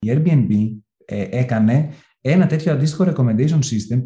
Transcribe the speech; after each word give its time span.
η 0.00 0.12
Airbnb 0.12 0.50
ε, 1.04 1.26
έκανε 1.30 1.88
ένα 2.20 2.46
τέτοιο 2.46 2.72
αντίστοιχο 2.72 3.04
recommendation 3.08 3.58
system, 3.58 4.02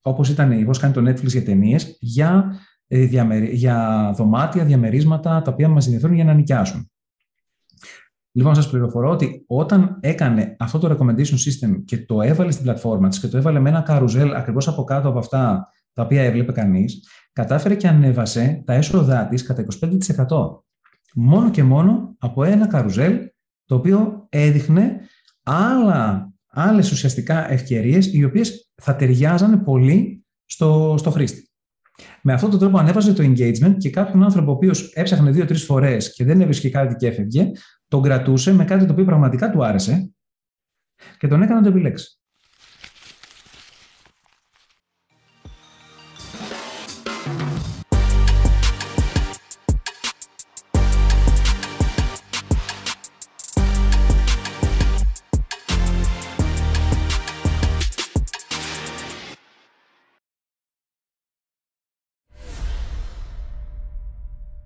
όπως 0.00 0.28
ήταν 0.28 0.64
πώς 0.64 0.78
κάνει 0.78 0.92
το 0.92 1.00
Netflix 1.00 1.26
για 1.26 1.44
ταινίες, 1.44 1.96
για, 2.00 2.60
ε, 2.86 3.04
για 3.50 4.10
δωμάτια, 4.16 4.64
διαμερίσματα, 4.64 5.42
τα 5.42 5.50
οποία 5.52 5.68
μας 5.68 5.84
ενδιαφέρουν 5.84 6.14
για 6.14 6.24
να 6.24 6.34
νοικιάσουν. 6.34 6.90
Λοιπόν, 8.34 8.54
σας 8.54 8.70
πληροφορώ 8.70 9.10
ότι 9.10 9.44
όταν 9.46 9.98
έκανε 10.00 10.56
αυτό 10.58 10.78
το 10.78 10.96
recommendation 10.96 11.34
system 11.34 11.82
και 11.84 11.98
το 12.06 12.22
έβαλε 12.22 12.50
στην 12.50 12.64
πλατφόρμα 12.64 13.08
της 13.08 13.20
και 13.20 13.28
το 13.28 13.36
έβαλε 13.36 13.60
με 13.60 13.68
ένα 13.68 13.80
καρουζέλ 13.80 14.34
ακριβώς 14.34 14.68
από 14.68 14.84
κάτω 14.84 15.08
από 15.08 15.18
αυτά 15.18 15.68
τα 15.92 16.02
οποία 16.02 16.22
έβλεπε 16.22 16.52
κανείς, 16.52 17.08
κατάφερε 17.32 17.74
και 17.74 17.88
ανέβασε 17.88 18.62
τα 18.66 18.72
έσοδά 18.72 19.26
της 19.28 19.42
κατά 19.42 19.64
25%. 20.18 20.26
Μόνο 21.14 21.50
και 21.50 21.62
μόνο 21.62 22.14
από 22.18 22.44
ένα 22.44 22.66
καρουζέλ 22.66 23.18
το 23.64 23.74
οποίο 23.74 24.26
έδειχνε 24.28 25.00
άλλα, 25.42 26.32
άλλες 26.46 26.92
ουσιαστικά 26.92 27.50
ευκαιρίες 27.50 28.12
οι 28.12 28.24
οποίες 28.24 28.72
θα 28.82 28.96
ταιριάζανε 28.96 29.56
πολύ 29.56 30.24
στο, 30.44 30.94
στο 30.98 31.10
χρήστη. 31.10 31.46
Με 32.22 32.32
αυτόν 32.32 32.50
τον 32.50 32.58
τρόπο 32.58 32.78
ανέβαζε 32.78 33.12
το 33.12 33.24
engagement 33.24 33.76
και 33.78 33.90
κάποιον 33.90 34.22
άνθρωπο 34.22 34.50
ο 34.50 34.54
οποίος 34.54 34.92
έψαχνε 34.94 35.30
δύο-τρεις 35.30 35.64
φορές 35.64 36.12
και 36.12 36.24
δεν 36.24 36.40
έβρισκε 36.40 36.70
κάτι 36.70 36.94
και 36.94 37.06
έφευγε, 37.06 37.50
τον 37.88 38.02
κρατούσε 38.02 38.52
με 38.52 38.64
κάτι 38.64 38.86
το 38.86 38.92
οποίο 38.92 39.04
πραγματικά 39.04 39.50
του 39.50 39.64
άρεσε 39.64 40.12
και 41.18 41.28
τον 41.28 41.42
έκανε 41.42 41.60
να 41.60 41.62
το 41.62 41.68
επιλέξει. 41.68 42.21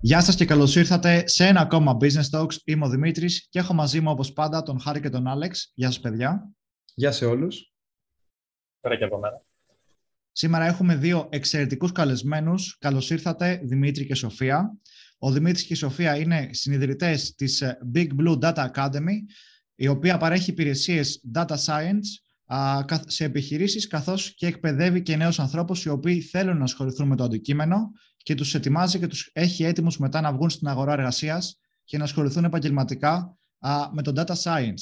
Γεια 0.07 0.21
σας 0.21 0.35
και 0.35 0.45
καλώς 0.45 0.75
ήρθατε 0.75 1.27
σε 1.27 1.45
ένα 1.45 1.59
ακόμα 1.59 1.97
Business 2.01 2.29
Talks. 2.31 2.53
Είμαι 2.65 2.85
ο 2.85 2.89
Δημήτρης 2.89 3.47
και 3.49 3.59
έχω 3.59 3.73
μαζί 3.73 4.01
μου 4.01 4.11
όπως 4.11 4.33
πάντα 4.33 4.63
τον 4.63 4.79
Χάρη 4.79 4.99
και 4.99 5.09
τον 5.09 5.27
Άλεξ. 5.27 5.71
Γεια 5.73 5.87
σας 5.87 5.99
παιδιά. 5.99 6.51
Γεια 6.93 7.11
σε 7.11 7.25
όλους. 7.25 7.73
Πέρα 8.79 8.97
και 8.97 9.03
από 9.03 9.19
μένα. 9.19 9.35
Σήμερα 10.31 10.65
έχουμε 10.65 10.95
δύο 10.95 11.27
εξαιρετικούς 11.31 11.91
καλεσμένους. 11.91 12.77
Καλώς 12.79 13.09
ήρθατε 13.09 13.61
Δημήτρη 13.63 14.05
και 14.05 14.15
Σοφία. 14.15 14.77
Ο 15.17 15.31
Δημήτρης 15.31 15.65
και 15.65 15.73
η 15.73 15.75
Σοφία 15.75 16.17
είναι 16.17 16.49
συνειδητές 16.51 17.35
της 17.35 17.61
ε, 17.61 17.77
Big 17.93 18.07
Blue 18.19 18.39
Data 18.39 18.71
Academy, 18.71 19.15
η 19.75 19.87
οποία 19.87 20.17
παρέχει 20.17 20.49
υπηρεσίες 20.49 21.21
Data 21.35 21.55
Science 21.65 22.26
σε 23.05 23.23
επιχειρήσεις, 23.23 23.87
καθώς 23.87 24.35
και 24.35 24.47
εκπαιδεύει 24.47 25.01
και 25.01 25.15
νέους 25.15 25.39
ανθρώπους 25.39 25.83
οι 25.83 25.89
οποίοι 25.89 26.21
θέλουν 26.21 26.57
να 26.57 26.63
ασχοληθούν 26.63 27.07
με 27.07 27.15
το 27.15 27.23
αντικείμενο 27.23 27.91
και 28.17 28.35
τους 28.35 28.55
ετοιμάζει 28.55 28.99
και 28.99 29.07
τους 29.07 29.29
έχει 29.33 29.63
έτοιμους 29.63 29.97
μετά 29.97 30.21
να 30.21 30.33
βγουν 30.33 30.49
στην 30.49 30.67
αγορά 30.67 30.93
εργασίας 30.93 31.59
και 31.83 31.97
να 31.97 32.03
ασχοληθούν 32.03 32.43
επαγγελματικά 32.43 33.37
με 33.93 34.01
το 34.01 34.11
data 34.15 34.35
science. 34.43 34.81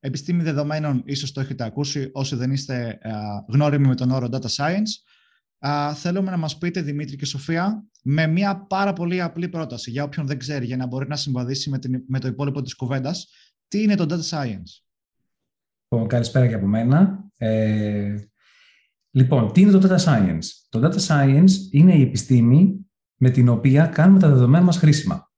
Επιστήμη 0.00 0.42
δεδομένων, 0.42 1.02
ίσως 1.04 1.32
το 1.32 1.40
έχετε 1.40 1.64
ακούσει 1.64 2.10
όσοι 2.12 2.36
δεν 2.36 2.50
είστε 2.50 2.98
γνώριμοι 3.48 3.86
με 3.86 3.94
τον 3.94 4.10
όρο 4.10 4.28
data 4.32 4.48
science. 4.56 4.90
θέλουμε 5.94 6.30
να 6.30 6.36
μας 6.36 6.58
πείτε, 6.58 6.82
Δημήτρη 6.82 7.16
και 7.16 7.24
Σοφία, 7.24 7.84
με 8.02 8.26
μια 8.26 8.66
πάρα 8.66 8.92
πολύ 8.92 9.20
απλή 9.20 9.48
πρόταση 9.48 9.90
για 9.90 10.04
όποιον 10.04 10.26
δεν 10.26 10.38
ξέρει, 10.38 10.66
για 10.66 10.76
να 10.76 10.86
μπορεί 10.86 11.08
να 11.08 11.16
συμβαδίσει 11.16 11.70
με, 11.70 11.78
την, 11.78 12.04
με 12.08 12.18
το 12.18 12.28
υπόλοιπο 12.28 12.62
της 12.62 12.74
κουβέντας, 12.74 13.28
τι 13.68 13.82
είναι 13.82 13.94
το 13.94 14.06
data 14.08 14.36
science; 14.36 14.82
Λοιπόν, 15.92 16.08
καλησπέρα 16.08 16.46
και 16.46 16.54
από 16.54 16.66
μένα. 16.66 17.24
Ε, 17.36 18.14
λοιπόν, 19.10 19.52
τι 19.52 19.60
είναι 19.60 19.70
το 19.70 19.88
data 19.88 20.04
science; 20.04 20.44
Το 20.68 20.80
data 20.82 21.06
science 21.06 21.50
είναι 21.70 21.94
η 21.94 22.02
επιστήμη 22.02 22.86
με 23.16 23.30
την 23.30 23.48
οποία 23.48 23.86
κάνουμε 23.86 24.18
τα 24.18 24.28
δεδομένα 24.28 24.64
μας 24.64 24.76
χρήσιμα. 24.76 25.30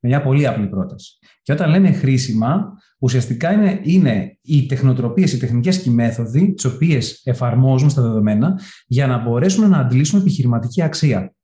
Με 0.00 0.08
μια 0.08 0.22
πολύ 0.22 0.46
απλή 0.46 0.68
πρόταση. 0.68 1.18
Και 1.42 1.52
όταν 1.52 1.70
λέμε 1.70 1.92
χρήσιμα, 1.92 2.72
ουσιαστικά 2.98 3.52
είναι, 3.52 3.80
είναι 3.82 4.38
οι 4.42 4.66
τεχνοτροπίες, 4.66 5.32
οι 5.32 5.38
τεχνικές 5.38 5.82
και 5.82 5.90
οι 5.90 5.92
μέθοδοι, 5.92 6.52
τις 6.54 6.64
οποίες 6.64 7.20
εφαρμόζουμε 7.24 7.90
στα 7.90 8.02
δεδομένα, 8.02 8.60
για 8.86 9.06
να 9.06 9.18
μπορέσουμε 9.18 9.66
να 9.66 9.78
αντλήσουμε 9.78 10.20
επιχειρηματική 10.20 10.82
αξία. 10.82 11.34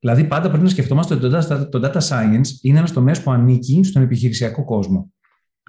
Δηλαδή, 0.00 0.24
πάντα 0.24 0.48
πρέπει 0.48 0.64
να 0.64 0.70
σκεφτόμαστε 0.70 1.14
ότι 1.14 1.68
το 1.68 1.90
data 1.92 2.00
science 2.08 2.48
είναι 2.60 2.78
ένα 2.78 2.88
τομέας 2.88 3.22
που 3.22 3.30
ανήκει 3.30 3.82
στον 3.84 4.02
επιχειρησιακό 4.02 4.64
κόσμο. 4.64 5.10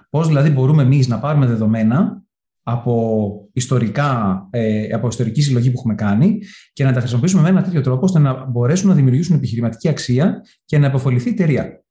Πώς 0.10 0.28
δηλαδή 0.28 0.50
μπορούμε 0.50 0.84
εμείς 0.84 1.08
να 1.08 1.20
πάρουμε 1.20 1.46
δεδομένα 1.46 2.22
από, 2.64 3.50
ιστορικά, 3.54 4.48
ε, 4.52 4.94
από 4.94 5.08
ιστορική 5.08 5.42
συλλογή 5.42 5.72
που 5.72 5.78
έχουμε 5.78 5.96
κάνει 5.96 6.40
και 6.74 6.84
να 6.84 6.94
τα 6.94 7.00
χρησιμοποιήσουμε 7.00 7.42
με 7.42 7.50
ένα 7.50 7.64
τέτοιο 7.64 7.82
τρόπο 7.82 8.06
ώστε 8.06 8.20
να 8.20 8.46
μπορέσουν 8.46 8.90
να 8.90 8.96
δημιουργήσουν 8.96 9.36
επιχειρηματική 9.36 9.88
αξία 9.88 10.42
και 10.66 10.78
να 10.78 10.88
υποφοληθεί 10.88 11.30
η 11.30 11.32
εταιρεία. 11.32 11.84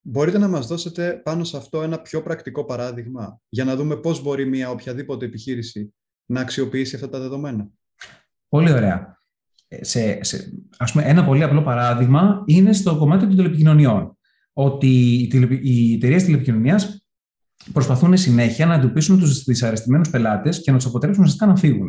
Μπορείτε 0.00 0.38
να 0.38 0.48
μας 0.48 0.66
δώσετε 0.66 1.20
πάνω 1.24 1.44
σε 1.44 1.56
αυτό 1.56 1.82
ένα 1.82 2.00
πιο 2.00 2.22
πρακτικό 2.22 2.64
παράδειγμα 2.64 3.40
για 3.48 3.64
να 3.64 3.76
δούμε 3.76 3.96
πώς 3.96 4.22
μπορεί 4.22 4.46
μια 4.46 4.70
οποιαδήποτε 4.70 5.24
επιχείρηση 5.24 5.94
να 6.26 6.40
αξιοποιήσει 6.40 6.94
αυτά 6.94 7.08
τα 7.08 7.18
δεδομένα; 7.18 7.68
Πολύ 8.48 8.72
ωραία. 8.72 9.22
Ε, 9.68 9.84
σε, 9.84 10.24
σε, 10.24 10.52
ας 10.76 10.92
πούμε, 10.92 11.04
ένα 11.04 11.24
πολύ 11.24 11.42
απλό 11.42 11.62
παράδειγμα 11.62 12.42
είναι 12.46 12.72
στο 12.72 12.96
κομμάτι 12.96 13.26
των 13.26 13.36
τηλεπικοινωνιών 13.36 14.17
ότι 14.60 15.28
οι 15.62 15.94
εταιρείες 15.94 16.24
τηλεπικοινωνίας 16.24 17.06
προσπαθούν 17.72 18.16
συνέχεια 18.16 18.66
να 18.66 18.74
εντοπίσουν 18.74 19.18
τους 19.18 19.44
δυσαρεστημένους 19.44 20.10
πελάτες 20.10 20.60
και 20.60 20.70
να 20.70 20.76
τους 20.76 20.86
αποτρέψουν 20.86 21.22
ουσιαστικά 21.22 21.50
να 21.50 21.56
φύγουν. 21.56 21.86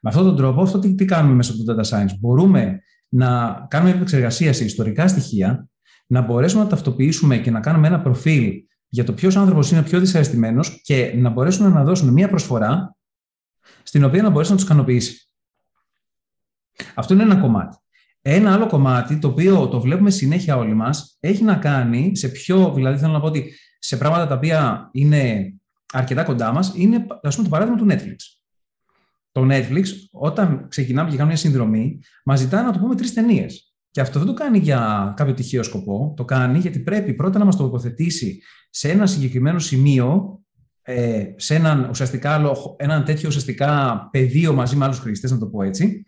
Με 0.00 0.10
αυτόν 0.10 0.24
τον 0.24 0.36
τρόπο, 0.36 0.62
αυτό 0.62 0.78
τι, 0.78 0.94
τι 0.94 1.04
κάνουμε 1.04 1.34
μέσα 1.34 1.52
από 1.52 1.64
το 1.64 1.74
data 1.74 1.84
science; 1.88 2.18
Μπορούμε 2.20 2.82
να 3.08 3.52
κάνουμε 3.70 3.90
επεξεργασία 3.90 4.52
σε 4.52 4.64
ιστορικά 4.64 5.08
στοιχεία, 5.08 5.68
να 6.06 6.20
μπορέσουμε 6.20 6.62
να 6.62 6.68
ταυτοποιήσουμε 6.68 7.38
και 7.38 7.50
να 7.50 7.60
κάνουμε 7.60 7.86
ένα 7.86 8.00
προφίλ 8.00 8.52
για 8.88 9.04
το 9.04 9.12
ποιος 9.12 9.36
άνθρωπος 9.36 9.70
είναι 9.70 9.82
πιο 9.82 10.00
δυσαρεστημένος 10.00 10.80
και 10.82 11.14
να 11.16 11.30
μπορέσουμε 11.30 11.68
να 11.68 11.84
δώσουμε 11.84 12.12
μία 12.12 12.28
προσφορά 12.28 12.96
στην 13.82 14.04
οποία 14.04 14.22
να 14.22 14.30
μπορέσει 14.30 14.50
να 14.50 14.56
τους 14.56 14.64
ικανοποιήσει. 14.64 15.28
Αυτό 16.94 17.14
είναι 17.14 17.22
ένα 17.22 17.36
κομμάτι. 17.36 17.76
Ένα 18.26 18.52
άλλο 18.52 18.66
κομμάτι, 18.66 19.18
το 19.18 19.28
οποίο 19.28 19.68
το 19.68 19.80
βλέπουμε 19.80 20.10
συνέχεια 20.10 20.56
όλοι 20.56 20.74
μας, 20.74 21.16
έχει 21.20 21.42
να 21.42 21.54
κάνει 21.54 22.16
σε 22.16 22.28
πιο, 22.28 22.72
δηλαδή 22.74 22.98
θέλω 22.98 23.12
να 23.12 23.20
πω 23.20 23.26
ότι 23.26 23.54
σε 23.78 23.96
πράγματα 23.96 24.26
τα 24.26 24.34
οποία 24.34 24.88
είναι 24.92 25.54
αρκετά 25.92 26.22
κοντά 26.22 26.52
μας, 26.52 26.72
είναι 26.76 27.06
ας 27.22 27.34
πούμε 27.36 27.48
το 27.48 27.56
παράδειγμα 27.56 27.78
του 27.78 27.86
Netflix. 27.90 28.16
Το 29.32 29.46
Netflix, 29.50 29.84
όταν 30.10 30.68
ξεκινάμε 30.68 31.10
και 31.10 31.16
κάνουμε 31.16 31.34
μια 31.34 31.42
συνδρομή, 31.42 32.00
μας 32.24 32.38
ζητάει 32.38 32.64
να 32.64 32.72
το 32.72 32.78
πούμε 32.78 32.94
τρεις 32.94 33.14
ταινίες. 33.14 33.74
Και 33.90 34.00
αυτό 34.00 34.18
δεν 34.18 34.28
το 34.28 34.34
κάνει 34.34 34.58
για 34.58 35.12
κάποιο 35.16 35.34
τυχαίο 35.34 35.62
σκοπό, 35.62 36.14
το 36.16 36.24
κάνει 36.24 36.58
γιατί 36.58 36.78
πρέπει 36.78 37.14
πρώτα 37.14 37.38
να 37.38 37.44
μας 37.44 37.56
το 37.56 37.64
υποθετήσει 37.64 38.42
σε 38.70 38.90
ένα 38.90 39.06
συγκεκριμένο 39.06 39.58
σημείο, 39.58 40.40
ε, 40.82 41.24
σε 41.36 41.54
έναν, 41.54 41.88
ουσιαστικά, 41.90 42.52
έναν 42.76 43.04
τέτοιο 43.04 43.28
ουσιαστικά 43.28 43.98
πεδίο 44.12 44.52
μαζί 44.52 44.76
με 44.76 44.84
άλλους 44.84 44.98
χρήστες, 44.98 45.30
να 45.30 45.38
το 45.38 45.46
πω 45.46 45.62
έτσι, 45.62 46.06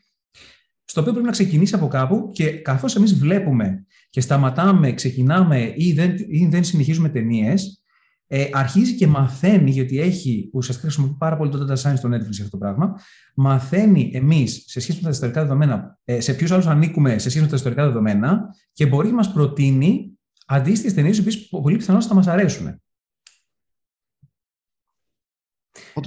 στο 0.89 1.01
οποίο 1.01 1.13
πρέπει 1.13 1.27
να 1.27 1.33
ξεκινήσει 1.33 1.75
από 1.75 1.89
κάπου 1.89 2.31
και 2.33 2.51
καθώς 2.51 2.97
εμείς 2.97 3.15
βλέπουμε 3.15 3.87
και 4.11 4.21
σταματάμε, 4.21 4.93
ξεκινάμε 4.93 5.73
ή 5.77 5.93
δεν, 5.93 6.15
ή 6.29 6.47
δεν 6.47 6.65
συνεχίζουμε 6.65 7.09
ταινίες, 7.09 7.83
ε, 8.27 8.49
αρχίζει 8.53 8.95
και 8.95 9.07
μαθαίνει, 9.07 9.71
γιατί 9.71 10.01
έχει 10.01 10.51
ουσιαστικά 10.53 10.89
χρησιμοποιεί 10.89 11.17
πάρα 11.19 11.37
πολύ 11.37 11.51
το 11.51 11.67
data 11.69 11.77
science 11.77 11.97
στο 11.97 12.09
Netflix 12.09 12.31
αυτό 12.31 12.51
το 12.51 12.59
πράγμα, 12.59 12.95
μαθαίνει 13.35 14.11
εμείς 14.15 14.65
σε 14.67 14.81
σχέση 14.81 14.99
με 14.99 15.05
τα 15.05 15.11
ιστορικά 15.11 15.43
δεδομένα, 15.43 15.99
ε, 16.05 16.21
σε 16.21 16.35
ποιους 16.35 16.51
άλλους 16.51 16.67
ανήκουμε 16.67 17.11
σε 17.11 17.31
σχέση 17.31 17.41
με 17.41 17.51
τα 17.51 17.57
ιστορικά 17.57 17.87
δεδομένα 17.87 18.41
και 18.73 18.87
μπορεί 18.87 19.09
να 19.09 19.15
μας 19.15 19.33
προτείνει 19.33 20.19
αντίστοιχες 20.47 20.95
ταινίες, 20.95 21.17
οι 21.17 21.21
οποίες 21.21 21.49
πολύ 21.49 21.77
πιθανώς 21.77 22.07
θα 22.07 22.15
μας 22.15 22.27
αρέσουν. 22.27 22.81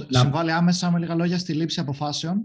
Συμβάλλει 0.08 0.52
άμεσα 0.52 0.90
με 0.90 0.98
λίγα 0.98 1.14
λόγια 1.14 1.38
στη 1.38 1.52
λήψη 1.52 1.80
αποφάσεων. 1.80 2.42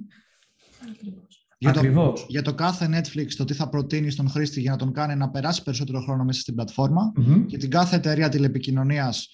Για 1.72 1.94
το, 1.94 2.14
για 2.28 2.42
το 2.42 2.54
κάθε 2.54 2.90
Netflix 2.92 3.28
το 3.38 3.46
τι 3.46 3.54
θα 3.54 3.70
προτείνει 3.70 4.10
στον 4.10 4.30
χρήστη 4.30 4.60
για 4.60 4.72
να 4.72 4.78
τον 4.78 4.94
κάνει 4.94 5.16
να 5.16 5.30
περάσει 5.30 5.64
περισσότερο 5.64 6.02
χρόνο 6.02 6.24
μέσα 6.24 6.40
στην 6.40 6.56
πλατφόρμα 6.56 7.12
και 7.48 7.58
την 7.58 7.70
κάθε 7.70 7.96
εταιρεία 7.96 8.30
τηλεπικοινωνίας 8.30 9.30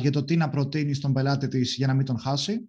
για 0.00 0.10
το 0.10 0.24
τι 0.24 0.36
να 0.36 0.48
προτείνει 0.48 0.94
στον 0.94 1.12
πελάτη 1.12 1.48
της 1.48 1.74
για 1.74 1.86
να 1.86 1.94
μην 1.94 2.06
τον 2.06 2.18
χάσει. 2.18 2.68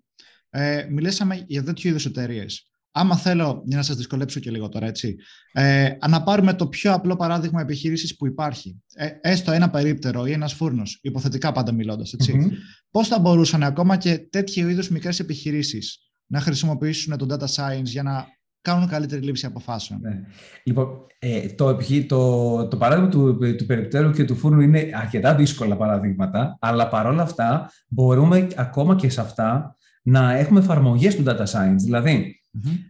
Ε, 0.50 0.88
μιλήσαμε 0.90 1.44
για 1.48 1.64
τέτοιου 1.64 1.90
είδους 1.90 2.06
εταιρείες. 2.06 2.68
Άμα 2.96 3.18
θέλω, 3.18 3.64
για 3.66 3.78
να 3.78 3.84
σας 3.84 3.96
δυσκολέψω 3.96 4.40
και 4.40 4.52
λίγο 4.52 4.70
τώρα, 4.70 4.86
έτσι, 4.86 5.16
ε, 5.52 5.90
να 6.10 6.24
πάρουμε 6.24 6.54
το 6.54 6.68
πιο 6.68 6.94
απλό 6.94 7.16
παράδειγμα 7.16 7.62
επιχείρησης 7.62 8.16
που 8.16 8.28
υπάρχει, 8.28 8.82
ε, 8.94 9.10
έστω 9.22 9.52
ένα 9.52 9.70
περίπτερο 9.70 10.26
ή 10.26 10.32
ένας 10.32 10.54
φούρνος, 10.54 11.00
υποθετικά 11.02 11.52
πάντα 11.52 11.72
μιλώντας, 11.72 12.14
έτσι, 12.14 12.52
πώς 12.92 13.08
θα 13.08 13.20
μπορούσαν 13.20 13.64
ακόμα 13.64 13.98
και 13.98 14.18
τέτοιου 14.18 14.70
είδους 14.70 14.90
μικρές 14.90 15.20
επιχειρήσεις 15.20 16.12
να 16.26 16.40
χρησιμοποιήσουν 16.40 17.18
το 17.18 17.26
data 17.30 17.48
science 17.56 17.84
για 17.84 18.04
να 18.04 18.28
κάνουν 18.64 18.88
καλύτερη 18.88 19.22
λήψη 19.22 19.46
αποφάσεων. 19.46 20.00
Ναι. 20.02 20.22
Λοιπόν, 20.64 20.88
ε, 21.20 21.48
το, 21.48 21.78
το, 22.08 22.68
το 22.68 22.78
παράδειγμα 22.78 23.10
του, 23.10 23.38
του 23.58 23.66
περιπτέρου 23.66 24.12
και 24.12 24.26
του 24.26 24.36
φούρνου 24.36 24.62
είναι 24.62 24.90
αρκετά 24.94 25.36
δύσκολα 25.36 25.78
παραδείγματα, 25.78 26.58
αλλά 26.60 26.88
παρόλα 26.88 27.22
αυτά 27.22 27.72
μπορούμε 27.88 28.48
ακόμα 28.56 28.96
και 28.96 29.10
σε 29.10 29.22
αυτά 29.22 29.76
να 30.04 30.34
έχουμε 30.34 30.60
εφαρμογές 30.60 31.16
του 31.16 31.24
data 31.28 31.46
science. 31.46 31.80
Δηλαδή, 31.84 32.42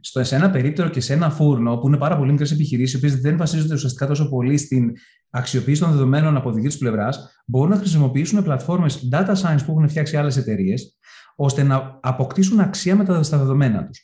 στο, 0.02 0.24
σε 0.24 0.36
ένα 0.36 0.50
περίπτερο 0.50 0.90
και 0.90 1.02
σε 1.02 1.14
ένα 1.14 1.30
φούρνο, 1.30 1.78
που 1.78 1.88
είναι 1.88 1.98
πάρα 1.98 2.18
πολύ 2.18 2.32
μικρές 2.32 2.52
επιχειρήσεις, 2.52 2.94
οι 2.94 2.98
οποίες 2.98 3.22
δεν 3.22 3.38
βασίζονται 3.38 3.74
ουσιαστικά 3.74 4.08
τόσο 4.08 4.30
πολύ 4.30 4.58
στην 4.58 4.92
αξιοποίηση 5.30 5.82
των 5.82 5.92
δεδομένων 5.92 6.36
από 6.38 6.52
δική 6.52 6.68
τους 6.68 6.78
πλευράς, 6.78 7.44
μπορούν 7.46 7.70
να 7.70 7.78
χρησιμοποιήσουν 7.78 8.44
πλατφόρμες 8.44 9.10
data 9.12 9.34
science 9.36 9.62
που 9.66 9.72
έχουν 9.72 9.90
φτιάξει 9.90 10.18
άλλες 10.18 10.38
εταιρείες, 10.38 10.98
ώστε 11.36 11.64
να 11.64 12.00
αποκτήσουν 12.02 12.60
αξία 12.60 12.96
με 12.96 13.04
τα 13.04 13.20
δεδομένα 13.20 13.86
τους. 13.86 14.02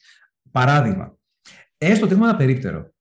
Παράδειγμα, 0.52 1.19
έστω 1.80 2.06
ότι 2.06 2.14
έχουμε 2.14 2.30
ένα 2.30 2.38
περίπτερο. 2.38 2.94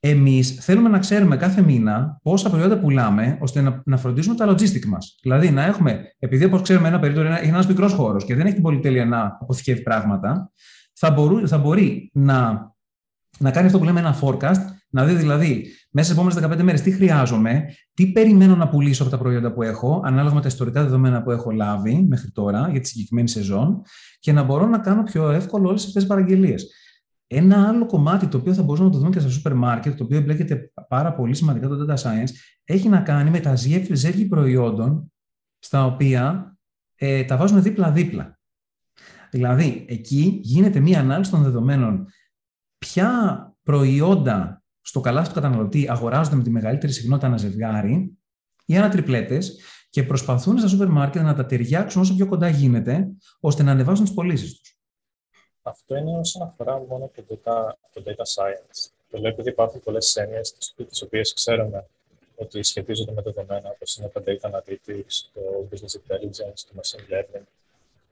Εμείς 0.00 0.50
θέλουμε 0.50 0.88
να 0.88 0.98
ξέρουμε 0.98 1.36
κάθε 1.36 1.62
μήνα 1.62 2.18
πόσα 2.22 2.50
προϊόντα 2.50 2.78
πουλάμε, 2.78 3.38
ώστε 3.40 3.60
να, 3.60 3.82
να 3.84 3.96
φροντίσουμε 3.96 4.34
τα 4.34 4.52
logistic 4.52 4.84
μας. 4.84 5.18
Δηλαδή, 5.22 5.50
να 5.50 5.64
έχουμε, 5.64 6.00
επειδή 6.18 6.44
όπως 6.44 6.62
ξέρουμε, 6.62 6.88
ένα 6.88 6.98
περίπτερο 6.98 7.26
είναι 7.26 7.38
ένας 7.42 7.66
μικρός 7.66 7.92
χώρος 7.92 8.24
και 8.24 8.34
δεν 8.34 8.44
έχει 8.46 8.54
την 8.54 8.62
πολυτέλεια 8.62 9.04
να 9.04 9.38
αποθηκεύει 9.40 9.82
πράγματα, 9.82 10.50
θα, 10.92 11.10
μπορού, 11.10 11.48
θα 11.48 11.58
μπορεί 11.58 12.10
να, 12.14 12.70
να 13.38 13.50
κάνει 13.50 13.66
αυτό 13.66 13.78
που 13.78 13.84
λέμε 13.84 14.00
ένα 14.00 14.18
forecast, 14.20 14.60
να 14.90 15.04
δει 15.04 15.14
δηλαδή 15.14 15.66
μέσα 15.90 16.12
στις 16.12 16.18
επόμενες 16.18 16.58
15 16.58 16.62
μέρες 16.62 16.80
τι 16.80 16.90
χρειάζομαι, 16.90 17.64
τι 17.94 18.06
περιμένω 18.06 18.56
να 18.56 18.68
πουλήσω 18.68 19.02
από 19.02 19.10
τα 19.10 19.18
προϊόντα 19.18 19.52
που 19.52 19.62
έχω, 19.62 20.02
ανάλογα 20.04 20.34
με 20.34 20.40
τα 20.40 20.48
ιστορικά 20.48 20.82
δεδομένα 20.82 21.22
που 21.22 21.30
έχω 21.30 21.50
λάβει 21.50 22.06
μέχρι 22.08 22.30
τώρα 22.30 22.68
για 22.70 22.80
τη 22.80 22.88
συγκεκριμένη 22.88 23.28
σεζόν, 23.28 23.82
και 24.18 24.32
να 24.32 24.42
μπορώ 24.42 24.66
να 24.66 24.78
κάνω 24.78 25.02
πιο 25.02 25.30
εύκολο 25.30 25.68
όλες 25.68 25.80
αυτές 25.80 26.02
τις 26.02 26.06
παραγγελίες. 26.06 26.66
Ένα 27.34 27.68
άλλο 27.68 27.86
κομμάτι 27.86 28.26
το 28.26 28.36
οποίο 28.36 28.54
θα 28.54 28.62
μπορούσαμε 28.62 28.88
να 28.88 28.94
το 28.94 29.00
δούμε 29.00 29.10
και 29.10 29.20
στα 29.20 29.28
σούπερ 29.28 29.54
μάρκετ, 29.54 29.96
το 29.96 30.04
οποίο 30.04 30.18
εμπλέκεται 30.18 30.72
πάρα 30.88 31.14
πολύ 31.14 31.34
σημαντικά 31.34 31.68
το 31.68 31.86
data 31.88 31.96
science, 31.96 32.30
έχει 32.64 32.88
να 32.88 33.00
κάνει 33.00 33.30
με 33.30 33.40
τα 33.40 33.54
ζεύγη 33.92 34.24
προϊόντων 34.24 35.12
στα 35.58 35.84
οποία 35.84 36.56
ε, 36.94 37.24
τα 37.24 37.36
βάζουν 37.36 37.62
δίπλα-δίπλα. 37.62 38.38
Δηλαδή, 39.30 39.84
εκεί 39.88 40.40
γίνεται 40.42 40.80
μία 40.80 41.00
ανάλυση 41.00 41.30
των 41.30 41.42
δεδομένων. 41.42 42.06
Ποια 42.78 43.10
προϊόντα 43.62 44.62
στο 44.80 45.00
καλάθι 45.00 45.28
του 45.28 45.34
καταναλωτή 45.34 45.90
αγοράζονται 45.90 46.36
με 46.36 46.42
τη 46.42 46.50
μεγαλύτερη 46.50 46.92
συχνότητα 46.92 47.26
ένα 47.26 47.36
ζευγάρι 47.36 48.18
ή 48.64 48.74
ένα 48.74 48.88
τριπλέτες 48.88 49.60
και 49.90 50.02
προσπαθούν 50.02 50.58
στα 50.58 50.68
σούπερ 50.68 50.88
μάρκετ 50.88 51.22
να 51.22 51.34
τα 51.34 51.46
ταιριάξουν 51.46 52.02
όσο 52.02 52.14
πιο 52.14 52.26
κοντά 52.26 52.48
γίνεται, 52.48 53.08
ώστε 53.40 53.62
να 53.62 53.70
ανεβάσουν 53.70 54.04
τις 54.04 54.14
πωλήσεις 54.14 54.58
τους. 54.58 54.81
Αυτό 55.62 55.96
είναι 55.96 56.18
όσον 56.18 56.42
αφορά 56.42 56.78
μόνο 56.88 57.10
το 57.14 57.24
data, 57.28 57.70
το 57.92 58.02
data 58.06 58.24
science. 58.34 58.90
Το 59.10 59.18
λέω 59.18 59.30
επειδή 59.30 59.48
υπάρχουν 59.48 59.80
πολλές 59.80 60.16
έννοιες, 60.16 60.54
τις 60.88 61.02
οποίες 61.02 61.32
ξέρουμε 61.32 61.86
ότι 62.36 62.62
σχετίζονται 62.62 63.12
με 63.12 63.22
δεδομένα, 63.22 63.70
όπως 63.70 63.96
είναι 63.96 64.08
το 64.08 64.22
data 64.26 64.50
analytics, 64.50 65.30
το 65.32 65.40
business 65.70 65.96
intelligence, 66.00 66.60
το 66.68 66.80
machine 66.80 67.12
learning, 67.12 67.42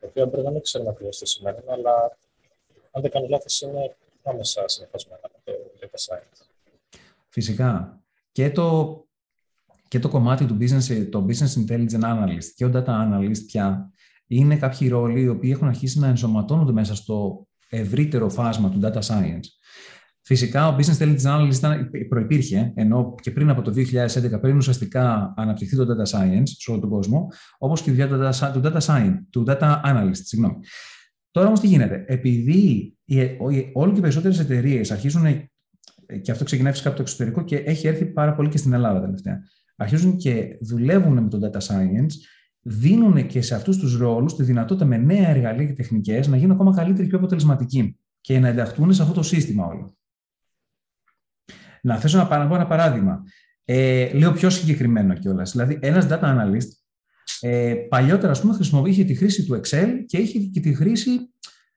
τα 0.00 0.06
οποία 0.06 0.26
μπορεί 0.26 0.42
να 0.42 0.50
μην 0.50 0.62
ξέρουμε 0.62 0.90
ακριβώς 0.90 1.18
τι 1.18 1.26
σημαίνουν, 1.26 1.62
αλλά 1.68 2.16
αν 2.90 3.02
δεν 3.02 3.10
κάνω 3.10 3.26
λάθος, 3.28 3.60
είναι 3.60 3.96
άμεσα 4.22 4.68
συνεχισμένα 4.68 5.20
με 5.22 5.38
το 5.44 5.52
data 5.80 6.14
science. 6.14 6.46
Φυσικά. 7.28 8.00
Και 8.32 8.50
το, 8.50 9.00
και 9.88 9.98
το 9.98 10.08
κομμάτι 10.08 10.46
του 10.46 10.58
business, 10.60 11.08
το 11.10 11.26
business 11.28 11.66
intelligence 11.66 12.02
analyst 12.02 12.44
και 12.56 12.64
ο 12.64 12.70
data 12.74 12.84
analyst 12.86 13.44
πια 13.46 13.92
είναι 14.32 14.56
κάποιοι 14.56 14.88
ρόλοι 14.88 15.20
οι 15.20 15.28
οποίοι 15.28 15.50
έχουν 15.54 15.68
αρχίσει 15.68 15.98
να 15.98 16.06
ενσωματώνονται 16.06 16.72
μέσα 16.72 16.94
στο 16.94 17.46
ευρύτερο 17.68 18.28
φάσμα 18.28 18.70
του 18.70 18.80
data 18.82 19.00
science. 19.00 19.44
Φυσικά, 20.22 20.68
ο 20.68 20.76
Business 20.76 20.98
Intelligence 20.98 21.22
Analyst 21.22 21.54
ήταν, 21.54 21.90
προϋπήρχε, 22.08 22.72
ενώ 22.74 23.14
και 23.22 23.30
πριν 23.30 23.50
από 23.50 23.62
το 23.62 23.72
2011, 23.76 24.40
πριν 24.40 24.56
ουσιαστικά 24.56 25.34
αναπτυχθεί 25.36 25.76
το 25.76 25.86
Data 25.88 26.10
Science 26.10 26.42
σε 26.44 26.70
όλο 26.70 26.80
τον 26.80 26.90
κόσμο, 26.90 27.28
όπως 27.58 27.82
και 27.82 27.90
η 27.90 27.92
δουλειά 27.92 28.08
του 28.52 28.60
Data, 28.64 28.80
Science, 28.80 29.14
του 29.30 29.44
Data 29.46 29.80
Analyst. 29.84 30.10
Συγγνώμη. 30.12 30.56
Τώρα 31.30 31.46
όμως 31.46 31.60
τι 31.60 31.66
γίνεται, 31.66 32.04
επειδή 32.06 32.96
όλο 33.72 33.92
και 33.92 33.98
οι 33.98 34.00
περισσότερες 34.00 34.38
εταιρείες 34.38 34.90
αρχίζουν, 34.90 35.50
και 36.22 36.30
αυτό 36.30 36.44
ξεκινάει 36.44 36.72
φυσικά 36.72 36.88
από 36.88 36.98
το 36.98 37.02
εξωτερικό 37.02 37.44
και 37.44 37.56
έχει 37.56 37.86
έρθει 37.86 38.06
πάρα 38.06 38.34
πολύ 38.34 38.48
και 38.48 38.58
στην 38.58 38.72
Ελλάδα 38.72 39.00
τελευταία, 39.00 39.38
αρχίζουν 39.76 40.16
και 40.16 40.58
δουλεύουν 40.60 41.22
με 41.22 41.28
το 41.28 41.38
Data 41.42 41.58
Science, 41.58 42.12
δίνουν 42.62 43.26
και 43.26 43.42
σε 43.42 43.54
αυτούς 43.54 43.78
τους 43.78 43.96
ρόλους 43.96 44.36
τη 44.36 44.42
δυνατότητα 44.42 44.86
με 44.86 44.96
νέα 44.96 45.28
εργαλεία 45.28 45.66
και 45.66 45.72
τεχνικές 45.72 46.26
να 46.26 46.36
γίνουν 46.36 46.52
ακόμα 46.52 46.74
καλύτεροι 46.74 47.02
και 47.02 47.08
πιο 47.08 47.18
αποτελεσματικοί 47.18 47.98
και 48.20 48.38
να 48.38 48.48
ενταχθούν 48.48 48.92
σε 48.94 49.02
αυτό 49.02 49.14
το 49.14 49.22
σύστημα 49.22 49.66
όλο. 49.66 49.96
Να 51.82 51.96
θέσω 51.96 52.18
να 52.18 52.26
πω 52.26 52.54
ένα 52.54 52.66
παράδειγμα. 52.66 53.22
Ε, 53.64 54.12
λέω 54.12 54.32
πιο 54.32 54.50
συγκεκριμένο 54.50 55.14
κιόλας. 55.14 55.50
Δηλαδή, 55.50 55.78
ένας 55.82 56.06
data 56.10 56.20
analyst 56.20 56.68
ε, 57.40 57.74
παλιότερα, 57.74 58.32
ας 58.32 58.40
πούμε, 58.40 58.54
χρησιμοποιείχε 58.54 59.04
τη 59.04 59.14
χρήση 59.14 59.44
του 59.44 59.60
Excel 59.60 59.88
και 60.06 60.18
είχε 60.18 60.38
και 60.38 60.60
τη 60.60 60.74
χρήση 60.74 61.10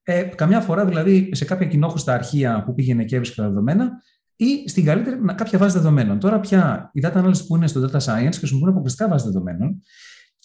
ε, 0.04 0.22
καμιά 0.22 0.62
φορά, 0.62 0.86
δηλαδή, 0.86 1.30
σε 1.32 1.46
κάποια 1.46 1.68
κοινόχρηστα 1.68 2.14
αρχεία 2.14 2.64
που 2.66 2.74
πήγαινε 2.74 3.04
και 3.04 3.16
έβρισκε 3.16 3.42
τα 3.42 3.48
δεδομένα 3.48 3.92
ή 4.36 4.70
στην 4.70 4.86
καλύτερη 4.86 5.20
κάποια 5.36 5.60
βάση 5.60 5.78
δεδομένων. 5.78 6.20
Τώρα 6.20 6.40
πια 6.40 6.90
οι 6.94 7.02
data 7.04 7.24
analysts 7.24 7.46
που 7.48 7.56
είναι 7.56 7.68
στο 7.68 7.90
data 7.90 8.00
science 8.00 8.34
χρησιμοποιούν 8.38 8.70
αποκλειστικά 8.70 9.10
βάση 9.10 9.26
δεδομένων 9.26 9.82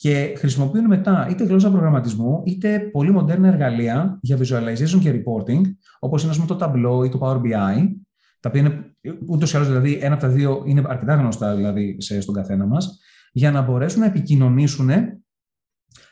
και 0.01 0.35
χρησιμοποιούν 0.37 0.87
μετά 0.87 1.27
είτε 1.31 1.45
γλώσσα 1.45 1.71
προγραμματισμού, 1.71 2.43
είτε 2.45 2.79
πολύ 2.79 3.11
μοντέρνα 3.11 3.49
εργαλεία 3.49 4.19
για 4.23 4.37
visualization 4.37 4.99
και 5.01 5.11
reporting, 5.13 5.61
όπως 5.99 6.23
είναι 6.23 6.33
πούμε, 6.35 6.47
το 6.47 6.59
Tableau 6.61 7.07
ή 7.07 7.09
το 7.09 7.19
Power 7.23 7.37
BI, 7.37 7.89
τα 8.41 8.49
οποία 8.49 8.61
είναι 8.61 8.95
ούτως 9.27 9.53
ή 9.53 9.57
άλλως 9.57 9.69
δηλαδή, 9.69 9.95
ένα 9.95 10.15
από 10.15 10.23
τα 10.23 10.29
δύο 10.29 10.63
είναι 10.67 10.83
αρκετά 10.87 11.15
γνωστά 11.15 11.57
δηλαδή, 11.57 11.97
σε, 12.01 12.21
στον 12.21 12.35
καθένα 12.35 12.67
μας, 12.67 12.99
για 13.33 13.51
να 13.51 13.63
μπορέσουν 13.63 14.01
να 14.01 14.07
επικοινωνήσουν 14.07 14.89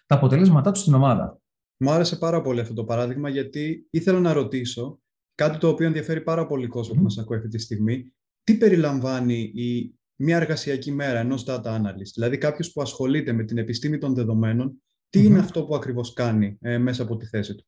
τα 0.07 0.15
αποτελέσματά 0.15 0.71
τους 0.71 0.81
στην 0.81 0.95
ομάδα. 0.95 1.41
Μου 1.77 1.91
άρεσε 1.91 2.17
πάρα 2.17 2.41
πολύ 2.41 2.61
αυτό 2.61 2.75
το 2.75 2.85
παράδειγμα, 2.85 3.29
γιατί 3.29 3.87
ήθελα 3.91 4.21
να 4.21 4.33
ρωτήσω 4.33 5.01
κάτι 5.35 5.59
το 5.59 5.69
οποίο 5.69 5.87
ενδιαφέρει 5.87 6.21
πάρα 6.21 6.47
πολύ 6.47 6.67
κόσμο 6.67 6.93
mm. 6.95 6.97
που 6.97 7.03
μας 7.03 7.19
ακούει 7.19 7.37
αυτή 7.37 7.49
τη 7.49 7.59
στιγμή. 7.59 8.13
Τι 8.43 8.57
περιλαμβάνει 8.57 9.53
η 9.55 9.96
μια 10.17 10.37
εργασιακή 10.37 10.93
μέρα 10.93 11.19
ενός 11.19 11.45
data 11.47 11.63
analyst, 11.63 12.13
δηλαδή 12.15 12.39
κάποιος 12.39 12.73
που 12.73 12.83
ασχολείται 12.83 13.33
με 13.33 13.45
την 13.45 13.59
επιστήμη 13.59 13.99
των 13.99 14.15
δεδομένων, 14.15 14.83
τι 15.11 15.25
είναι 15.25 15.39
αυτό 15.39 15.65
που 15.65 15.75
ακριβώς 15.75 16.13
κάνει 16.13 16.59
ε, 16.61 16.79
μέσα 16.79 17.03
από 17.03 17.17
τη 17.17 17.27
θέση 17.27 17.55
του; 17.55 17.67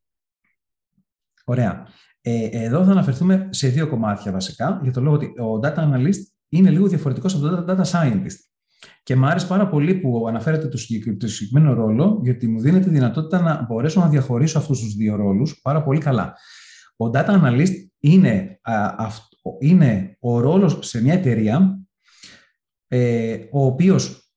Ωραία. 1.45 1.87
Ε, 2.21 2.49
εδώ 2.51 2.85
θα 2.85 2.91
αναφερθούμε 2.91 3.49
σε 3.51 3.69
δύο 3.69 3.89
κομμάτια 3.89 4.33
βασικά, 4.33 4.81
για 4.83 4.93
το 4.93 5.01
λόγο 5.01 5.15
ότι 5.15 5.27
ο 5.27 5.61
data 5.63 5.77
analyst 5.77 6.21
είναι 6.49 6.71
λίγο 6.71 6.87
διαφορετικός 6.87 7.35
από 7.35 7.49
τον 7.49 7.65
data 7.69 7.85
scientist. 7.85 8.37
Και 9.03 9.17
μου 9.17 9.27
άρεσε 9.27 9.47
πάρα 9.47 9.69
πολύ 9.69 9.95
που 9.95 10.29
αναφέρετε 10.29 10.69
το 10.69 10.79
συγκεκριμένο 10.79 11.75
ρόλο, 11.75 12.21
γιατί 12.23 12.47
μου 12.49 12.61
δίνεται 12.61 12.85
τη 12.85 12.91
δυνατότητα 12.91 13.41
να 13.41 13.65
μπορέσω 13.69 14.01
να 14.01 14.09
διαχωρίσω 14.09 14.59
αυτούς 14.59 14.81
τους 14.81 14.95
δύο 14.95 15.17
ρόλους 15.17 15.61
πάρα 15.63 15.83
πολύ 15.83 16.01
καλά. 16.01 16.35
Ο 16.97 17.11
data 17.15 17.43
analyst 17.43 17.73
είναι, 17.99 18.61
α, 18.63 19.07
είναι 19.59 20.17
ο 20.21 20.41
ρόλος 20.41 20.79
σε 20.81 21.03
μια 21.03 21.13
εταιρεία 21.13 21.81
ε, 22.89 23.39
ο 23.51 23.65
οποίος 23.65 24.33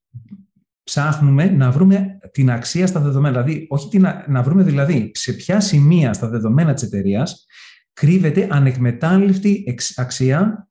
ψάχνουμε 0.84 1.46
να 1.46 1.72
βρούμε 1.72 2.20
την 2.32 2.52
αξία 2.52 2.88
στα 2.88 3.00
δεδομένα. 3.00 3.44
Δηλαδή, 3.44 3.66
όχι 3.70 3.90
την, 3.90 4.08
να 4.28 4.42
βρούμε 4.42 4.64
δηλαδή 4.64 5.12
σε 5.14 5.34
ποια 5.34 5.60
σημεία 5.60 6.14
στα 6.14 6.28
δεδομένα 6.28 6.74
της 6.74 6.84
εταιρείας 6.84 7.46
κρύβεται 7.94 8.48
ανεκμετάλλευτη 8.52 9.64
αξία 9.96 10.70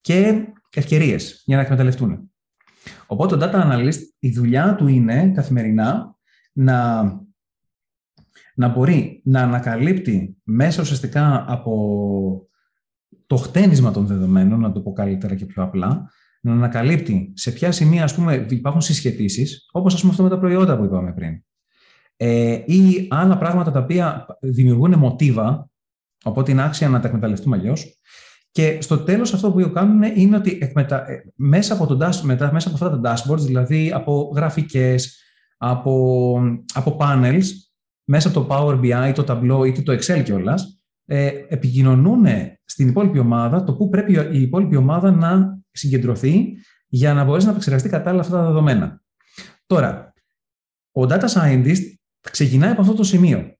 και 0.00 0.44
ευκαιρίες 0.74 1.42
για 1.44 1.56
να 1.56 1.62
εκμεταλλευτούν. 1.62 2.30
Οπότε, 3.06 3.34
ο 3.34 3.38
data 3.40 3.54
analyst, 3.54 3.98
η 4.18 4.30
δουλειά 4.30 4.74
του 4.74 4.86
είναι 4.86 5.32
καθημερινά 5.34 6.16
να, 6.52 7.02
να 8.54 8.68
μπορεί 8.68 9.22
να 9.24 9.42
ανακαλύπτει 9.42 10.36
μέσα 10.42 10.82
ουσιαστικά 10.82 11.44
από 11.48 12.48
το 13.26 13.36
χτένισμα 13.36 13.90
των 13.90 14.06
δεδομένων, 14.06 14.60
να 14.60 14.72
το 14.72 14.80
πω 14.80 14.92
καλύτερα 14.92 15.34
και 15.34 15.46
πιο 15.46 15.62
απλά, 15.62 16.10
να 16.46 16.52
ανακαλύπτει 16.52 17.32
σε 17.36 17.50
ποια 17.50 17.72
σημεία 17.72 18.04
ας 18.04 18.14
πούμε, 18.14 18.46
υπάρχουν 18.48 18.80
συσχετήσεις, 18.80 19.68
όπως 19.72 19.94
ας 19.94 20.00
πούμε 20.00 20.12
αυτό 20.12 20.22
με 20.24 20.28
τα 20.28 20.38
προϊόντα 20.38 20.76
που 20.76 20.84
είπαμε 20.84 21.12
πριν. 21.12 21.44
Ε, 22.16 22.52
ή 22.66 23.06
άλλα 23.10 23.38
πράγματα 23.38 23.70
τα 23.70 23.80
οποία 23.80 24.26
δημιουργούν 24.40 24.98
μοτίβα, 24.98 25.70
οπότε 26.24 26.50
είναι 26.50 26.64
άξια 26.64 26.88
να 26.88 27.00
τα 27.00 27.06
εκμεταλλευτούμε 27.08 27.56
αλλιώς. 27.56 28.00
Και 28.50 28.78
στο 28.80 28.98
τέλος 28.98 29.34
αυτό 29.34 29.52
που 29.52 29.70
κάνουν 29.72 30.02
είναι 30.02 30.36
ότι 30.36 30.58
εκμετα... 30.60 31.10
Ε, 31.10 31.32
μέσα, 31.34 31.74
από 31.74 31.86
το 31.86 32.10
μετά, 32.22 32.52
μέσα 32.52 32.68
από 32.68 32.84
αυτά 32.84 33.00
τα 33.00 33.14
dashboards, 33.14 33.38
δηλαδή 33.40 33.92
από 33.92 34.32
γραφικές, 34.34 35.20
από, 35.56 36.38
από 36.74 36.96
panels, 37.00 37.44
μέσα 38.04 38.28
από 38.28 38.40
το 38.40 38.46
Power 38.50 38.80
BI, 38.80 39.12
το 39.14 39.24
Tableau 39.28 39.66
ή 39.66 39.82
το 39.82 39.92
Excel 39.92 40.22
κιόλας, 40.24 40.80
ε, 41.04 41.30
επικοινωνούν 41.48 42.26
στην 42.64 42.88
υπόλοιπη 42.88 43.18
ομάδα 43.18 43.64
το 43.64 43.74
πού 43.74 43.88
πρέπει 43.88 44.12
η 44.32 44.40
υπόλοιπη 44.40 44.76
ομάδα 44.76 45.10
να 45.10 45.55
συγκεντρωθεί 45.76 46.56
για 46.86 47.14
να 47.14 47.24
μπορέσει 47.24 47.44
να 47.44 47.50
επεξεργαστεί 47.50 47.88
κατάλληλα 47.88 48.22
αυτά 48.22 48.36
τα 48.36 48.46
δεδομένα. 48.46 49.02
Τώρα, 49.66 50.12
ο 50.90 51.02
data 51.02 51.28
scientist 51.28 51.94
ξεκινάει 52.30 52.70
από 52.70 52.80
αυτό 52.80 52.94
το 52.94 53.04
σημείο. 53.04 53.54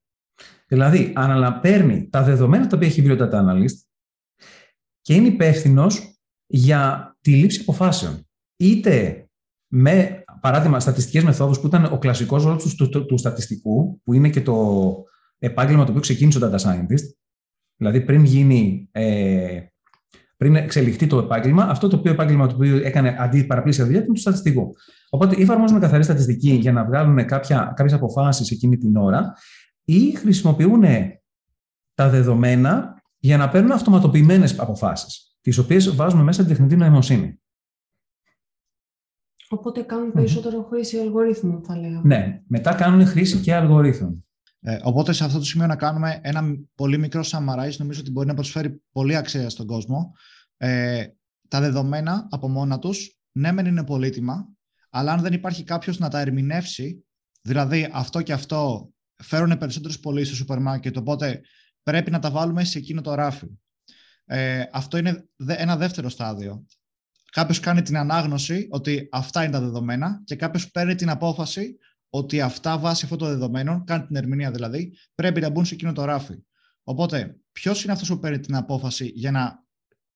Δηλαδή, 0.67 1.13
αναλαπέρνει 1.15 2.09
τα 2.09 2.23
δεδομένα 2.23 2.67
τα 2.67 2.75
οποία 2.75 2.87
έχει 2.87 3.01
βρει 3.01 3.11
ο 3.11 3.17
data 3.19 3.33
analyst, 3.33 3.87
και 5.01 5.13
είναι 5.13 5.27
υπεύθυνο 5.27 5.87
για 6.45 7.11
τη 7.21 7.31
λήψη 7.31 7.61
αποφάσεων. 7.61 8.27
Είτε 8.57 9.25
με, 9.67 10.23
παράδειγμα, 10.41 10.79
στατιστικές 10.79 11.23
μεθόδους 11.23 11.59
που 11.59 11.67
ήταν 11.67 11.85
ο 11.85 11.97
κλασικός 11.97 12.43
ρόλος 12.43 12.75
του, 12.75 12.89
του, 12.89 13.05
του, 13.05 13.17
στατιστικού, 13.17 14.01
που 14.03 14.13
είναι 14.13 14.29
και 14.29 14.41
το 14.41 14.93
επάγγελμα 15.37 15.83
το 15.83 15.89
οποίο 15.89 16.01
ξεκίνησε 16.01 16.45
ο 16.45 16.49
data 16.49 16.59
scientist, 16.59 17.05
δηλαδή 17.75 18.01
πριν 18.01 18.23
γίνει 18.23 18.89
ε, 18.91 19.65
πριν 20.37 20.55
εξελιχθεί 20.55 21.07
το 21.07 21.17
επάγγελμα, 21.17 21.63
αυτό 21.63 21.87
το 21.87 21.95
οποίο 21.95 22.11
επάγγελμα 22.11 22.47
το 22.47 22.55
οποίο 22.55 22.77
έκανε 22.77 23.15
αντί 23.19 23.43
παραπλήσια 23.43 23.85
δουλειά 23.85 24.01
ήταν 24.01 24.13
του 24.13 24.19
στατιστικού. 24.19 24.75
Οπότε 25.09 25.35
ή 25.37 25.41
εφαρμόζουν 25.41 25.79
καθαρή 25.79 26.03
στατιστική 26.03 26.51
για 26.51 26.71
να 26.71 26.85
βγάλουν 26.85 27.25
κάποιες 27.25 27.93
αποφάσεις 27.93 28.51
εκείνη 28.51 28.77
την 28.77 28.97
ώρα, 28.97 29.33
ή 29.83 30.11
χρησιμοποιούν 30.11 30.83
τα 31.93 32.09
δεδομένα 32.09 33.01
για 33.17 33.37
να 33.37 33.49
παίρνουν 33.49 33.71
αυτοματοποιημένες 33.71 34.59
αποφάσεις, 34.59 35.37
τις 35.41 35.57
οποίες 35.57 35.95
βάζουμε 35.95 36.23
μέσα 36.23 36.41
την 36.43 36.51
τεχνητή 36.51 36.75
νοημοσύνη. 36.75 37.41
Οπότε 39.49 39.81
κάνουν 39.81 40.11
περισσότερο 40.11 40.63
χρήση 40.63 40.97
αλγορίθμων, 40.97 41.63
θα 41.63 41.77
λέγαμε. 41.77 42.01
Ναι, 42.03 42.41
μετά 42.47 42.73
κάνουν 42.73 43.05
χρήση 43.05 43.37
και 43.37 43.55
αλγορίθμων. 43.55 44.26
Ε, 44.67 44.79
οπότε 44.83 45.13
σε 45.13 45.23
αυτό 45.23 45.37
το 45.37 45.45
σημείο 45.45 45.67
να 45.67 45.75
κάνουμε 45.75 46.19
ένα 46.23 46.43
πολύ 46.75 46.97
μικρό 46.97 47.23
summarize, 47.25 47.75
νομίζω 47.77 47.99
ότι 47.99 48.11
μπορεί 48.11 48.27
να 48.27 48.33
προσφέρει 48.33 48.81
πολύ 48.91 49.15
αξία 49.15 49.49
στον 49.49 49.65
κόσμο. 49.65 50.15
Ε, 50.57 51.07
τα 51.47 51.59
δεδομένα 51.59 52.27
από 52.31 52.49
μόνα 52.49 52.79
τους, 52.79 53.17
ναι 53.31 53.51
μεν 53.51 53.65
είναι 53.65 53.83
πολύτιμα, 53.83 54.47
αλλά 54.89 55.11
αν 55.11 55.21
δεν 55.21 55.33
υπάρχει 55.33 55.63
κάποιος 55.63 55.97
να 55.97 56.09
τα 56.09 56.19
ερμηνεύσει, 56.19 57.05
δηλαδή 57.41 57.89
αυτό 57.93 58.21
και 58.21 58.33
αυτό 58.33 58.89
φέρουν 59.23 59.57
περισσότερους 59.57 59.99
πωλήσει 59.99 60.25
στο 60.25 60.35
σούπερ 60.35 60.59
μάρκετ, 60.59 60.97
οπότε 60.97 61.41
πρέπει 61.83 62.11
να 62.11 62.19
τα 62.19 62.31
βάλουμε 62.31 62.63
σε 62.63 62.77
εκείνο 62.77 63.01
το 63.01 63.13
ράφι. 63.13 63.47
Ε, 64.25 64.63
αυτό 64.71 64.97
είναι 64.97 65.27
ένα 65.45 65.77
δεύτερο 65.77 66.09
στάδιο. 66.09 66.65
Κάποιος 67.31 67.59
κάνει 67.59 67.81
την 67.81 67.97
ανάγνωση 67.97 68.67
ότι 68.69 69.07
αυτά 69.11 69.43
είναι 69.43 69.51
τα 69.51 69.59
δεδομένα 69.59 70.21
και 70.23 70.35
κάποιος 70.35 70.71
παίρνει 70.71 70.95
την 70.95 71.09
απόφαση 71.09 71.77
ότι 72.09 72.41
αυτά 72.41 72.77
βάσει 72.77 73.03
αυτών 73.03 73.19
των 73.19 73.27
δεδομένων, 73.27 73.83
κάνει 73.83 74.05
την 74.05 74.15
ερμηνεία 74.15 74.51
δηλαδή, 74.51 74.93
πρέπει 75.15 75.41
να 75.41 75.49
μπουν 75.49 75.65
σε 75.65 75.73
εκείνο 75.73 75.93
το 75.93 76.05
ράφι. 76.05 76.35
Οπότε, 76.83 77.39
ποιος 77.51 77.83
είναι 77.83 77.93
αυτός 77.93 78.07
που 78.07 78.19
παίρνει 78.19 78.39
την 78.39 78.55
απόφαση 78.55 79.11
για 79.15 79.31
να 79.31 79.65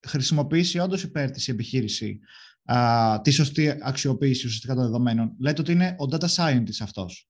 χρησιμοποιήσει 0.08 0.80
όντως 0.80 1.04
υπέρ 1.04 1.32
της 1.32 1.48
επιχείρηση 1.48 2.20
α, 2.64 3.22
τη 3.22 3.32
σωστή 3.32 3.78
αξιοποίηση 3.82 4.46
ουσιαστικά 4.46 4.74
των 4.74 4.84
δεδομένων; 4.84 5.36
Λέτε 5.40 5.62
ότι 5.62 5.72
είναι 5.72 5.96
ο 5.98 6.06
data 6.12 6.28
scientist 6.28 6.82
αυτός. 6.82 7.30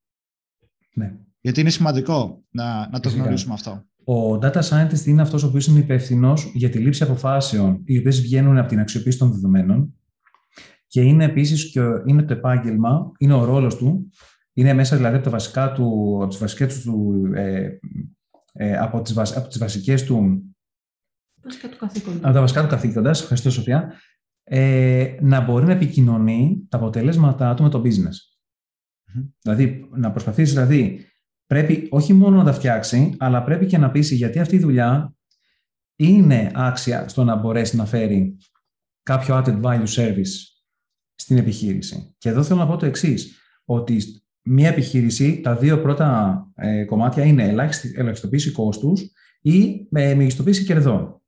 Ναι. 0.94 1.14
Γιατί 1.40 1.60
είναι 1.60 1.70
σημαντικό 1.70 2.44
να, 2.50 2.88
να 2.88 3.00
το 3.00 3.08
γνωρίσουμε 3.08 3.54
αυτό. 3.54 3.84
Ο 4.04 4.34
data 4.34 4.62
scientist 4.62 5.04
είναι 5.06 5.22
αυτός 5.22 5.42
ο 5.42 5.46
οποίος 5.46 5.66
είναι 5.66 5.78
υπεύθυνος 5.78 6.50
για 6.54 6.70
τη 6.70 6.78
λήψη 6.78 7.02
αποφάσεων 7.02 7.82
οι 7.84 7.98
οποίες 7.98 8.20
βγαίνουν 8.20 8.58
από 8.58 8.68
την 8.68 8.78
αξιοποίηση 8.78 9.18
των 9.18 9.32
δεδομένων 9.32 9.94
και 10.86 11.00
είναι 11.00 11.24
επίσης 11.24 11.70
και 11.70 11.80
είναι 12.06 12.22
το 12.22 12.32
επάγγελμα, 12.32 13.12
είναι 13.18 13.32
ο 13.32 13.44
ρόλος 13.44 13.76
του 13.76 14.10
είναι 14.52 14.72
μέσα 14.72 14.96
δηλαδή 14.96 15.14
από, 15.14 15.24
τα 15.24 15.30
βασικά 15.30 15.72
του, 15.72 16.18
από 16.20 16.28
τις 16.28 16.38
βασικές 16.38 16.82
του, 16.82 17.24
ε, 17.34 17.78
ε, 18.52 18.76
από, 18.76 19.02
τις, 19.02 19.36
από 19.36 19.48
τις 19.48 19.58
βασικές 19.58 20.04
του... 20.04 20.42
Βασικά 21.42 21.68
του 21.68 21.76
καθήκοντα. 21.76 22.16
Από 22.16 22.34
τα 22.34 22.40
βασικά 22.40 22.62
του 22.62 22.68
καθήκοντας, 22.68 23.20
ευχαριστώ 23.20 23.50
Σοφία, 23.50 23.92
ε, 24.44 25.16
να 25.20 25.40
μπορεί 25.40 25.64
να 25.64 25.72
επικοινωνεί 25.72 26.66
τα 26.68 26.76
αποτελέσματά 26.76 27.54
του 27.54 27.62
με 27.62 27.68
το 27.68 27.82
business. 27.84 28.16
Δηλαδή, 29.42 29.88
να 29.90 30.10
προσπαθήσει, 30.10 30.52
δηλαδή, 30.52 31.06
πρέπει 31.46 31.88
όχι 31.90 32.12
μόνο 32.12 32.36
να 32.36 32.44
τα 32.44 32.52
φτιάξει, 32.52 33.14
αλλά 33.18 33.42
πρέπει 33.42 33.66
και 33.66 33.78
να 33.78 33.90
πείσει 33.90 34.14
γιατί 34.14 34.38
αυτή 34.38 34.56
η 34.56 34.58
δουλειά 34.58 35.14
είναι 35.96 36.50
άξια 36.54 37.08
στο 37.08 37.24
να 37.24 37.36
μπορέσει 37.36 37.76
να 37.76 37.84
φέρει 37.84 38.36
κάποιο 39.02 39.42
added 39.44 39.60
value 39.62 39.86
service 39.86 40.32
στην 41.14 41.36
επιχείρηση. 41.36 42.14
Και 42.18 42.28
εδώ 42.28 42.42
θέλω 42.42 42.58
να 42.58 42.66
πω 42.66 42.76
το 42.76 42.86
εξής, 42.86 43.38
ότι 43.64 44.21
μία 44.42 44.68
επιχείρηση, 44.68 45.40
τα 45.40 45.56
δύο 45.56 45.80
πρώτα 45.80 46.38
ε, 46.54 46.84
κομμάτια 46.84 47.24
είναι 47.24 47.54
ελαχιστοποίηση 47.94 48.52
κόστους 48.52 49.10
ή 49.40 49.86
με 49.90 50.14
μεγιστοποίηση 50.14 50.64
κερδών. 50.64 51.20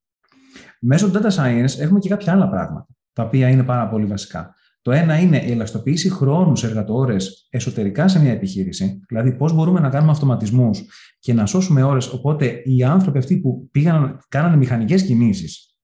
Μέσω 0.81 1.11
του 1.11 1.21
data 1.21 1.31
science 1.31 1.79
έχουμε 1.79 1.99
και 1.99 2.09
κάποια 2.09 2.33
άλλα 2.33 2.49
πράγματα, 2.49 2.87
τα 3.13 3.23
οποία 3.23 3.49
είναι 3.49 3.63
πάρα 3.63 3.89
πολύ 3.89 4.05
βασικά. 4.07 4.55
Το 4.83 4.93
ένα 4.93 5.19
είναι 5.19 5.45
η 5.45 5.51
ελαχιστοποίηση 5.51 6.11
χρόνου 6.11 6.57
σε 6.57 6.67
εργατόρες 6.67 7.47
εσωτερικά 7.51 8.09
σε 8.09 8.21
μια 8.21 8.33
επιχείρηση, 8.33 9.01
δηλαδή 9.09 9.33
πώς 9.33 9.53
μπορούμε 9.53 9.81
να 9.81 9.89
κάνουμε 9.89 10.11
αυτοματισμούς 10.11 10.85
και 11.19 11.33
να 11.33 11.47
σώσουμε 11.47 11.83
ώρες. 11.83 12.13
Οπότε 12.13 12.63
οι 12.65 12.85
άνθρωποι 12.85 13.19
αυτοί 13.19 13.41
που 13.41 13.69
πήγαν, 13.71 14.19
κάνανε 14.29 14.57
μηχανικές 14.57 15.03
κινήσεις 15.03 15.75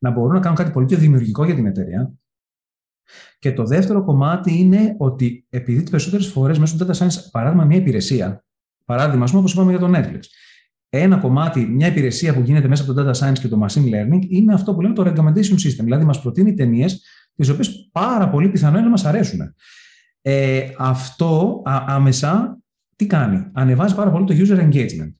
να 0.00 0.10
μπορούν 0.10 0.32
να 0.32 0.40
κάνουν 0.40 0.56
κάτι 0.56 0.70
πολύ 0.70 0.86
πιο 0.86 0.98
δημιουργικό 0.98 1.44
για 1.44 1.54
την 1.54 1.66
εταιρεία 1.66 2.12
και 3.38 3.52
το 3.52 3.64
δεύτερο 3.64 4.04
κομμάτι 4.04 4.58
είναι 4.58 4.94
ότι 4.98 5.46
επειδή 5.50 5.80
τις 5.80 5.90
περισσότερες 5.90 6.26
φορές 6.26 6.58
μέσω 6.58 6.76
του 6.76 6.86
data 6.86 6.94
science, 6.94 7.16
παράδειγμα, 7.30 7.64
μια 7.64 7.76
υπηρεσία, 7.76 8.44
παράδειγμα, 8.84 9.26
όπως 9.34 9.52
είπαμε 9.52 9.70
για 9.70 9.80
το 9.80 9.90
Netflix, 9.94 10.20
ένα 10.88 11.16
κομμάτι, 11.16 11.60
μια 11.60 11.86
υπηρεσία 11.86 12.34
που 12.34 12.40
γίνεται 12.40 12.68
μέσα 12.68 12.82
από 12.82 12.92
το 12.92 13.10
data 13.10 13.14
science 13.14 13.38
και 13.38 13.48
το 13.48 13.66
machine 13.66 13.84
learning 13.84 14.20
είναι 14.28 14.54
αυτό 14.54 14.74
που 14.74 14.80
λέμε 14.80 14.94
το 14.94 15.02
recommendation 15.02 15.54
system. 15.54 15.82
Δηλαδή, 15.82 16.04
μας 16.04 16.22
προτείνει 16.22 16.54
ταινίες, 16.54 17.02
τις 17.34 17.48
οποίες 17.48 17.88
πάρα 17.92 18.28
πολύ 18.28 18.48
πιθανό 18.48 18.76
είναι 18.76 18.84
να 18.84 18.90
μας 18.90 19.04
αρέσουν. 19.04 19.40
Ε, 20.22 20.68
αυτό 20.78 21.62
α, 21.64 21.84
άμεσα 21.86 22.58
τι 22.96 23.06
κάνει, 23.06 23.50
ανεβάζει 23.52 23.94
πάρα 23.94 24.10
πολύ 24.10 24.24
το 24.24 24.34
user 24.38 24.58
engagement. 24.58 25.12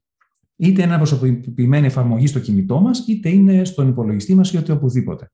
Είτε 0.56 0.82
είναι 0.82 0.82
ένα 0.82 0.96
προσωποποιημένη 0.96 1.86
εφαρμογή 1.86 2.26
στο 2.26 2.38
κινητό 2.38 2.80
μας, 2.80 3.04
είτε 3.08 3.28
είναι 3.28 3.64
στον 3.64 3.88
υπολογιστή 3.88 4.34
μας 4.34 4.52
ή 4.52 4.70
οπουδήποτε. 4.70 5.32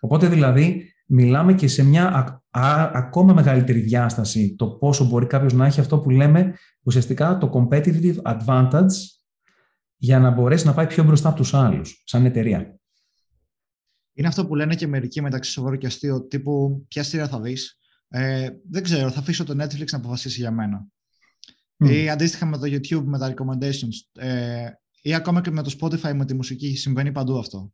Οπότε 0.00 0.28
δηλαδή 0.28 0.93
μιλάμε 1.06 1.54
και 1.54 1.68
σε 1.68 1.82
μια 1.82 2.42
ακόμα 2.92 3.32
μεγαλύτερη 3.32 3.80
διάσταση 3.80 4.54
το 4.58 4.66
πόσο 4.66 5.04
μπορεί 5.04 5.26
κάποιος 5.26 5.52
να 5.52 5.66
έχει 5.66 5.80
αυτό 5.80 5.98
που 5.98 6.10
λέμε 6.10 6.54
ουσιαστικά 6.82 7.38
το 7.38 7.50
competitive 7.54 8.16
advantage 8.22 8.92
για 9.96 10.18
να 10.18 10.30
μπορέσει 10.30 10.66
να 10.66 10.74
πάει 10.74 10.86
πιο 10.86 11.04
μπροστά 11.04 11.28
από 11.28 11.36
τους 11.36 11.54
άλλους, 11.54 12.02
σαν 12.06 12.24
εταιρεία. 12.24 12.78
Είναι 14.14 14.28
αυτό 14.28 14.46
που 14.46 14.54
λένε 14.54 14.74
και 14.74 14.86
μερικοί 14.86 15.20
μεταξύ 15.20 15.50
σοβαρού 15.50 15.76
και 15.76 15.86
αστείο, 15.86 16.26
τύπου 16.26 16.84
ποια 16.88 17.02
σειρά 17.02 17.28
θα 17.28 17.40
δεις; 17.40 17.78
Ε, 18.08 18.48
δεν 18.70 18.82
ξέρω, 18.82 19.10
θα 19.10 19.18
αφήσω 19.18 19.44
το 19.44 19.62
Netflix 19.62 19.86
να 19.90 19.98
αποφασίσει 19.98 20.40
για 20.40 20.50
μένα. 20.50 20.86
Mm. 21.78 21.90
Ή 21.90 22.08
αντίστοιχα 22.08 22.46
με 22.46 22.58
το 22.58 22.64
YouTube, 22.64 23.04
με 23.04 23.18
τα 23.18 23.34
recommendations. 23.34 24.22
Ε, 24.22 24.66
ή 25.02 25.14
ακόμα 25.14 25.40
και 25.40 25.50
με 25.50 25.62
το 25.62 25.76
Spotify, 25.80 26.14
με 26.14 26.24
τη 26.24 26.34
μουσική, 26.34 26.76
συμβαίνει 26.76 27.12
παντού 27.12 27.38
αυτό. 27.38 27.72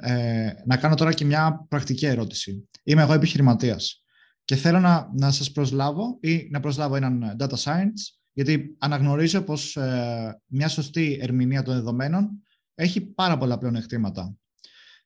Ε, 0.00 0.52
να 0.66 0.76
κάνω 0.76 0.94
τώρα 0.94 1.12
και 1.12 1.24
μια 1.24 1.66
πρακτική 1.68 2.06
ερώτηση. 2.06 2.68
Είμαι 2.82 3.02
εγώ 3.02 3.12
επιχειρηματίας 3.12 4.04
και 4.44 4.56
θέλω 4.56 4.80
να, 4.80 5.10
να 5.16 5.30
σας 5.30 5.52
προσλάβω 5.52 6.18
ή 6.20 6.48
να 6.50 6.60
προσλάβω 6.60 6.96
έναν 6.96 7.36
data 7.38 7.54
science 7.56 8.14
γιατί 8.32 8.76
αναγνωρίζω 8.78 9.42
πως 9.42 9.76
ε, 9.76 10.40
μια 10.46 10.68
σωστή 10.68 11.18
ερμηνεία 11.20 11.62
των 11.62 11.74
δεδομένων 11.74 12.30
έχει 12.74 13.00
πάρα 13.00 13.36
πολλά 13.36 13.58
πλεονεκτήματα. 13.58 14.36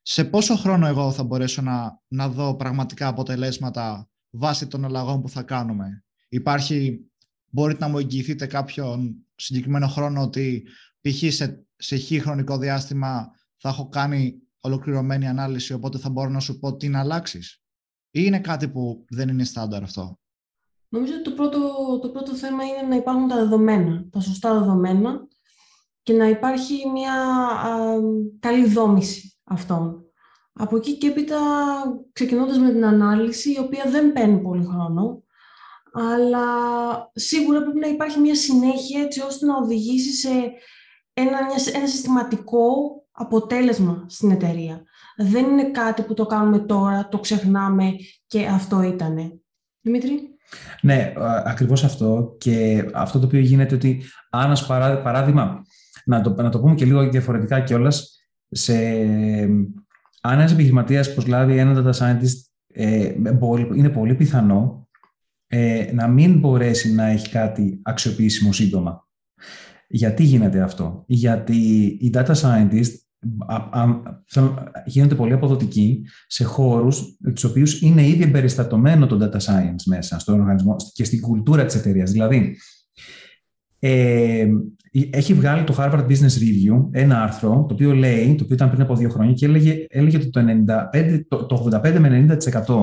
Σε 0.03 0.25
πόσο 0.25 0.57
χρόνο 0.57 0.87
εγώ 0.87 1.13
θα 1.13 1.25
μπορέσω 1.25 1.63
να, 1.63 2.01
να 2.09 2.29
δω 2.29 2.57
πραγματικά 2.57 3.07
αποτελέσματα 3.07 4.09
βάσει 4.31 4.67
των 4.67 4.85
αλλαγών 4.85 5.21
που 5.23 5.29
θα 5.29 5.43
κάνουμε; 5.43 6.05
Υπάρχει, 6.29 7.01
μπορείτε 7.51 7.85
να 7.85 7.91
μου 7.91 7.99
εγγυηθείτε 7.99 8.47
κάποιον 8.47 9.17
συγκεκριμένο 9.35 9.87
χρόνο 9.87 10.23
ότι 10.23 10.67
π.χ. 11.01 11.33
σε, 11.33 11.67
σε 11.77 11.99
χ 11.99 12.23
χρονικό 12.23 12.59
διάστημα 12.59 13.31
θα 13.57 13.69
έχω 13.69 13.89
κάνει 13.89 14.35
ολοκληρωμένη 14.69 15.29
ανάλυση, 15.29 15.73
οπότε 15.73 15.99
θα 15.99 16.11
μπορώ 16.11 16.29
να 16.29 16.41
σου 16.41 16.59
πω 16.59 16.77
τι 16.77 16.89
να 16.89 17.01
αλλάξεις. 17.01 17.63
Ή 18.11 18.21
είναι 18.25 18.41
κάτι 18.41 18.69
που 18.69 19.05
δεν 19.09 19.29
είναι 19.29 19.45
στάνταρ 19.45 19.83
αυτό; 19.83 20.19
Νομίζω 20.89 21.13
ότι 21.15 21.23
το 21.23 21.31
πρώτο, 21.31 21.59
το 22.03 22.09
πρώτο 22.09 22.35
θέμα 22.35 22.65
είναι 22.65 22.89
να 22.89 22.97
υπάρχουν 22.97 23.29
τα 23.29 23.37
δεδομένα, 23.37 24.09
τα 24.11 24.21
σωστά 24.21 24.59
δεδομένα 24.59 25.29
και 26.03 26.13
να 26.13 26.29
υπάρχει 26.29 26.89
μια 26.89 27.15
καλή 28.41 28.67
δόμηση 28.67 29.39
αυτών. 29.45 30.03
Από 30.53 30.77
εκεί 30.77 30.99
και 30.99 31.07
έπειτα, 31.07 31.39
ξεκινώντας 32.13 32.59
με 32.59 32.71
την 32.71 32.85
ανάλυση, 32.85 33.53
η 33.53 33.59
οποία 33.59 33.85
δεν 33.91 34.13
παίρνει 34.13 34.41
πολύ 34.41 34.65
χρόνο, 34.65 35.23
αλλά 35.93 36.47
σίγουρα 37.15 37.63
πρέπει 37.63 37.79
να 37.79 37.89
υπάρχει 37.89 38.19
μια 38.21 38.35
συνέχεια 38.35 39.03
έτσι 39.03 39.21
ώστε 39.21 39.47
να 39.47 39.57
οδηγήσει 39.57 40.13
σε 40.13 40.29
ένα, 41.13 41.39
ένα 41.75 41.87
συστηματικό 41.87 42.67
αποτέλεσμα 43.19 44.05
στην 44.09 44.31
εταιρεία. 44.31 44.83
Δεν 45.17 45.45
είναι 45.45 45.71
κάτι 45.71 46.03
που 46.03 46.15
το 46.15 46.27
κάνουμε 46.27 46.59
τώρα, 46.59 47.09
το 47.09 47.19
ξεχνάμε 47.19 47.93
και 48.27 48.47
αυτό 48.47 48.83
ήτανε. 48.83 49.41
Δημήτρη; 49.81 50.21
Ναι, 50.81 51.13
ακριβώς 51.45 51.85
αυτό. 51.85 52.37
Και 52.39 52.85
αυτό 52.95 53.19
το 53.19 53.27
οποίο 53.27 53.41
γίνεται 53.41 53.75
ότι, 53.75 54.03
αν 54.31 54.53
παράδειγμα, 55.03 55.63
να 56.05 56.21
το, 56.21 56.31
να 56.43 56.51
το 56.51 56.61
πούμε 56.61 56.75
και 56.75 56.85
λίγο 56.85 57.09
διαφορετικά 57.09 57.61
κιόλας, 57.61 58.19
σε, 58.51 58.77
αν 60.21 60.39
ένας 60.39 60.53
επιχειρηματίας 60.53 61.15
προσλάβει 61.15 61.57
ένα 61.57 61.85
data 61.85 61.99
scientist, 61.99 62.49
ε, 62.75 63.15
είναι 63.75 63.89
πολύ 63.89 64.15
πιθανό 64.15 64.89
ε, 65.47 65.91
να 65.93 66.09
μην 66.09 66.39
μπορέσει 66.39 66.95
να 66.95 67.07
έχει 67.07 67.29
κάτι 67.29 67.81
αξιοποιήσιμο 67.83 68.53
σύντομα. 68.53 69.09
Γιατί 69.89 70.23
γίνεται 70.23 70.61
αυτό; 70.61 71.05
Γιατί 71.07 71.57
οι 72.01 72.11
data 72.15 72.35
scientists 74.27 74.55
γίνονται 74.87 75.15
πολύ 75.15 75.33
αποδοτικοί 75.33 76.05
σε 76.27 76.45
χώρους 76.45 77.17
τους 77.35 77.45
οποίους 77.45 77.81
είναι 77.81 78.07
ήδη 78.07 78.23
εμπεριστατωμένο 78.23 79.07
το 79.07 79.19
data 79.21 79.37
science 79.37 79.83
μέσα 79.87 80.19
στον 80.19 80.41
οργανισμό 80.41 80.77
και 80.93 81.05
στην 81.05 81.21
κουλτούρα 81.21 81.65
της 81.65 81.75
εταιρείας. 81.75 82.11
Δηλαδή, 82.11 82.57
ε, 83.79 84.47
έχει 85.11 85.35
βγάλει 85.35 85.65
το 85.65 85.75
Harvard 85.79 86.07
Business 86.07 86.39
Review 86.39 86.89
ένα 86.91 87.23
άρθρο 87.23 87.65
το 87.69 87.75
οποίο 87.75 87.95
λέει, 87.95 88.35
το 88.35 88.45
οποίο 88.45 88.55
ήταν 88.55 88.69
πριν 88.71 88.83
από 88.83 88.97
δύο 88.97 89.09
χρόνια 89.09 89.33
και 89.33 89.47
έλεγε, 89.47 89.87
έλεγε 89.89 90.17
ότι 90.17 90.31
το, 90.31 90.41
95, 90.93 91.21
το, 91.29 91.47
το 91.47 91.69
85 91.85 91.97
με 91.99 92.39
90% 92.67 92.75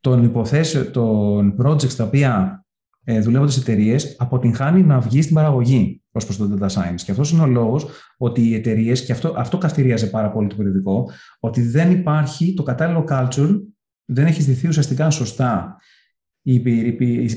των 0.00 0.24
υποθέσεων, 0.24 0.92
των 0.92 1.54
projects 1.62 1.92
τα 1.92 2.04
οποία 2.04 2.61
ε, 3.04 3.20
δουλεύονται 3.20 3.50
σε 3.50 3.60
εταιρείες 3.60 4.16
αποτυγχάνει 4.18 4.82
να 4.82 5.00
βγει 5.00 5.22
στην 5.22 5.34
παραγωγή 5.34 6.02
ως 6.12 6.24
προς 6.24 6.36
το 6.36 6.56
data 6.60 6.68
science. 6.68 7.00
Και 7.04 7.10
αυτός 7.10 7.30
είναι 7.30 7.42
ο 7.42 7.46
λόγος 7.46 7.86
ότι 8.16 8.48
οι 8.48 8.54
εταιρείες, 8.54 9.04
και 9.04 9.12
αυτό, 9.12 9.34
αυτό 9.36 9.58
καυτηρίαζε 9.58 10.06
πάρα 10.06 10.30
πολύ 10.30 10.48
το 10.48 10.56
περιοδικό, 10.56 11.10
ότι 11.40 11.62
δεν 11.62 11.90
υπάρχει 11.90 12.54
το 12.54 12.62
κατάλληλο 12.62 13.04
culture, 13.08 13.60
δεν 14.04 14.26
έχει 14.26 14.42
στηθεί 14.42 14.68
ουσιαστικά 14.68 15.10
σωστά 15.10 15.76
οι 16.42 16.54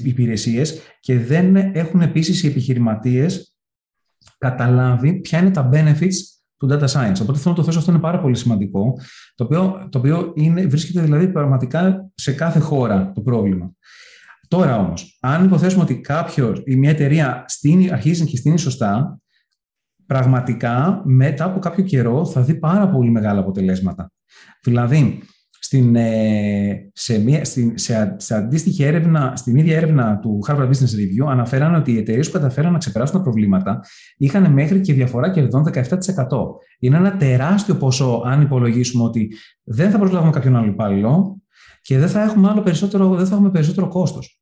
υπηρεσίες 0.04 0.80
και 1.00 1.20
δεν 1.20 1.56
έχουν 1.56 2.02
επίσης 2.02 2.44
οι 2.44 2.48
επιχειρηματίες 2.48 3.56
καταλάβει 4.38 5.14
ποια 5.14 5.40
είναι 5.40 5.52
τα 5.52 5.70
benefits 5.74 6.16
του 6.58 6.70
data 6.72 6.88
science. 6.88 7.18
Οπότε 7.22 7.40
θέλω 7.40 7.50
να 7.50 7.56
το 7.56 7.64
θέσω 7.64 7.80
αυτό 7.80 7.92
είναι 7.92 8.00
πάρα 8.00 8.20
πολύ 8.20 8.36
σημαντικό, 8.36 8.94
το 9.36 9.44
οποίο, 9.44 9.88
το 9.92 9.98
οποίο 9.98 10.34
είναι, 10.36 10.66
βρίσκεται 10.66 11.02
δηλαδή 11.02 11.28
πραγματικά 11.28 12.12
σε 12.16 12.32
κάθε 12.34 12.60
χώρα 12.60 13.12
το 13.12 13.22
πρόβλημα. 13.22 13.72
Τώρα 14.48 14.78
όμως, 14.78 15.18
αν 15.22 15.46
υποθέσουμε 15.46 15.84
ότι 15.84 16.02
κάποιος 16.02 16.62
ή 16.66 16.76
μια 16.76 16.90
εταιρεία 16.90 17.46
στείνει, 17.48 17.92
αρχίζει 17.92 18.26
και 18.26 18.38
στείνει 18.38 18.60
σωστά, 18.60 19.20
πραγματικά 20.06 21.02
μετά 21.06 21.46
από 21.46 21.60
κάποιο 21.60 21.84
καιρό 21.84 22.26
θα 22.26 22.42
δει 22.42 22.56
πάρα 22.56 22.90
πολύ 22.90 23.10
μεγάλα 23.10 23.40
αποτελέσματα. 23.40 24.12
Δηλαδή, 24.64 25.20
στην, 25.60 25.96
ε, 25.96 26.90
σε, 26.94 27.20
μια, 27.20 27.46
στην, 27.46 27.78
σε, 27.78 28.16
σε 28.18 28.36
αντίστοιχη 28.36 28.84
έρευνα, 28.84 29.34
στην 29.36 29.56
ίδια 29.56 29.78
έρευνα 29.78 30.20
του 30.20 30.40
Harvard 30.48 30.68
Business 30.68 30.96
Review, 30.96 31.28
αναφέραν 31.30 31.76
ότι 31.76 31.92
οι 31.92 31.98
εταιρείες 31.98 32.28
που 32.28 32.34
καταφέραν 32.34 32.72
να 32.72 32.78
ξεπεράσουν 32.78 33.18
τα 33.18 33.22
προβλήματα 33.22 33.80
είχαν 34.18 34.52
μέχρι 34.52 34.82
και 34.82 34.94
διαφορά 34.94 35.32
κερδών 35.32 35.64
17%. 35.74 35.84
Είναι 36.80 36.98
ένα 36.98 37.18
τεράστιο 37.18 37.76
ποσό, 37.76 38.22
αν 38.26 38.42
υπολογίσουμε 38.42 39.04
ότι 39.04 39.32
δεν 39.64 39.92
θα 39.92 39.98
προσλάβουμε 39.98 40.32
κάποιον 40.32 40.56
άλλο 40.56 40.68
υπάλληλο 40.68 41.42
και 41.82 41.98
δεν 41.98 42.10
θα 42.10 42.24
έχουμε, 42.24 42.50
άλλο 42.50 42.62
περισσότερο, 42.62 43.16
δεν 43.16 43.26
θα 43.26 43.34
έχουμε 43.34 43.50
περισσότερο 43.50 43.88
κόστος. 43.88 44.35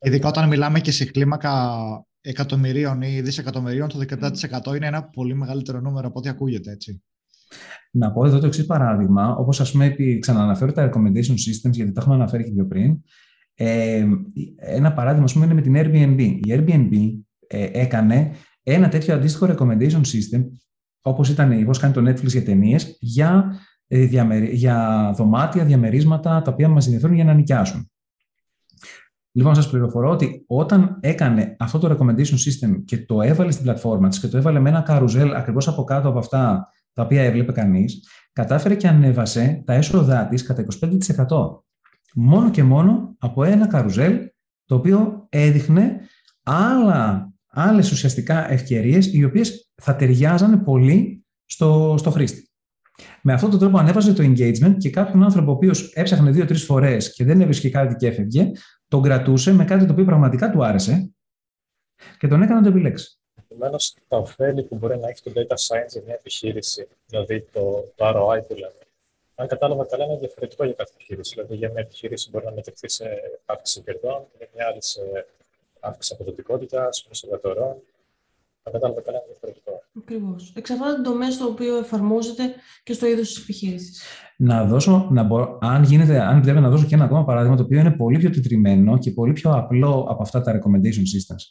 Ειδικά 0.00 0.28
όταν 0.28 0.48
μιλάμε 0.48 0.80
και 0.80 0.90
σε 0.90 1.04
κλίμακα 1.04 1.76
εκατομμυρίων 2.20 3.02
ή 3.02 3.20
δισεκατομμυρίων, 3.20 3.88
το 3.88 3.98
17% 4.68 4.76
είναι 4.76 4.86
ένα 4.86 5.04
πολύ 5.04 5.34
μεγαλύτερο 5.34 5.80
νούμερο 5.80 6.08
από 6.08 6.18
ό,τι 6.18 6.28
ακούγεται, 6.28 6.70
έτσι. 6.70 7.02
Να 7.90 8.12
πω 8.12 8.26
εδώ 8.26 8.38
το 8.38 8.46
εξής 8.46 8.66
παράδειγμα. 8.66 9.36
Όπως 9.36 9.60
ας 9.60 9.70
πούμε, 9.70 9.96
ξαναναφέρω 10.20 10.72
τα 10.72 10.90
recommendation 10.90 11.32
systems, 11.32 11.72
γιατί 11.72 11.92
τα 11.92 12.00
έχουμε 12.00 12.14
αναφέρει 12.14 12.44
και 12.44 12.50
πιο 12.50 12.66
πριν. 12.66 13.02
Ε, 13.54 14.06
ένα 14.56 14.92
παράδειγμα, 14.92 15.24
ας 15.24 15.32
πούμε, 15.32 15.44
είναι 15.44 15.54
με 15.54 15.60
την 15.60 15.74
Airbnb. 15.76 16.20
Η 16.20 16.48
Airbnb 16.48 16.92
ε, 17.46 17.68
έκανε 17.72 18.30
ένα 18.62 18.88
τέτοιο 18.88 19.14
αντίστοιχο 19.14 19.46
recommendation 19.46 20.00
system, 20.00 20.44
όπως 21.00 21.28
ήταν, 21.28 21.62
όπως 21.62 21.78
κάνει 21.78 21.92
το 21.92 22.10
Netflix 22.10 22.26
για 22.26 22.44
ταινίες, 22.44 22.96
για, 23.00 23.60
ε, 23.86 24.04
για 24.50 25.10
δωμάτια, 25.16 25.64
διαμερίσματα, 25.64 26.42
τα 26.42 26.52
οποία 26.52 26.68
μας 26.68 26.84
ενδιαφέρουν 26.84 27.14
για 27.14 27.24
να 27.24 27.34
νοικιάσουν. 27.34 27.90
Λοιπόν, 29.38 29.54
σας 29.54 29.70
πληροφορώ 29.70 30.10
ότι 30.10 30.44
όταν 30.46 30.98
έκανε 31.00 31.56
αυτό 31.58 31.78
το 31.78 31.90
recommendation 31.90 32.34
system 32.34 32.82
και 32.84 32.98
το 32.98 33.22
έβαλε 33.22 33.50
στην 33.50 33.64
πλατφόρμα 33.64 34.08
της 34.08 34.20
και 34.20 34.26
το 34.26 34.36
έβαλε 34.36 34.60
με 34.60 34.68
ένα 34.68 34.80
καρουζέλ 34.80 35.34
ακριβώς 35.34 35.68
από 35.68 35.84
κάτω 35.84 36.08
από 36.08 36.18
αυτά 36.18 36.68
τα 36.92 37.02
οποία 37.02 37.22
έβλεπε 37.22 37.52
κανείς, 37.52 38.08
κατάφερε 38.32 38.74
και 38.74 38.88
ανέβασε 38.88 39.62
τα 39.66 39.72
έσοδά 39.72 40.28
της 40.28 40.42
κατά 40.42 40.64
25%. 40.64 41.62
Μόνο 42.14 42.50
και 42.50 42.62
μόνο 42.62 43.14
από 43.18 43.44
ένα 43.44 43.66
καρουζέλ 43.66 44.18
το 44.64 44.74
οποίο 44.74 45.26
έδειχνε 45.28 46.00
άλλα, 46.42 47.32
άλλες 47.46 47.92
ουσιαστικά 47.92 48.50
ευκαιρίες 48.50 49.12
οι 49.12 49.24
οποίες 49.24 49.72
θα 49.74 49.96
ταιριάζανε 49.96 50.56
πολύ 50.56 51.26
στο, 51.44 51.94
στο 51.98 52.10
χρήστη. 52.10 52.47
Με 53.22 53.32
αυτόν 53.32 53.50
τον 53.50 53.58
τρόπο 53.58 53.78
ανέβαζε 53.78 54.12
το 54.12 54.22
engagement 54.22 54.76
και 54.78 54.90
κάποιον 54.90 55.22
άνθρωπο 55.22 55.50
ο 55.50 55.54
οποίος 55.54 55.92
έψαχνε 55.94 56.30
δύο-τρεις 56.30 56.64
φορές 56.64 57.12
και 57.12 57.24
δεν 57.24 57.40
έβρισκε 57.40 57.70
κάτι 57.70 57.94
και 57.94 58.06
έφευγε, 58.06 58.50
τον 58.88 59.02
κρατούσε 59.02 59.52
με 59.52 59.64
κάτι 59.64 59.86
το 59.86 59.92
οποίο 59.92 60.04
πραγματικά 60.04 60.50
του 60.50 60.64
άρεσε 60.64 61.10
και 62.18 62.28
τον 62.28 62.42
έκανε 62.42 62.60
να 62.60 62.62
το 62.62 62.68
επιλέξει. 62.68 63.18
Επομένως, 63.50 63.94
τα 64.08 64.16
ωφέλη 64.16 64.62
που 64.62 64.76
μπορεί 64.76 64.98
να 64.98 65.08
έχει 65.08 65.22
το 65.22 65.32
data 65.34 65.54
science 65.54 65.92
για 65.92 66.02
μια 66.04 66.14
επιχείρηση, 66.14 66.88
δηλαδή 67.06 67.46
το, 67.52 67.92
το 67.94 68.08
ROI 68.08 68.46
που 68.48 68.54
λέμε, 68.54 68.72
αν 69.34 69.46
κατάλαβα 69.46 69.84
καλά, 69.84 70.04
είναι 70.04 70.18
διαφορετικό 70.18 70.64
για 70.64 70.74
κάθε 70.74 70.92
επιχείρηση. 70.94 71.34
Δηλαδή, 71.34 71.56
για 71.56 71.70
μια 71.70 71.80
επιχείρηση 71.80 72.30
μπορεί 72.30 72.44
να 72.44 72.52
μετρηθεί 72.52 72.88
σε 72.88 73.04
αύξηση 73.46 73.80
κερδών, 73.80 74.22
για 74.38 74.48
μια 74.54 74.66
άλλη 74.66 74.82
σε 74.82 75.00
αύξηση 75.80 76.14
αποδοτικότητας, 76.14 77.02
προσωπικών 77.04 77.76
Αν 78.68 78.74
κατάλαβα 78.74 79.02
καλά, 79.02 79.18
είναι 79.18 79.32
διαφορετικό. 79.32 79.72
Ακριβώς. 79.98 80.52
Εξαρτάται 80.56 81.02
το 81.02 81.10
τομέα 81.10 81.30
στο 81.30 81.46
οποίο 81.46 81.78
εφαρμόζεται 81.78 82.42
και 82.82 82.92
στο 82.92 83.06
είδος 83.06 83.28
της 83.28 83.42
επιχείρησης. 83.42 84.02
Να 84.36 84.64
δώσω, 84.64 85.08
να 85.10 85.22
μπορώ, 85.22 85.58
αν 85.60 85.82
γίνεται, 85.82 86.20
αν 86.20 86.36
επιτρέπετε 86.36 86.64
να 86.64 86.70
δώσω 86.70 86.86
και 86.86 86.94
ένα 86.94 87.04
ακόμα 87.04 87.24
παράδειγμα, 87.24 87.56
το 87.56 87.62
οποίο 87.62 87.78
είναι 87.80 87.90
πολύ 87.90 88.18
πιο 88.18 88.30
τετριμένο 88.30 88.98
και 88.98 89.10
πολύ 89.10 89.32
πιο 89.32 89.50
απλό 89.52 90.06
από 90.10 90.22
αυτά 90.22 90.40
τα 90.42 90.52
recommendation 90.52 91.04
systems. 91.14 91.44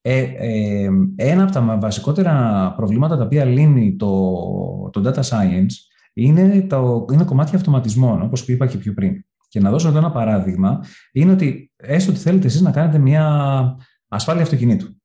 Ε, 0.00 0.20
ε, 0.36 0.88
ένα 1.16 1.42
από 1.42 1.52
τα 1.52 1.78
βασικότερα 1.80 2.72
προβλήματα 2.76 3.16
τα 3.16 3.24
οποία 3.24 3.44
λύνει 3.44 3.96
το, 3.96 4.90
το 4.92 5.02
data 5.04 5.22
science 5.22 5.74
είναι 6.12 6.62
το 6.62 7.06
είναι 7.12 7.24
κομμάτι 7.24 7.56
αυτοματισμών, 7.56 8.22
όπως 8.22 8.48
είπα 8.48 8.66
και 8.66 8.78
πιο 8.78 8.94
πριν. 8.94 9.24
Και 9.48 9.60
να 9.60 9.70
δώσω 9.70 9.88
εδώ 9.88 9.98
ένα 9.98 10.10
παράδειγμα, 10.10 10.84
είναι 11.12 11.32
ότι 11.32 11.72
έστω 11.76 12.10
ότι 12.10 12.20
θέλετε 12.20 12.46
εσείς 12.46 12.60
να 12.60 12.70
κάνετε 12.70 12.98
μια 12.98 13.76
ασφάλεια 14.08 14.42
αυτοκινήτου. 14.42 15.00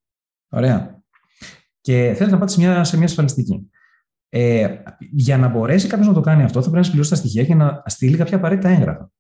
Ωραία. 0.50 1.01
Και 1.82 1.94
θέλετε 1.94 2.32
να 2.32 2.38
πάτε 2.38 2.52
σε 2.52 2.60
μια, 2.60 2.84
σε 2.84 2.98
μια 2.98 3.06
ασφαλιστική. 3.06 3.70
Ε, 4.30 4.68
για 5.12 5.38
να 5.38 5.48
μπορέσει 5.48 5.88
κάποιος 5.88 6.08
να 6.08 6.14
το 6.14 6.20
κάνει 6.20 6.44
αυτό, 6.44 6.60
θα 6.62 6.62
πρέπει 6.62 6.78
να 6.78 6.84
συμπληρώσει 6.84 7.10
τα 7.10 7.16
στοιχεία 7.16 7.44
και 7.46 7.56
να 7.56 7.84
στείλει 7.86 8.18
κάποια 8.18 8.38
απαραίτητα 8.38 8.70
έγγραφα. 8.70 9.12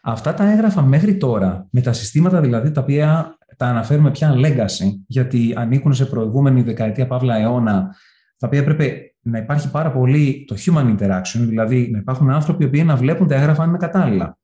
Αυτά 0.00 0.34
τα 0.34 0.50
έγγραφα 0.50 0.82
μέχρι 0.82 1.16
τώρα, 1.16 1.66
με 1.70 1.80
τα 1.80 1.92
συστήματα 1.92 2.40
δηλαδή 2.40 2.70
τα 2.70 2.80
οποία 2.80 3.38
τα 3.56 3.66
αναφέρουμε 3.66 4.10
πια 4.10 4.34
legacy, 4.36 4.86
γιατί 5.06 5.54
ανήκουν 5.56 5.94
σε 5.94 6.04
προηγούμενη 6.04 6.62
δεκαετία, 6.62 7.06
παύλα 7.06 7.36
αιώνα, 7.36 7.94
τα 8.36 8.46
οποία 8.46 8.58
έπρεπε 8.58 9.14
να 9.20 9.38
υπάρχει 9.38 9.70
πάρα 9.70 9.92
πολύ 9.92 10.44
το 10.46 10.56
human 10.64 10.96
interaction, 10.96 11.38
δηλαδή 11.38 11.90
να 11.90 11.98
υπάρχουν 11.98 12.30
άνθρωποι 12.30 12.78
οι 12.78 12.84
να 12.84 12.96
βλέπουν 12.96 13.26
τα 13.26 13.34
έγγραφα 13.34 13.62
αν 13.62 13.68
είναι 13.68 13.78
κατάλληλα. 13.78 14.38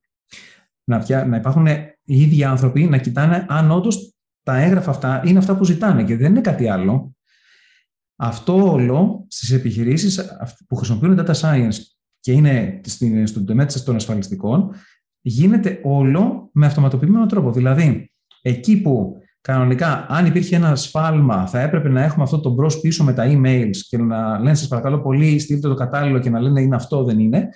Να, 0.85 1.24
να 1.27 1.37
υπάρχουν 1.37 1.66
οι 2.05 2.20
ίδιοι 2.20 2.44
άνθρωποι 2.44 2.85
να 2.85 2.98
κοιτάνε 2.98 3.46
αν 3.48 3.70
όντως 3.70 4.14
τα 4.42 4.57
έγγραφα 4.57 4.90
αυτά 4.90 5.22
είναι 5.24 5.38
αυτά 5.38 5.57
που 5.57 5.64
ζητάνε 5.64 6.05
και 6.05 6.16
δεν 6.16 6.31
είναι 6.31 6.40
κάτι 6.40 6.68
άλλο. 6.68 7.14
Αυτό 8.25 8.71
όλο 8.73 9.27
στις 9.29 9.53
επιχειρήσεις 9.53 10.21
που 10.69 10.77
χρησιμοποιούν 10.77 11.21
data 11.21 11.35
science 11.35 11.77
και 12.21 12.33
είναι 12.33 12.81
στον 13.25 13.45
τομέα 13.45 13.67
των 13.85 13.97
ασφαλιστικών, 13.97 14.75
γίνεται 15.21 15.81
όλο 15.83 16.51
με 16.53 16.67
αυτοματοποιημένο 16.67 17.27
τρόπο. 17.27 17.53
Δηλαδή, 17.53 18.09
Εκεί 18.47 18.81
που 18.81 19.17
κανονικά, 19.41 20.07
αν 20.09 20.27
υπήρχε 20.27 20.57
ένα 20.57 20.77
σφάλμα, 20.77 21.47
θα 21.47 21.61
έπρεπε 21.61 21.89
να 21.89 22.03
έχουμε 22.03 22.23
αυτό 22.23 22.41
το 22.41 22.51
μπρος 22.51 22.81
πίσω 22.81 23.05
με 23.05 23.13
τα 23.13 23.25
emails 23.27 23.77
και 23.89 23.99
να 23.99 24.39
λένε 24.39 24.55
σας 24.55 24.69
παρακαλώ 24.69 25.01
πολύ, 25.01 25.39
στείλτε 25.39 25.69
το 25.69 25.75
κατάλληλο 25.75 26.19
και 26.19 26.31
να 26.31 26.41
λένε 26.41 26.61
είναι 26.61 26.77
αυτό, 26.77 27.05
δεν 27.05 27.19
είναι. 27.19 27.49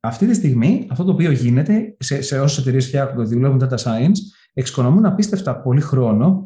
Αυτή 0.00 0.26
τη 0.26 0.34
στιγμή, 0.34 0.86
αυτό 0.90 1.04
το 1.04 1.12
οποίο 1.12 1.30
γίνεται 1.30 1.96
σε, 1.98 2.22
σε 2.22 2.40
όσες 2.40 2.58
εταιρείες 2.58 2.86
φτιάχνουν, 2.86 3.26
δουλεύουν 3.26 3.62
data 3.62 3.76
science, 3.76 4.16
εξοικονομούν 4.52 5.06
απίστευτα 5.06 5.60
πολύ 5.60 5.80
χρόνο 5.80 6.45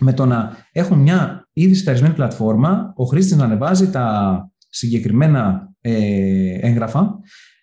με 0.00 0.12
το 0.12 0.26
να 0.26 0.56
έχουν 0.72 0.98
μια 0.98 1.48
ήδη 1.52 1.74
συνταρισμένη 1.74 2.14
πλατφόρμα, 2.14 2.92
ο 2.96 3.04
χρήστης 3.04 3.36
να 3.36 3.44
ανεβάζει 3.44 3.90
τα 3.90 4.48
συγκεκριμένα 4.68 5.72
ε, 5.80 6.58
έγγραφα 6.60 7.18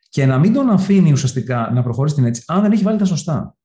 και 0.10 0.26
να 0.26 0.40
μην 0.40 0.54
τον 0.54 0.70
αφήνει 0.70 1.12
ουσιαστικά 1.12 1.72
να 1.74 1.84
προχωρήσει 1.84 2.16
την 2.16 2.26
έτσι, 2.26 2.44
αν 2.48 2.62
δεν 2.62 2.72
έχει 2.72 2.84
βάλει 2.84 2.98
τα 2.98 3.06
σωστά 3.06 3.56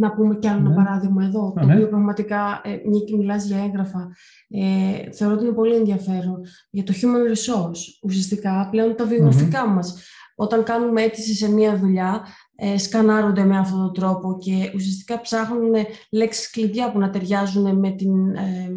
να 0.00 0.12
πούμε 0.12 0.36
κι 0.36 0.48
άλλο 0.48 0.58
ένα 0.58 0.68
ναι. 0.68 0.74
παράδειγμα 0.74 1.24
εδώ, 1.24 1.52
το 1.58 1.66
ναι. 1.66 1.74
οποίο 1.74 1.88
πραγματικά, 1.88 2.60
ε, 2.64 2.70
μια 2.70 3.00
και 3.06 3.16
μιλάς 3.16 3.44
για 3.44 3.58
έγγραφα, 3.64 4.12
ε, 4.48 5.12
θεωρώ 5.12 5.34
ότι 5.34 5.44
είναι 5.44 5.54
πολύ 5.54 5.74
ενδιαφέρον 5.74 6.40
για 6.70 6.84
το 6.84 6.92
human 6.96 7.32
resource. 7.32 7.80
Ουσιαστικά, 8.02 8.68
πλέον 8.70 8.96
τα 8.96 9.04
βιογραφικά 9.04 9.64
mm 9.64 9.74
μας. 9.74 10.02
Όταν 10.34 10.62
κάνουμε 10.62 11.02
αίτηση 11.02 11.34
σε 11.34 11.50
μια 11.50 11.76
δουλειά, 11.76 12.24
ε, 12.49 12.49
σκανάρονται 12.76 13.44
με 13.44 13.58
αυτόν 13.58 13.78
τον 13.78 13.92
τρόπο 13.92 14.38
και 14.38 14.72
ουσιαστικά 14.74 15.20
ψάχνουν 15.20 15.72
λέξεις 16.10 16.50
κλειδιά 16.50 16.92
που 16.92 16.98
να 16.98 17.10
ταιριάζουν 17.10 17.78
με 17.78 17.90
την, 17.90 18.34
ε, 18.34 18.70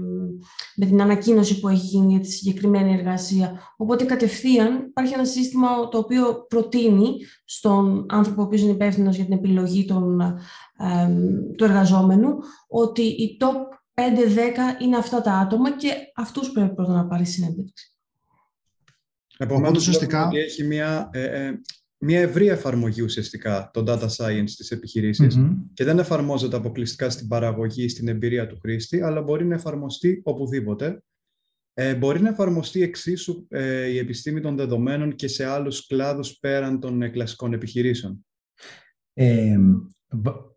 με 0.75 0.85
την 0.85 1.01
ανακοίνωση 1.01 1.59
που 1.59 1.67
έχει 1.67 1.85
γίνει 1.85 2.11
για 2.11 2.21
τη 2.21 2.31
συγκεκριμένη 2.31 2.93
εργασία. 2.93 3.73
Οπότε 3.77 4.03
κατευθείαν 4.03 4.85
υπάρχει 4.87 5.13
ένα 5.13 5.25
σύστημα 5.25 5.89
το 5.89 5.97
οποίο 5.97 6.45
προτείνει 6.49 7.15
στον 7.45 8.05
άνθρωπο 8.09 8.41
ο 8.41 8.45
οποίος 8.45 8.61
είναι 8.61 8.71
υπεύθυνος 8.71 9.15
για 9.15 9.25
την 9.25 9.33
επιλογή 9.33 9.85
των, 9.85 10.21
ε, 10.21 11.09
του 11.57 11.63
εργαζόμενου 11.63 12.29
ότι 12.67 13.01
οι 13.01 13.37
top 13.39 13.55
5-10 13.93 14.81
είναι 14.81 14.97
αυτά 14.97 15.21
τα 15.21 15.33
άτομα 15.33 15.71
και 15.71 15.93
αυτούς 16.15 16.51
πρέπει 16.51 16.75
πρώτα 16.75 16.93
να 16.93 17.07
πάρει 17.07 17.25
συνέντευξη. 17.25 17.87
Επομένως, 19.37 19.77
ουσιαστικά... 19.77 20.27
ότι 20.27 20.37
έχει 20.37 20.63
μια, 20.63 21.09
ε, 21.13 21.23
ε, 21.23 21.61
μια 22.05 22.19
ευρία 22.19 22.51
εφαρμογή 22.51 23.01
ουσιαστικά 23.01 23.69
το 23.73 23.83
data 23.87 24.07
science 24.07 24.43
στις 24.45 24.71
επιχειρησεις 24.71 25.39
και 25.73 25.83
δεν 25.83 25.99
εφαρμόζεται 25.99 26.55
αποκλειστικά 26.55 27.09
στην 27.09 27.27
παραγωγή, 27.27 27.89
στην 27.89 28.07
εμπειρία 28.07 28.47
του 28.47 28.57
χρήστη, 28.59 29.01
αλλά 29.01 29.21
μπορεί 29.21 29.45
να 29.45 29.55
εφαρμοστεί 29.55 30.21
οπουδήποτε. 30.23 31.03
Ε, 31.73 31.95
μπορεί 31.95 32.21
να 32.21 32.29
εφαρμοστεί 32.29 32.81
εξίσου 32.81 33.45
ε, 33.49 33.85
η 33.85 33.97
επιστήμη 33.97 34.41
των 34.41 34.55
δεδομένων 34.55 35.15
και 35.15 35.27
σε 35.27 35.45
άλλους 35.45 35.87
κλάδους 35.87 36.37
πέραν 36.39 36.79
των 36.79 37.01
ε, 37.01 37.09
κλασικών 37.09 37.53
επιχειρήσεων. 37.53 38.25
Ε, 39.13 39.57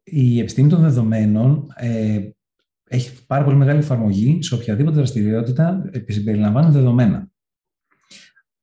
η 0.04 0.38
επιστήμη 0.38 0.68
των 0.68 0.80
δεδομένων 0.80 1.66
ε, 1.74 2.30
έχει 2.88 3.26
πάρα 3.26 3.44
πολύ 3.44 3.56
μεγάλη 3.56 3.78
εφαρμογή 3.78 4.42
σε 4.42 4.54
οποιαδήποτε 4.54 4.96
δραστηριότητα 4.96 5.90
συμπεριλαμβάνει 6.06 6.72
δεδομένα. 6.72 7.30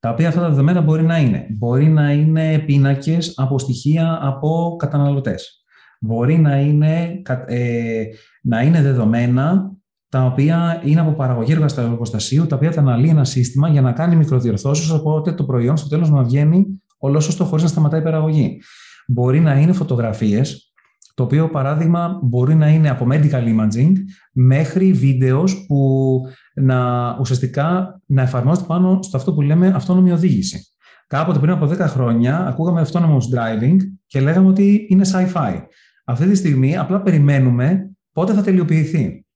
Τα 0.04 0.10
οποία 0.10 0.28
αυτά 0.28 0.40
τα 0.40 0.48
δεδομένα 0.48 0.80
μπορεί 0.80 1.02
να 1.02 1.18
είναι. 1.18 1.46
Μπορεί 1.50 1.88
να 1.88 2.12
είναι 2.12 2.58
πίνακες 2.58 3.32
από 3.36 3.58
στοιχεία 3.58 4.18
από 4.22 4.76
καταναλωτές. 4.78 5.64
Μπορεί 6.00 6.38
να 6.38 6.56
είναι, 6.56 7.22
ε, 7.46 8.02
να 8.42 8.62
είναι 8.62 8.82
δεδομένα 8.82 9.72
τα 10.08 10.24
οποία 10.24 10.82
είναι 10.84 11.00
από 11.00 11.10
παραγωγή 11.10 11.52
εργοστασίου, 11.52 12.46
τα 12.46 12.56
οποία 12.56 12.72
τα 12.72 12.80
αναλύει 12.80 13.08
ένα 13.10 13.24
σύστημα 13.24 13.68
για 13.68 13.80
να 13.80 13.92
κάνει 13.92 14.16
μικροδιορθώσεις, 14.16 14.90
οπότε 14.90 15.32
το 15.32 15.44
προϊόν 15.44 15.76
στο 15.76 15.88
τέλος 15.88 16.10
να 16.10 16.22
βγαίνει 16.22 16.66
ολόσωστο 16.98 17.44
χωρίς 17.44 17.62
να 17.62 17.68
σταματάει 17.68 18.00
η 18.00 18.04
παραγωγή. 18.04 18.60
Μπορεί 19.06 19.40
να 19.40 19.54
είναι 19.54 19.72
φωτογραφίες 19.72 20.73
το 21.14 21.22
οποίο 21.22 21.48
παράδειγμα 21.48 22.20
μπορεί 22.22 22.54
να 22.54 22.68
είναι 22.68 22.90
από 22.90 23.06
medical 23.10 23.44
imaging 23.44 23.92
μέχρι 24.32 24.92
βίντεος 24.92 25.64
που 25.66 26.20
να 26.54 27.08
ουσιαστικά 27.20 28.00
να 28.06 28.22
εφαρμόζεται 28.22 28.66
πάνω 28.66 29.02
στο 29.02 29.16
αυτό 29.16 29.34
που 29.34 29.40
λέμε 29.40 29.66
αυτόνομη 29.68 30.12
οδήγηση. 30.12 30.66
Κάποτε 31.06 31.38
πριν 31.38 31.52
από 31.52 31.66
10 31.66 31.78
χρόνια 31.78 32.46
ακούγαμε 32.46 32.86
autonomous 32.86 33.18
driving 33.34 33.76
και 34.06 34.20
λέγαμε 34.20 34.48
ότι 34.48 34.86
είναι 34.88 35.04
sci-fi. 35.12 35.62
Αυτή 36.04 36.26
τη 36.26 36.34
στιγμή 36.34 36.76
απλά 36.76 37.02
περιμένουμε 37.02 37.90
πότε 38.12 38.32
θα 38.32 38.42
τελειοποιηθεί 38.42 39.26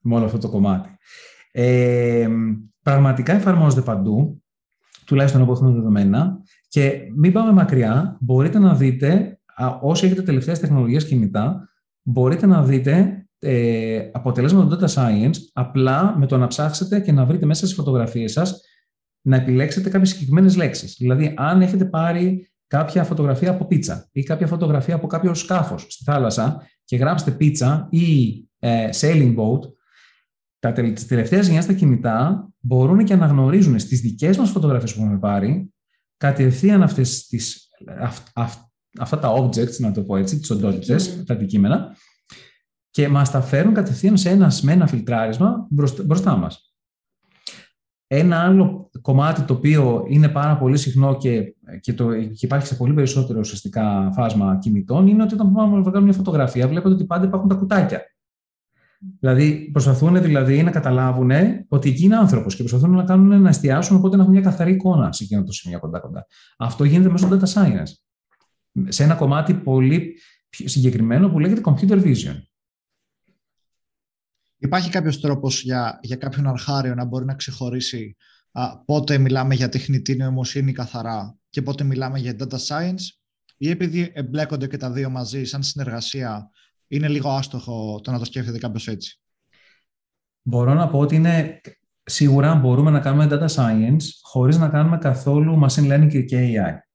με 0.00 0.14
όλο 0.14 0.24
αυτό 0.24 0.38
το 0.38 0.48
κομμάτι. 0.48 0.88
Ε, 1.52 2.28
πραγματικά 2.82 3.32
εφαρμόζεται 3.32 3.80
παντού, 3.80 4.42
τουλάχιστον 5.06 5.42
από 5.42 5.52
έχουμε 5.52 5.70
δεδομένα, 5.70 6.38
και 6.68 7.00
μην 7.16 7.32
πάμε 7.32 7.52
μακριά, 7.52 8.16
μπορείτε 8.20 8.58
να 8.58 8.74
δείτε 8.74 9.37
όσοι 9.80 10.06
έχετε 10.06 10.22
τελευταίες 10.22 10.58
τεχνολογίες 10.58 11.04
κινητά, 11.04 11.68
μπορείτε 12.02 12.46
να 12.46 12.62
δείτε 12.62 13.22
ε, 13.38 14.10
αποτελέσματα 14.12 14.76
του 14.76 14.84
data 14.84 14.94
science 14.94 15.34
απλά 15.52 16.18
με 16.18 16.26
το 16.26 16.36
να 16.36 16.46
ψάξετε 16.46 17.00
και 17.00 17.12
να 17.12 17.24
βρείτε 17.24 17.46
μέσα 17.46 17.64
στις 17.64 17.76
φωτογραφίες 17.76 18.32
σας 18.32 18.60
να 19.20 19.36
επιλέξετε 19.36 19.90
κάποιες 19.90 20.10
συγκεκριμένες 20.10 20.56
λέξεις. 20.56 20.96
Δηλαδή, 20.98 21.34
αν 21.36 21.62
έχετε 21.62 21.84
πάρει 21.84 22.50
κάποια 22.66 23.04
φωτογραφία 23.04 23.50
από 23.50 23.64
πίτσα 23.66 24.08
ή 24.12 24.22
κάποια 24.22 24.46
φωτογραφία 24.46 24.94
από 24.94 25.06
κάποιο 25.06 25.34
σκάφος 25.34 25.82
στη 25.88 26.04
θάλασσα 26.04 26.66
και 26.84 26.96
γράψετε 26.96 27.30
πίτσα 27.30 27.88
ή 27.90 28.32
ε, 28.58 28.88
sailing 28.92 29.34
boat, 29.36 29.60
τα 30.58 30.72
τις 30.72 31.06
τελευταίες 31.06 31.46
γενιάς 31.46 31.66
τα 31.66 31.72
κινητά 31.72 32.48
μπορούν 32.58 33.04
και 33.04 33.12
αναγνωρίζουν 33.12 33.78
στις 33.78 34.00
δικές 34.00 34.38
μας 34.38 34.50
φωτογραφίες 34.50 34.94
που 34.94 35.02
έχουμε 35.02 35.18
πάρει 35.18 35.72
κατευθείαν 36.16 36.82
αυτές 36.82 37.26
τις, 37.26 37.68
αυτά 38.98 39.18
τα 39.18 39.32
objects, 39.32 39.78
να 39.78 39.92
το 39.92 40.02
πω 40.02 40.16
έτσι, 40.16 40.38
τις 40.38 40.50
οντότητες, 40.50 41.24
τα 41.24 41.34
αντικείμενα, 41.34 41.96
και 42.90 43.08
μας 43.08 43.30
τα 43.30 43.40
φέρουν 43.40 43.74
κατευθείαν 43.74 44.16
σε 44.16 44.30
ένα, 44.30 44.52
με 44.62 44.72
ένα 44.72 44.86
φιλτράρισμα 44.86 45.66
μπροστά, 45.70 46.02
μπροστά 46.02 46.36
μας. 46.36 46.72
Ένα 48.06 48.44
άλλο 48.44 48.90
κομμάτι 49.00 49.42
το 49.42 49.52
οποίο 49.52 50.04
είναι 50.08 50.28
πάρα 50.28 50.58
πολύ 50.58 50.76
συχνό 50.76 51.16
και, 51.16 51.54
και, 51.80 51.92
το, 51.92 52.22
και 52.22 52.46
υπάρχει 52.46 52.66
σε 52.66 52.74
πολύ 52.74 52.92
περισσότερο 52.92 53.38
ουσιαστικά 53.38 54.10
φάσμα 54.14 54.58
κινητών 54.58 55.06
είναι 55.06 55.22
ότι 55.22 55.34
όταν 55.34 55.52
πάμε 55.52 55.76
να 55.76 55.82
βγάλουμε 55.82 56.04
μια 56.04 56.12
φωτογραφία 56.12 56.68
βλέπετε 56.68 56.94
ότι 56.94 57.04
πάντα 57.04 57.26
υπάρχουν 57.26 57.48
τα 57.48 57.54
κουτάκια. 57.54 58.02
Δηλαδή, 59.20 59.70
προσπαθούν 59.72 60.22
δηλαδή 60.22 60.62
να 60.62 60.70
καταλάβουν 60.70 61.30
ότι 61.68 61.88
εκεί 61.88 62.04
είναι 62.04 62.16
άνθρωπος 62.16 62.56
και 62.56 62.62
προσπαθούν 62.62 62.94
να 62.94 63.04
κάνουν 63.04 63.40
να 63.42 63.48
εστιάσουν 63.48 63.96
οπότε 63.96 64.16
να 64.16 64.22
έχουν 64.22 64.34
μια 64.34 64.42
καθαρή 64.42 64.72
εικόνα 64.72 65.12
σε 65.12 65.24
εκείνο 65.24 65.44
το 65.44 65.52
σημείο 65.52 65.78
κοντά-κοντά. 65.78 66.26
Αυτό 66.58 66.84
γίνεται 66.84 67.10
μέσω 67.10 67.28
data 67.30 67.54
science 67.54 68.07
σε 68.88 69.02
ένα 69.02 69.14
κομμάτι 69.14 69.54
πολύ 69.54 70.18
συγκεκριμένο 70.48 71.30
που 71.30 71.38
λέγεται 71.38 71.60
computer 71.64 72.02
vision. 72.02 72.36
Υπάρχει 74.58 74.90
κάποιος 74.90 75.20
τρόπος 75.20 75.62
για, 75.62 75.98
για 76.02 76.16
κάποιον 76.16 76.46
αρχάριο 76.46 76.94
να 76.94 77.04
μπορεί 77.04 77.24
να 77.24 77.34
ξεχωρίσει 77.34 78.16
α, 78.52 78.84
πότε 78.84 79.18
μιλάμε 79.18 79.54
για 79.54 79.68
τεχνητή 79.68 80.16
νοημοσύνη 80.16 80.72
καθαρά 80.72 81.36
και 81.50 81.62
πότε 81.62 81.84
μιλάμε 81.84 82.18
για 82.18 82.36
data 82.38 82.58
science 82.66 83.02
ή 83.56 83.70
επειδή 83.70 84.10
εμπλέκονται 84.14 84.66
και 84.66 84.76
τα 84.76 84.90
δύο 84.90 85.10
μαζί 85.10 85.44
σαν 85.44 85.62
συνεργασία 85.62 86.50
είναι 86.86 87.08
λίγο 87.08 87.30
άστοχο 87.30 88.00
το 88.02 88.10
να 88.10 88.18
το 88.18 88.24
σκέφτεται 88.24 88.58
κάποιος 88.58 88.88
έτσι; 88.88 89.20
Μπορώ 90.42 90.74
να 90.74 90.88
πω 90.88 90.98
ότι 90.98 91.14
είναι 91.14 91.60
σίγουρα 92.02 92.54
μπορούμε 92.54 92.90
να 92.90 93.00
κάνουμε 93.00 93.28
data 93.30 93.48
science 93.48 94.04
χωρίς 94.22 94.58
να 94.58 94.68
κάνουμε 94.68 94.98
καθόλου 94.98 95.60
machine 95.62 95.92
learning 95.92 96.24
και 96.26 96.38
AI. 96.38 96.87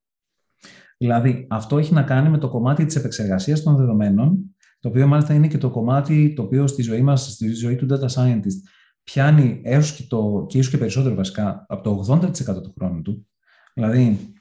Δηλαδή, 1.04 1.48
αυτό 1.50 1.78
έχει 1.78 1.94
να 1.94 2.04
κάνει 2.04 2.30
με 2.30 2.38
το 2.38 2.50
κομμάτι 2.50 2.86
της 2.86 2.96
επεξεργασίας 2.96 3.64
των 3.64 3.76
δεδομένων, 3.76 4.56
το 4.80 4.90
οποίο 4.90 5.08
μάλιστα 5.08 5.34
είναι 5.34 5.48
και 5.48 5.58
το 5.58 5.70
κομμάτι 5.70 6.34
το 6.34 6.42
οποίο 6.42 6.68
στη 6.68 6.82
ζωή 6.82 7.02
μας, 7.02 7.32
στη 7.32 7.54
ζωή 7.54 7.76
του 7.76 7.88
data 7.90 8.08
scientist, 8.08 8.58
πιάνει 9.04 9.62
έως 9.64 9.92
και, 9.92 10.04
το, 10.08 10.46
και 10.50 10.58
ίσως 10.58 10.72
και 10.72 10.78
περισσότερο 10.78 11.16
βασικά 11.16 11.66
από 11.68 11.84
το 11.84 12.20
80% 12.22 12.64
του 12.64 12.74
χρόνου 12.78 13.02
του. 13.02 13.28
Δηλαδή, 13.74 14.34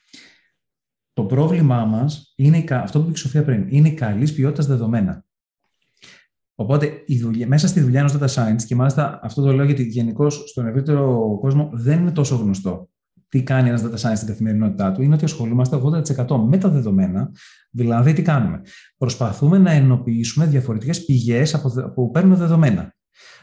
το 1.12 1.24
πρόβλημά 1.24 1.84
μας 1.84 2.32
είναι 2.36 2.64
αυτό 2.70 2.98
που 2.98 3.04
είπε 3.04 3.14
η 3.14 3.20
Σοφία 3.20 3.44
πριν, 3.44 3.66
είναι 3.68 3.88
η 3.88 3.94
καλής 3.94 4.34
ποιότητας 4.34 4.66
δεδομένα. 4.66 5.24
Οπότε, 6.54 7.02
η 7.06 7.18
δουλειά, 7.18 7.46
μέσα 7.46 7.68
στη 7.68 7.80
δουλειά 7.80 8.00
ενός 8.00 8.18
data 8.18 8.28
science, 8.34 8.62
και 8.66 8.74
μάλιστα 8.74 9.20
αυτό 9.22 9.42
το 9.42 9.52
λέω 9.52 9.64
γιατί 9.64 9.82
γενικώς 9.82 10.44
στον 10.46 10.66
ευρύτερο 10.66 11.38
κόσμο 11.40 11.70
δεν 11.72 12.00
είναι 12.00 12.12
τόσο 12.12 12.36
γνωστό 12.36 12.91
τι 13.32 13.42
κάνει 13.42 13.68
ένας 13.68 13.82
data 13.82 14.08
science 14.08 14.16
στην 14.16 14.28
καθημερινότητά 14.28 14.92
του, 14.92 15.02
είναι 15.02 15.14
ότι 15.14 15.24
ασχολούμαστε 15.24 15.76
80% 15.76 16.36
με 16.48 16.58
τα 16.58 16.68
δεδομένα. 16.68 17.30
Δηλαδή, 17.70 18.12
τι 18.12 18.22
κάνουμε. 18.22 18.60
Προσπαθούμε 18.96 19.58
να 19.58 19.70
ενοποιήσουμε 19.70 20.46
διαφορετικές 20.46 21.04
πηγές 21.04 21.60
που 21.94 22.10
παίρνουμε 22.10 22.36
δεδομένα. 22.36 22.94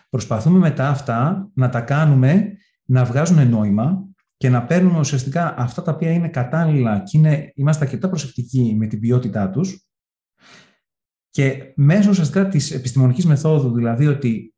Προσπαθούμε 0.09 0.59
μετά 0.59 0.89
αυτά 0.89 1.49
να 1.53 1.69
τα 1.69 1.81
κάνουμε 1.81 2.57
να 2.83 3.05
βγάζουν 3.05 3.49
νόημα 3.49 4.03
και 4.37 4.49
να 4.49 4.65
παίρνουμε 4.65 4.99
ουσιαστικά 4.99 5.55
αυτά 5.57 5.81
τα 5.81 5.91
οποία 5.91 6.11
είναι 6.11 6.29
κατάλληλα 6.29 6.99
και 6.99 7.17
είναι, 7.17 7.51
είμαστε 7.55 7.85
αρκετά 7.85 8.09
προσεκτικοί 8.09 8.75
με 8.77 8.87
την 8.87 8.99
ποιότητά 8.99 9.49
τους. 9.49 9.87
Και 11.29 11.73
μέσω 11.75 12.09
ουσιαστικά 12.09 12.47
της 12.47 12.71
επιστημονικής 12.71 13.25
μεθόδου, 13.25 13.73
δηλαδή 13.73 14.07
ότι 14.07 14.53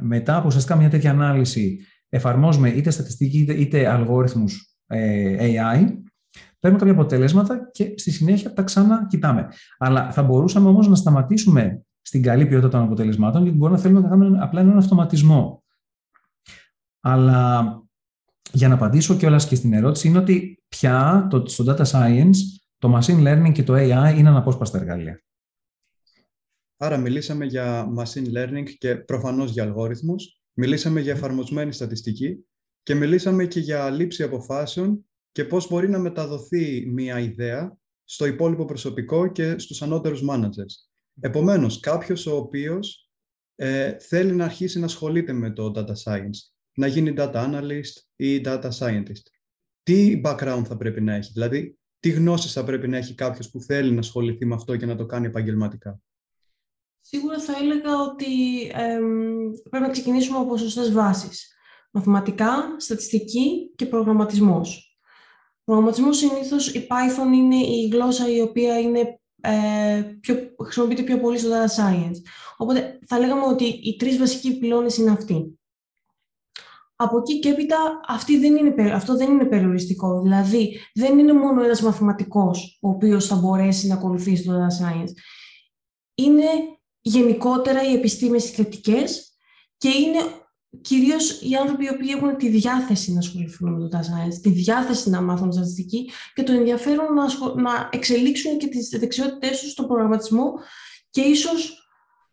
μετά 0.00 0.36
από 0.36 0.46
ουσιαστικά 0.46 0.76
μια 0.76 0.90
τέτοια 0.90 1.10
ανάλυση 1.10 1.86
εφαρμόζουμε 2.12 2.68
είτε 2.68 2.90
στατιστική 2.90 3.38
είτε, 3.38 3.52
είτε 3.52 3.88
αλγόριθμους 3.88 4.76
ε, 4.86 5.36
AI, 5.40 5.92
παίρνουμε 6.60 6.84
κάποια 6.84 6.92
αποτελέσματα 6.92 7.70
και 7.72 7.94
στη 7.96 8.10
συνέχεια 8.10 8.52
τα 8.52 8.62
ξανακοιτάμε. 8.62 9.48
Αλλά 9.78 10.12
θα 10.12 10.22
μπορούσαμε 10.22 10.68
όμως 10.68 10.88
να 10.88 10.94
σταματήσουμε 10.94 11.84
στην 12.02 12.22
καλή 12.22 12.46
ποιότητα 12.46 12.68
των 12.68 12.82
αποτελεσμάτων, 12.82 13.42
γιατί 13.42 13.58
μπορεί 13.58 13.72
να 13.72 13.78
θέλουμε 13.78 14.00
να 14.00 14.08
κάνουμε 14.08 14.38
απλά 14.40 14.60
έναν 14.60 14.78
αυτοματισμό. 14.78 15.64
Αλλά 17.00 17.62
για 18.52 18.68
να 18.68 18.74
απαντήσω 18.74 19.16
κιόλας 19.16 19.46
και 19.46 19.54
στην 19.54 19.72
ερώτηση, 19.72 20.08
είναι 20.08 20.18
ότι 20.18 20.62
πια 20.68 21.26
το, 21.30 21.46
στο 21.46 21.64
data 21.68 21.84
science 21.84 22.36
το 22.78 22.98
machine 22.98 23.26
learning 23.26 23.52
και 23.52 23.62
το 23.62 23.74
AI 23.74 24.14
είναι 24.16 24.28
αναπόσπαστα 24.28 24.78
εργαλεία. 24.78 25.22
Άρα 26.76 26.96
μιλήσαμε 26.96 27.44
για 27.44 27.86
machine 27.98 28.36
learning 28.36 28.68
και 28.78 28.96
προφανώς 28.96 29.50
για 29.50 29.62
αλγόριθμους. 29.62 30.41
Μιλήσαμε 30.54 31.00
για 31.00 31.12
εφαρμοσμένη 31.12 31.72
στατιστική 31.72 32.46
και 32.82 32.94
μιλήσαμε 32.94 33.46
και 33.46 33.60
για 33.60 33.90
λήψη 33.90 34.22
αποφάσεων 34.22 35.06
και 35.32 35.44
πώς 35.44 35.68
μπορεί 35.68 35.88
να 35.88 35.98
μεταδοθεί 35.98 36.86
μια 36.86 37.18
ιδέα 37.18 37.76
στο 38.04 38.26
υπόλοιπο 38.26 38.64
προσωπικό 38.64 39.32
και 39.32 39.58
στους 39.58 39.82
ανώτερους 39.82 40.22
managers. 40.30 40.90
Επομένως, 41.20 41.80
κάποιος 41.80 42.26
ο 42.26 42.36
οποίος 42.36 43.10
ε, 43.54 43.98
θέλει 43.98 44.32
να 44.32 44.44
αρχίσει 44.44 44.78
να 44.78 44.84
ασχολείται 44.84 45.32
με 45.32 45.52
το 45.52 45.72
data 45.74 45.94
science, 46.04 46.38
να 46.74 46.86
γίνει 46.86 47.14
data 47.16 47.32
analyst 47.34 48.02
ή 48.16 48.40
data 48.44 48.70
scientist. 48.78 49.22
Τι 49.82 50.20
background 50.24 50.62
θα 50.66 50.76
πρέπει 50.76 51.00
να 51.00 51.14
έχει, 51.14 51.30
δηλαδή 51.32 51.78
τι 51.98 52.10
γνώσεις 52.10 52.52
θα 52.52 52.64
πρέπει 52.64 52.88
να 52.88 52.96
έχει 52.96 53.14
κάποιος 53.14 53.50
που 53.50 53.60
θέλει 53.60 53.92
να 53.92 53.98
ασχοληθεί 53.98 54.46
με 54.46 54.54
αυτό 54.54 54.76
και 54.76 54.86
να 54.86 54.96
το 54.96 55.06
κάνει 55.06 55.26
επαγγελματικά; 55.26 56.00
Σίγουρα 57.04 57.38
θα 57.38 57.56
έλεγα 57.60 58.00
ότι 58.00 58.26
πρέπει 59.70 59.84
να 59.84 59.90
ξεκινήσουμε 59.90 60.38
από 60.38 60.56
σωστές 60.56 60.92
βάσεις. 60.92 61.56
Μαθηματικά, 61.92 62.74
στατιστική 62.78 63.72
και 63.76 63.86
προγραμματισμός. 63.86 64.98
Προγραμματισμός 65.64 66.16
συνήθως 66.16 66.74
η 66.74 66.86
Python 66.90 67.34
είναι 67.34 67.56
η 67.56 67.88
γλώσσα 67.92 68.28
η 68.28 68.40
οποία 68.40 68.80
είναι 68.80 69.20
ε, 69.40 70.02
πιο, 70.20 70.36
χρησιμοποιείται 70.62 71.02
πιο 71.02 71.20
πολύ 71.20 71.38
στο 71.38 71.48
data 71.50 71.80
science. 71.80 72.16
Οπότε 72.56 72.98
θα 73.06 73.18
λέγαμε 73.18 73.44
ότι 73.44 73.64
οι 73.64 73.96
τρεις 73.96 74.18
βασικοί 74.18 74.58
πυλώνες 74.58 74.96
είναι 74.96 75.10
αυτοί. 75.10 75.58
Από 76.96 77.18
εκεί 77.18 77.38
και 77.38 77.48
έπειτα 77.48 78.00
αυτή 78.06 78.38
δεν 78.38 78.56
είναι, 78.56 78.92
αυτό 78.92 79.16
δεν 79.16 79.30
είναι 79.30 79.44
περιοριστικό. 79.44 80.22
Δηλαδή, 80.22 80.80
δεν 80.94 81.18
είναι 81.18 81.32
μόνο 81.32 81.62
ένας 81.62 81.82
μαθηματικός 81.82 82.78
ο 82.82 82.88
οποίος 82.88 83.26
θα 83.26 83.36
μπορέσει 83.36 83.86
να 83.86 83.94
ακολουθήσει 83.94 84.44
το 84.44 84.52
data 84.52 84.84
science. 84.84 85.10
Είναι 86.14 86.46
γενικότερα 87.02 87.82
οι 87.82 87.92
επιστήμες 87.92 88.50
θετικές 88.50 89.32
και 89.76 89.88
είναι 89.88 90.18
κυρίως 90.80 91.40
οι 91.42 91.54
άνθρωποι 91.54 91.84
οι 91.84 91.88
οποίοι 91.88 92.12
έχουν 92.16 92.36
τη 92.36 92.48
διάθεση 92.48 93.12
να 93.12 93.18
ασχοληθούν 93.18 93.72
με 93.72 93.88
το 93.88 93.98
data 93.98 94.00
science, 94.00 94.40
τη 94.42 94.50
διάθεση 94.50 95.10
να 95.10 95.20
μάθουν 95.20 95.52
στατιστική 95.52 96.10
και 96.34 96.42
το 96.42 96.52
ενδιαφέρον 96.52 97.14
να, 97.14 97.24
να 97.62 97.88
εξελίξουν 97.92 98.58
και 98.58 98.68
τις 98.68 98.88
δεξιότητές 98.88 99.60
τους 99.60 99.70
στον 99.70 99.86
προγραμματισμό 99.86 100.52
και 101.10 101.20
ίσως 101.20 101.86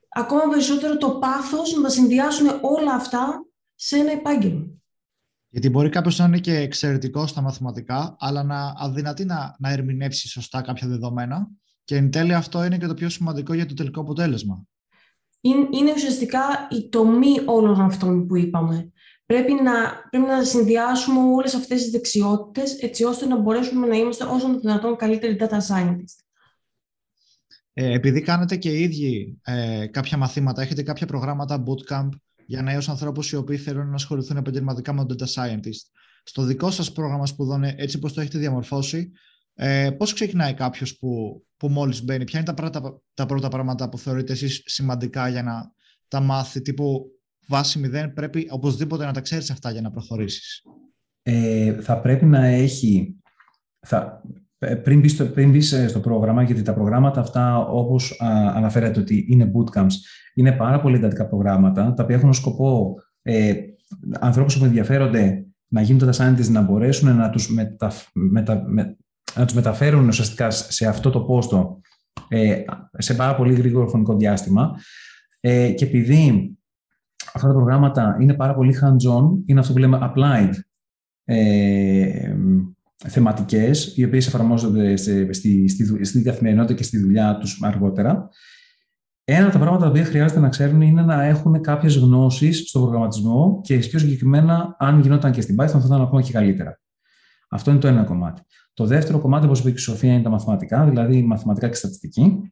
ακόμα 0.09 0.41
περισσότερο 0.49 0.97
το 0.97 1.11
πάθος 1.11 1.73
να 1.73 1.89
συνδυάσουν 1.89 2.47
όλα 2.61 2.93
αυτά 2.93 3.45
σε 3.75 3.97
ένα 3.97 4.11
επάγγελμα. 4.11 4.67
Γιατί 5.49 5.69
μπορεί 5.69 5.89
κάποιος 5.89 6.17
να 6.17 6.25
είναι 6.25 6.39
και 6.39 6.55
εξαιρετικός 6.55 7.29
στα 7.29 7.41
μαθηματικά, 7.41 8.15
αλλά 8.19 8.43
να 8.43 8.73
αδυνατεί 8.77 9.25
να, 9.25 9.55
να 9.59 9.69
ερμηνεύσει 9.69 10.27
σωστά 10.27 10.61
κάποια 10.61 10.87
δεδομένα. 10.87 11.47
Και 11.89 11.95
εν 11.95 12.11
τέλει 12.11 12.33
αυτό 12.33 12.63
είναι 12.63 12.77
και 12.77 12.87
το 12.87 12.93
πιο 12.93 13.09
σημαντικό 13.09 13.53
για 13.53 13.65
το 13.65 13.73
τελικό 13.73 14.01
αποτέλεσμα. 14.01 14.67
Είναι, 15.41 15.91
ουσιαστικά 15.95 16.39
η 16.71 16.89
τομή 16.89 17.35
όλων 17.45 17.81
αυτών 17.81 18.27
που 18.27 18.35
είπαμε. 18.35 18.91
Πρέπει 19.25 19.53
να, 19.53 19.71
πρέπει 20.09 20.25
να 20.25 20.43
συνδυάσουμε 20.43 21.19
όλες 21.19 21.53
αυτές 21.53 21.81
τις 21.81 21.91
δεξιότητες 21.91 22.77
έτσι 22.81 23.03
ώστε 23.03 23.25
να 23.25 23.37
μπορέσουμε 23.37 23.87
να 23.87 23.95
είμαστε 23.95 24.23
όσο 24.23 24.47
το 24.47 24.59
δυνατόν 24.59 24.95
καλύτεροι 24.95 25.37
data 25.39 25.57
scientists. 25.67 26.23
Ε, 27.73 27.93
επειδή 27.93 28.21
κάνετε 28.21 28.55
και 28.55 28.69
οι 28.69 28.81
ίδιοι 28.81 29.39
ε, 29.43 29.87
κάποια 29.87 30.17
μαθήματα, 30.17 30.61
έχετε 30.61 30.83
κάποια 30.83 31.07
προγράμματα 31.07 31.63
bootcamp 31.63 32.09
για 32.45 32.61
νέους 32.61 32.89
ανθρώπους 32.89 33.31
οι 33.31 33.35
οποίοι 33.35 33.57
θέλουν 33.57 33.87
να 33.87 33.95
ασχοληθούν 33.95 34.37
επαγγελματικά 34.37 34.93
με 34.93 35.05
τον 35.05 35.17
data 35.19 35.33
scientist. 35.33 35.91
Στο 36.23 36.43
δικό 36.43 36.71
σας 36.71 36.91
πρόγραμμα 36.91 37.25
σπουδών, 37.25 37.63
έτσι 37.63 37.97
όπως 37.97 38.13
το 38.13 38.21
έχετε 38.21 38.37
διαμορφώσει, 38.37 39.11
ε, 39.61 39.89
πώς 39.97 40.13
ξεκινάει 40.13 40.53
κάποιος 40.53 40.97
που, 40.97 41.43
που 41.57 41.67
μόλις 41.67 42.03
μπαίνει, 42.03 42.23
ποια 42.23 42.39
είναι 42.39 42.47
τα 42.47 42.53
πρώτα, 42.53 43.01
τα 43.13 43.25
πρώτα 43.25 43.47
πράγματα 43.47 43.89
που 43.89 43.97
θεωρείτε 43.97 44.33
εσείς 44.33 44.61
σημαντικά 44.65 45.27
για 45.27 45.43
να 45.43 45.71
τα 46.07 46.19
μάθει, 46.19 46.61
τύπου 46.61 47.05
βάση 47.47 47.79
μηδέν, 47.79 48.13
πρέπει 48.13 48.47
οπωσδήποτε 48.49 49.05
να 49.05 49.13
τα 49.13 49.21
ξέρεις 49.21 49.49
αυτά 49.49 49.71
για 49.71 49.81
να 49.81 49.91
προχωρήσεις; 49.91 50.63
Ε, 51.21 51.81
θα 51.81 51.99
πρέπει 51.99 52.25
να 52.25 52.45
έχει, 52.45 53.15
θα, 53.79 54.21
πριν 54.83 54.99
μπεις, 54.99 55.11
στο, 55.11 55.25
πριν 55.25 55.51
μπεις 55.51 55.71
ε, 55.71 55.87
στο 55.87 55.99
πρόγραμμα, 55.99 56.43
γιατί 56.43 56.61
τα 56.61 56.73
προγράμματα 56.73 57.19
αυτά, 57.19 57.57
όπως 57.57 58.17
αναφέρατε 58.53 58.99
ότι 58.99 59.25
είναι 59.29 59.51
bootcamps, 59.55 59.93
είναι 60.33 60.51
πάρα 60.51 60.81
πολύ 60.81 60.95
εντατικά 60.95 61.27
προγράμματα, 61.27 61.93
τα 61.93 62.03
οποία 62.03 62.15
έχουν 62.15 62.33
σκοπό 62.33 62.95
ε, 63.21 63.53
ανθρώπους 64.19 64.57
που 64.57 64.65
ενδιαφέρονται 64.65 65.43
να 65.67 65.81
γίνουν 65.81 66.11
τα 66.11 66.13
scientists 66.13 66.49
να 66.49 66.61
μπορέσουν 66.61 67.15
να 67.15 67.29
τους, 67.29 67.53
μετα, 67.53 67.91
μετα, 68.13 68.63
με, 68.67 68.97
να 69.35 69.45
τους 69.45 69.55
μεταφέρουν 69.55 70.07
ουσιαστικά 70.07 70.49
σε 70.49 70.87
αυτό 70.87 71.09
το 71.09 71.21
πόστο 71.21 71.81
ε, 72.27 72.63
σε 72.97 73.13
πάρα 73.13 73.35
πολύ 73.35 73.53
γρήγορο 73.53 73.87
χρονικό 73.87 74.15
διάστημα. 74.15 74.75
Ε, 75.39 75.71
και 75.71 75.85
επειδή 75.85 76.57
αυτά 77.33 77.47
τα 77.47 77.53
προγράμματα 77.53 78.17
είναι 78.19 78.33
πάρα 78.33 78.55
πολύ 78.55 78.77
hands-on, 78.81 79.23
είναι 79.45 79.59
αυτό 79.59 79.73
που 79.73 79.79
λέμε 79.79 79.99
applied 80.01 80.51
ε, 81.23 82.35
θεματικές, 83.07 83.97
οι 83.97 84.03
οποίες 84.03 84.27
εφαρμόζονται 84.27 84.95
στη, 84.95 85.33
στη, 85.33 85.67
στη, 85.67 86.05
στη 86.05 86.21
καθημερινότητα 86.21 86.73
και 86.73 86.83
στη 86.83 86.97
δουλειά 86.99 87.37
τους 87.37 87.59
αργότερα. 87.63 88.29
Ένα 89.23 89.43
από 89.43 89.53
τα 89.53 89.59
πράγματα 89.59 89.91
που 89.91 90.03
χρειάζεται 90.03 90.39
να 90.39 90.49
ξέρουν 90.49 90.81
είναι 90.81 91.01
να 91.01 91.23
έχουν 91.23 91.61
κάποιες 91.61 91.97
γνώσεις 91.97 92.69
στον 92.69 92.81
προγραμματισμό 92.81 93.59
και 93.63 93.77
πιο 93.77 93.99
συγκεκριμένα, 93.99 94.75
αν 94.79 94.99
γινόταν 94.99 95.31
και 95.31 95.41
στην 95.41 95.55
Python, 95.59 95.67
θα 95.67 95.83
ήταν 95.85 96.01
ακόμα 96.01 96.21
και 96.21 96.31
καλύτερα. 96.31 96.79
Αυτό 97.49 97.71
είναι 97.71 97.79
το 97.79 97.87
ένα 97.87 98.03
κομμάτι. 98.03 98.41
Το 98.73 98.85
δεύτερο 98.85 99.19
κομμάτι, 99.19 99.45
όπως 99.45 99.59
είπε 99.59 99.69
και 99.69 99.75
η 99.75 99.79
Σοφία, 99.79 100.13
είναι 100.13 100.23
τα 100.23 100.29
μαθηματικά, 100.29 100.85
δηλαδή 100.85 101.21
μαθηματικά 101.21 101.67
και 101.67 101.75
στατιστική, 101.75 102.51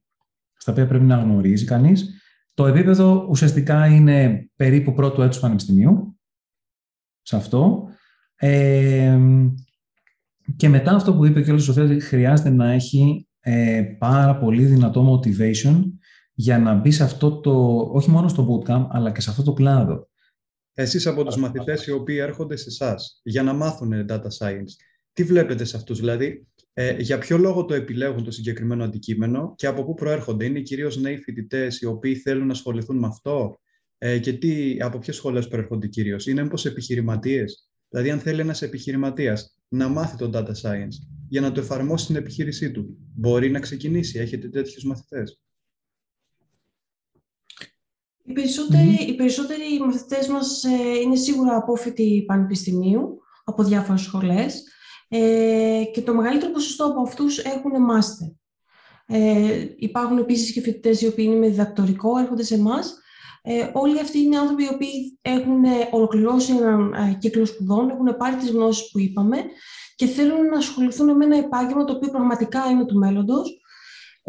στα 0.58 0.72
οποία 0.72 0.88
πρέπει 0.88 1.06
να 1.06 1.18
γνωρίζει 1.18 1.66
κανείς. 1.66 2.22
Το 2.54 2.66
επίπεδο 2.66 3.28
ουσιαστικά 3.30 3.88
είναι 3.88 4.50
περίπου 4.56 4.94
πρώτου 4.94 5.22
έτους 5.22 5.40
πανεπιστημίου, 5.40 6.20
σε 7.22 7.36
αυτό. 7.36 7.90
Ε, 8.36 9.20
και 10.56 10.70
μετά 10.70 10.96
αυτό 10.96 11.16
που 11.16 11.26
είπε 11.26 11.42
και 11.42 11.52
η 11.52 11.58
Σοφία, 11.58 12.02
χρειάζεται 12.02 12.50
να 12.50 12.72
έχει 12.72 13.28
ε, 13.40 13.82
πάρα 13.98 14.38
πολύ 14.38 14.66
δυνατό 14.66 15.20
motivation 15.20 15.84
για 16.34 16.60
να 16.60 16.74
μπει 16.74 16.92
σε 16.92 17.04
αυτό 17.04 17.40
το, 17.40 17.78
όχι 17.94 18.10
μόνο 18.10 18.28
στο 18.28 18.48
bootcamp, 18.48 18.88
αλλά 18.90 19.12
και 19.12 19.22
σε 19.22 19.30
αυτό 19.30 19.44
το 19.44 19.54
κλάδο. 19.54 20.08
Εσείς 20.74 21.08
από 21.08 21.24
τους 21.24 21.38
μαθητές 21.38 21.86
οι 21.86 21.92
οποίοι 21.92 22.18
έρχονται 22.22 22.56
σε 22.56 22.70
εσάς 22.70 23.20
για 23.24 23.44
να 23.44 23.54
μάθουν 23.54 24.06
data 24.10 24.28
science, 24.40 24.72
τι 25.17 25.23
βλέπετε 25.23 25.63
σε 25.63 25.77
αυτούς, 25.77 25.99
δηλαδή 25.99 26.47
ε, 26.73 27.01
για 27.01 27.17
ποιο 27.17 27.38
λόγο 27.38 27.65
το 27.65 27.73
επιλέγουν 27.73 28.23
το 28.23 28.32
συγκεκριμένο 28.32 28.84
αντικείμενο 28.84 29.53
και 29.58 29.67
από 29.67 29.84
πού 29.86 29.93
προέρχονται; 29.93 30.45
Είναι 30.45 30.60
κυρίως 30.60 30.97
νέοι 30.97 31.17
φοιτητές 31.17 31.82
οι 31.82 31.86
οποίοι 31.86 32.15
θέλουν 32.15 32.45
να 32.45 32.51
ασχοληθούν 32.51 32.97
με 32.97 33.08
αυτό; 33.08 33.60
Ε, 33.97 34.19
και 34.19 34.34
τι, 34.34 34.77
από 34.80 34.97
ποιες 34.97 35.15
σχολές 35.15 35.47
προέρχονται 35.47 35.88
κυρίως; 35.88 36.27
Είναι 36.27 36.43
μήπως 36.43 36.65
επιχειρηματίες; 36.65 37.69
Δηλαδή 37.89 38.10
αν 38.12 38.19
θέλει 38.19 38.39
ένας 38.39 38.62
επιχειρηματίας 38.62 39.58
να 39.67 39.88
μάθει 39.88 40.17
το 40.17 40.30
data 40.34 40.51
science 40.62 40.95
για 41.30 41.41
να 41.41 41.51
το 41.51 41.60
εφαρμόσει 41.60 42.03
στην 42.03 42.15
επιχείρησή 42.15 42.71
του, 42.71 42.97
μπορεί 43.15 43.51
να 43.51 43.60
ξεκινήσει; 43.60 44.19
Έχετε 44.19 44.49
τέτοιους 44.49 44.84
μαθητές; 44.84 45.41
Οι 48.23 48.34
περισσότεροι, 48.34 48.97
mm-hmm. 48.99 49.10
οι 49.10 49.15
περισσότεροι 49.15 49.63
μαθητές 49.86 50.27
μας 50.27 50.63
ε, 50.63 50.99
είναι 51.03 51.15
σίγουρα 51.15 51.56
απόφοιτοι 51.56 52.23
πανεπιστημίου 52.27 53.17
από 53.43 53.63
διάφορες 53.63 54.01
σχολές 54.01 54.63
ε, 55.08 55.84
και 55.93 56.02
το 56.02 56.13
μεγαλύτερο 56.13 56.52
ποσοστό 56.52 56.86
από 56.86 57.02
αυτούς 57.02 57.38
έχουν 57.38 57.82
μάστερ. 57.82 58.28
Ε, 59.06 59.65
υπάρχουν 59.78 60.17
επίσης 60.17 60.54
και 60.54 60.62
φοιτητές 60.62 61.02
οι 61.02 61.08
οποίοι 61.08 61.26
είναι 61.28 61.39
με 61.39 61.48
διδακτορικό, 61.48 62.17
έρχονται 62.17 62.43
σε 62.43 62.56
εμάς. 62.56 63.00
Ε, 63.41 63.70
όλοι 63.74 64.00
αυτοί 64.00 64.20
είναι 64.20 64.38
άνθρωποι 64.38 64.63
οι 64.63 64.70
οποίοι 64.74 65.20
έχουν 65.22 65.63
ολοκληρώσει 65.91 66.52
έναν 66.52 66.93
ε, 66.93 67.17
κύκλο 67.20 67.46
σπουδών, 67.46 67.89
έχουν 67.89 68.17
πάρει 68.17 68.36
τις 68.36 68.50
γνώσεις 68.50 68.91
που 68.91 69.00
είπαμε 69.00 69.38
και 69.96 70.06
θέλουν 70.06 70.46
να 70.46 70.58
ασχοληθούν 70.58 71.15
με 71.15 71.26
ένα 71.26 71.38
επάγγελμα 71.38 71.84
το 71.84 71.93
οποίο 71.93 72.10
πραγματικά 72.10 72.65
είναι 72.65 72.86
του 72.86 72.98
μέλλοντος 72.98 73.62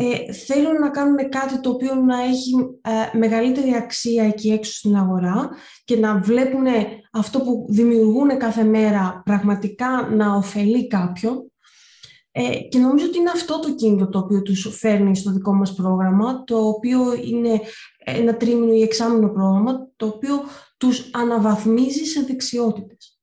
ε, 0.01 0.33
θέλουν 0.33 0.79
να 0.81 0.91
κάνουν 0.91 1.29
κάτι 1.29 1.61
το 1.61 1.71
οποίο 1.71 1.95
να 1.95 2.23
έχει 2.23 2.53
ε, 2.81 3.19
μεγαλύτερη 3.19 3.75
αξία 3.75 4.25
εκεί 4.25 4.51
έξω 4.51 4.73
στην 4.73 4.97
αγορά 4.97 5.51
και 5.85 5.97
να 5.97 6.19
βλέπουν 6.19 6.67
αυτό 7.13 7.41
που 7.41 7.67
δημιουργούν 7.69 8.39
κάθε 8.39 8.63
μέρα 8.63 9.23
πραγματικά 9.25 10.09
να 10.11 10.35
ωφελεί 10.35 10.87
κάποιον. 10.87 11.53
Ε, 12.31 12.59
και 12.59 12.79
νομίζω 12.79 13.07
ότι 13.07 13.19
είναι 13.19 13.31
αυτό 13.31 13.61
το 13.61 13.75
κίνητο 13.75 14.09
το 14.09 14.19
οποίο 14.19 14.43
τους 14.43 14.77
φέρνει 14.79 15.17
στο 15.17 15.33
δικό 15.33 15.55
μας 15.55 15.75
πρόγραμμα, 15.75 16.45
το 16.45 16.69
οποίο 16.69 17.15
είναι 17.15 17.61
ένα 18.05 18.37
τρίμηνο 18.37 18.73
ή 18.73 18.83
εξάμηνο 18.83 19.29
πρόγραμμα, 19.29 19.89
το 19.97 20.07
οποίο 20.07 20.41
τους 20.77 21.11
αναβαθμίζει 21.13 22.05
σε 22.05 22.23
δεξιότητες. 22.23 23.19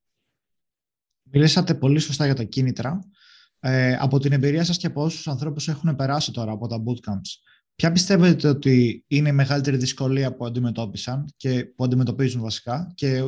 Μιλήσατε 1.23 1.73
πολύ 1.73 1.99
σωστά 1.99 2.25
για 2.25 2.35
τα 2.35 2.43
κίνητρα. 2.43 2.99
Ε, 3.67 3.95
από 3.99 4.19
την 4.19 4.31
εμπειρία 4.31 4.63
σας 4.63 4.77
και 4.77 4.87
από 4.87 5.03
όσους 5.03 5.27
ανθρώπους 5.27 5.67
έχουν 5.67 5.95
περάσει 5.95 6.31
τώρα 6.31 6.51
από 6.51 6.67
τα 6.67 6.83
bootcamps, 6.85 7.29
ποια 7.75 7.91
πιστεύετε 7.91 8.47
ότι 8.47 9.03
είναι 9.07 9.29
η 9.29 9.31
μεγαλύτερη 9.31 9.77
δυσκολία 9.77 10.35
που 10.35 10.45
αντιμετώπισαν 10.45 11.25
και 11.37 11.65
που 11.65 11.83
αντιμετωπίζουν 11.83 12.41
βασικά; 12.41 12.91
Και 12.95 13.21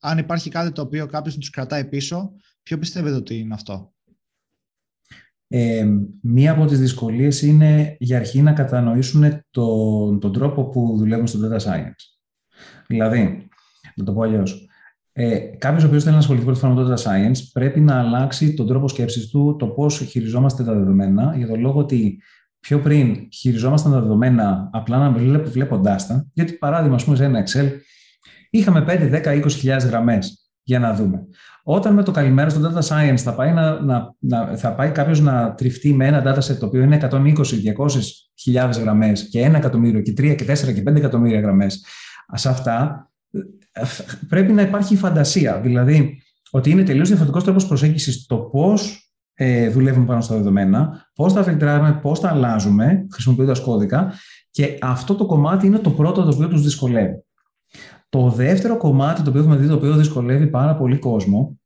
αν 0.00 0.18
υπάρχει 0.18 0.50
κάτι 0.50 0.72
το 0.72 0.82
οποίο 0.82 1.06
κάποιος 1.06 1.36
τους 1.36 1.50
κρατάει 1.50 1.84
πίσω, 1.84 2.32
ποιο 2.62 2.78
πιστεύετε 2.78 3.16
ότι 3.16 3.38
είναι 3.38 3.54
αυτό; 3.54 3.94
Ε, 5.46 5.86
μία 6.22 6.52
από 6.52 6.64
τις 6.64 6.78
δυσκολίες 6.78 7.42
είναι 7.42 7.96
για 8.00 8.16
αρχή 8.16 8.42
να 8.42 8.52
κατανοήσουν 8.52 9.40
τον, 9.50 10.20
τον 10.20 10.32
τρόπο 10.32 10.68
που 10.68 10.96
δουλεύουν 10.96 11.26
στο 11.26 11.38
data 11.48 11.58
science. 11.58 12.04
Δηλαδή, 12.86 13.48
να 13.94 14.04
το 14.04 14.12
πω 14.12 14.22
αλλιώς, 14.22 14.69
ε, 15.22 15.38
Κάποιος 15.58 15.84
ο 15.84 15.86
οποίος 15.86 16.02
θέλει 16.02 16.14
να 16.14 16.20
ασχοληθεί 16.20 16.44
πρώτη 16.44 16.60
φορά 16.60 16.74
με 16.74 16.82
το 16.82 16.92
data 16.92 16.96
science 16.96 17.38
πρέπει 17.52 17.80
να 17.80 17.98
αλλάξει 17.98 18.54
τον 18.54 18.66
τρόπο 18.66 18.88
σκέψης 18.88 19.28
του, 19.28 19.56
το 19.58 19.66
πώς 19.66 19.98
χειριζόμαστε 19.98 20.64
τα 20.64 20.74
δεδομένα, 20.74 21.34
για 21.36 21.46
τον 21.46 21.60
λόγο 21.60 21.78
ότι 21.78 22.22
πιο 22.60 22.78
πριν 22.78 23.28
χειριζόμασταν 23.32 23.92
τα 23.92 24.00
δεδομένα 24.00 24.70
απλά 24.72 24.98
να 24.98 25.10
βλέποντάς 25.44 26.06
τα. 26.06 26.26
Γιατί, 26.32 26.52
παράδειγμα, 26.52 26.94
ας 26.94 27.04
πούμε, 27.04 27.16
σε 27.16 27.24
ένα 27.24 27.42
Excel 27.46 27.68
είχαμε 28.50 28.84
5, 28.88 29.08
10, 29.08 29.32
20 29.32 29.86
γραμμές 29.86 30.50
για 30.62 30.78
να 30.78 30.94
δούμε. 30.94 31.26
Όταν 31.62 31.94
με 31.94 32.02
το 32.02 32.10
καλημέρα 32.10 32.48
στο 32.48 32.60
data 32.60 32.82
science 32.82 33.16
θα 33.18 33.34
πάει, 33.34 33.52
να, 33.52 33.80
να, 33.80 34.14
να 34.18 34.56
θα 34.56 34.74
πάει 34.74 34.90
κάποιος 34.90 35.20
να 35.20 35.54
τριφτεί 35.54 35.94
με 35.94 36.06
ένα 36.06 36.22
dataset 36.26 36.56
το 36.58 36.66
οποίο 36.66 36.82
είναι 36.82 36.98
120-200 37.10 38.80
γραμμές 38.80 39.28
και 39.28 39.48
1 39.50 39.54
εκατομμύριο 39.54 40.00
και 40.00 40.12
3 40.12 40.34
και 40.36 40.44
4 40.44 40.74
και 40.74 40.82
5 40.90 40.94
εκατομμύρια 40.96 41.40
γραμμές, 41.40 41.84
σε 42.34 42.48
αυτά 42.48 43.04
πρέπει 44.28 44.52
να 44.52 44.62
υπάρχει 44.62 44.96
φαντασία. 44.96 45.60
Δηλαδή, 45.60 46.22
ότι 46.50 46.70
είναι 46.70 46.82
τελείως 46.82 47.06
διαφορετικός 47.08 47.44
τρόπος 47.44 47.66
προσέγγισης 47.66 48.26
το 48.26 48.36
πώς 48.36 49.10
ε, 49.34 49.68
δουλεύουμε 49.68 50.06
πάνω 50.06 50.20
στα 50.20 50.36
δεδομένα, 50.36 51.10
πώς 51.14 51.32
τα 51.32 51.42
φιλτράρουμε, 51.42 51.98
πώς 52.02 52.20
τα 52.20 52.28
αλλάζουμε 52.28 53.06
χρησιμοποιώντας 53.12 53.60
κώδικα 53.60 54.12
και 54.50 54.78
αυτό 54.80 55.14
το 55.14 55.26
κομμάτι 55.26 55.66
είναι 55.66 55.78
το 55.78 55.90
πρώτο 55.90 56.22
το 56.22 56.34
οποίο 56.34 56.48
τους 56.48 56.62
δυσκολεύει. 56.62 57.24
Το 58.08 58.30
δεύτερο 58.30 58.76
κομμάτι 58.76 59.22
το 59.22 59.30
οποίο 59.30 59.40
έχουμε 59.40 59.56
δει, 59.56 59.66
το 59.66 59.74
οποίο 59.74 59.96
δυσκολεύει 59.96 60.46
πάρα 60.46 60.76
πολύ 60.76 60.98
κόσμο, 60.98 61.60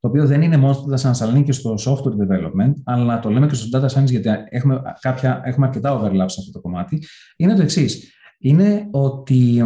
το 0.00 0.08
οποίο 0.08 0.26
δεν 0.26 0.42
είναι 0.42 0.56
μόνο 0.56 0.72
στο 0.72 0.84
data 0.90 1.00
science, 1.00 1.22
αλλά 1.22 1.30
είναι 1.30 1.42
και 1.42 1.52
στο 1.52 1.74
software 1.86 2.12
development, 2.12 2.72
αλλά 2.84 3.20
το 3.20 3.30
λέμε 3.30 3.46
και 3.46 3.54
στο 3.54 3.78
data 3.78 3.88
science 3.88 4.06
γιατί 4.06 4.28
έχουμε, 4.48 4.82
κάποια, 5.00 5.40
έχουμε 5.44 5.66
αρκετά 5.66 6.00
overlap 6.00 6.24
σε 6.26 6.40
αυτό 6.40 6.50
το 6.52 6.60
κομμάτι, 6.60 7.04
είναι 7.36 7.54
το 7.54 7.62
εξής. 7.62 8.14
Είναι 8.38 8.88
ότι 8.90 9.62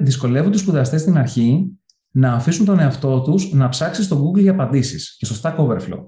δυσκολεύονται 0.00 0.56
οι 0.56 0.58
σπουδαστές 0.58 1.00
στην 1.00 1.18
αρχή 1.18 1.78
να 2.10 2.32
αφήσουν 2.32 2.64
τον 2.64 2.78
εαυτό 2.78 3.22
τους 3.22 3.52
να 3.52 3.68
ψάξει 3.68 4.02
στο 4.02 4.24
Google 4.24 4.40
για 4.40 4.52
απαντήσεις 4.52 5.16
και 5.18 5.24
στο 5.24 5.36
Stack 5.42 5.56
Overflow. 5.56 6.04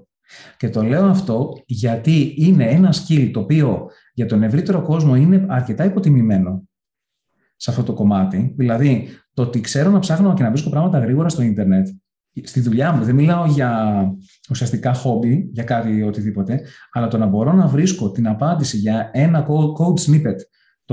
Και 0.57 0.69
το 0.69 0.83
λέω 0.83 1.05
αυτό 1.05 1.53
γιατί 1.65 2.33
είναι 2.37 2.65
ένα 2.65 2.93
skill 2.93 3.29
το 3.33 3.39
οποίο 3.39 3.87
για 4.13 4.25
τον 4.25 4.43
ευρύτερο 4.43 4.81
κόσμο 4.81 5.15
είναι 5.15 5.45
αρκετά 5.49 5.85
υποτιμημένο 5.85 6.63
σε 7.55 7.69
αυτό 7.69 7.83
το 7.83 7.93
κομμάτι. 7.93 8.53
Δηλαδή, 8.57 9.07
το 9.33 9.41
ότι 9.41 9.61
ξέρω 9.61 9.89
να 9.89 9.99
ψάχνω 9.99 10.33
και 10.33 10.43
να 10.43 10.49
βρίσκω 10.49 10.69
πράγματα 10.69 10.99
γρήγορα 10.99 11.29
στο 11.29 11.41
ίντερνετ, 11.41 11.87
στη 12.43 12.59
δουλειά 12.59 12.91
μου, 12.91 13.03
δεν 13.03 13.15
μιλάω 13.15 13.45
για 13.45 14.01
ουσιαστικά 14.49 14.93
χόμπι, 14.93 15.49
για 15.51 15.63
κάτι 15.63 16.03
οτιδήποτε, 16.03 16.61
αλλά 16.91 17.07
το 17.07 17.17
να 17.17 17.25
μπορώ 17.25 17.53
να 17.53 17.67
βρίσκω 17.67 18.11
την 18.11 18.27
απάντηση 18.27 18.77
για 18.77 19.09
ένα 19.13 19.47
code 19.77 20.09
snippet, 20.09 20.37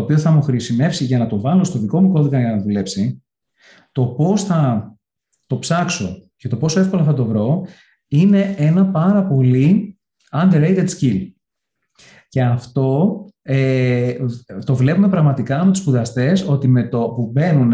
το 0.00 0.06
οποίο 0.06 0.18
θα 0.18 0.30
μου 0.30 0.42
χρησιμεύσει 0.42 1.04
για 1.04 1.18
να 1.18 1.26
το 1.26 1.40
βάλω 1.40 1.64
στο 1.64 1.78
δικό 1.78 2.00
μου 2.00 2.12
κώδικα 2.12 2.40
για 2.40 2.50
να 2.50 2.62
δουλέψει, 2.62 3.22
το 3.92 4.06
πώς 4.06 4.44
θα 4.44 4.92
το 5.46 5.58
ψάξω 5.58 6.30
και 6.36 6.48
το 6.48 6.56
πόσο 6.56 6.80
εύκολα 6.80 7.04
θα 7.04 7.14
το 7.14 7.24
βρω, 7.24 7.66
είναι 8.08 8.54
ένα 8.58 8.86
πάρα 8.86 9.26
πολύ 9.26 9.98
underrated 10.32 10.86
skill. 10.88 11.30
Και 12.28 12.42
αυτό 12.42 13.18
ε, 13.42 14.16
το 14.64 14.74
βλέπουμε 14.74 15.08
πραγματικά 15.08 15.64
με 15.64 15.70
τους 15.70 15.80
σπουδαστές 15.80 16.48
ότι 16.48 16.68
με 16.68 16.88
το 16.88 17.08
που 17.08 17.30
μπαίνουν 17.32 17.72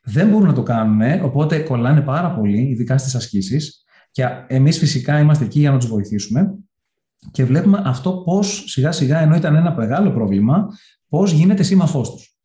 δεν 0.00 0.28
μπορούν 0.28 0.46
να 0.46 0.54
το 0.54 0.62
κάνουν, 0.62 1.24
οπότε 1.24 1.58
κολλάνε 1.58 2.00
πάρα 2.00 2.34
πολύ, 2.34 2.60
ειδικά 2.60 2.98
στις 2.98 3.14
ασκήσεις 3.14 3.84
και 4.10 4.28
εμείς 4.46 4.78
φυσικά 4.78 5.18
είμαστε 5.18 5.44
εκεί 5.44 5.58
για 5.58 5.70
να 5.70 5.78
τους 5.78 5.88
βοηθήσουμε 5.88 6.58
και 7.30 7.44
βλέπουμε 7.44 7.82
αυτό 7.84 8.12
πώς 8.12 8.64
σιγά 8.66 8.92
σιγά, 8.92 9.20
ενώ 9.20 9.36
ήταν 9.36 9.54
ένα 9.54 9.74
μεγάλο 9.74 10.10
πρόβλημα, 10.10 10.68
πώς 11.14 11.32
γίνεται 11.32 11.62
σύμμαχός 11.62 12.10
τους. 12.10 12.36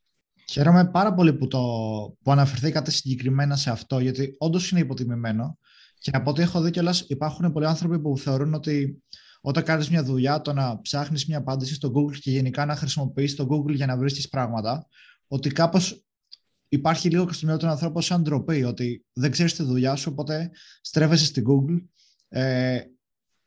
Χαίρομαι 0.52 0.90
πάρα 0.90 1.14
πολύ 1.14 1.34
που, 1.34 1.48
το, 1.48 1.60
που 2.24 2.32
αναφερθήκατε 2.32 2.92
συγκεκριμένα 2.92 3.56
σε 3.56 3.70
αυτό, 3.70 4.00
γιατί 4.00 4.36
όντως 4.38 4.72
είναι 4.72 4.80
υποτιμημένο. 4.80 5.58
Και 6.00 6.12
από 6.14 6.30
ό,τι 6.30 6.42
έχω 6.42 6.62
δει 6.62 6.72
κιόλας, 6.72 7.06
υπάρχουν 7.08 7.52
πολλοί 7.52 7.66
άνθρωποι 7.66 8.00
που 8.00 8.18
θεωρούν 8.18 8.54
ότι 8.54 9.04
όταν 9.42 9.64
κάνεις 9.64 9.90
μια 9.90 10.04
δουλειά, 10.04 10.42
το 10.42 10.54
να 10.54 10.82
ψάχνεις 10.82 11.26
μια 11.26 11.38
απάντηση 11.38 11.74
στο 11.74 11.92
Google 11.96 12.18
και 12.18 12.32
γενικά 12.32 12.66
να 12.66 12.76
χρησιμοποιείς 12.76 13.36
το 13.36 13.48
Google 13.50 13.74
για 13.74 13.86
να 13.86 13.98
βρίσκει 13.98 14.30
πράγματα, 14.30 14.88
ότι 15.28 15.50
κάπως 15.50 16.06
υπάρχει 16.68 17.10
λίγο 17.10 17.26
και 17.26 17.34
στο 17.34 17.46
μυαλό 17.46 17.62
του 17.62 17.68
ανθρώπου 17.68 18.02
σαν 18.02 18.22
ντροπή, 18.22 18.64
ότι 18.64 19.06
δεν 19.14 19.32
ξέρεις 19.32 19.54
τη 19.54 19.64
δουλειά 19.64 19.96
σου, 19.96 20.10
οπότε 20.12 20.52
στρέφεσαι 20.82 21.26
στην 21.26 21.44
Google. 21.48 21.84
Ε, 22.28 22.80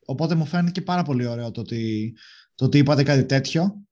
οπότε 0.06 0.34
μου 0.34 0.46
φαίνεται 0.46 0.70
και 0.70 0.82
πάρα 0.82 1.02
πολύ 1.02 1.26
ωραίο 1.26 1.50
το 1.50 1.60
ότι, 1.60 2.14
το 2.54 2.64
ότι 2.64 2.78
είπατε 2.78 3.02
κάτι 3.02 3.24
τέτοιο. 3.24 3.86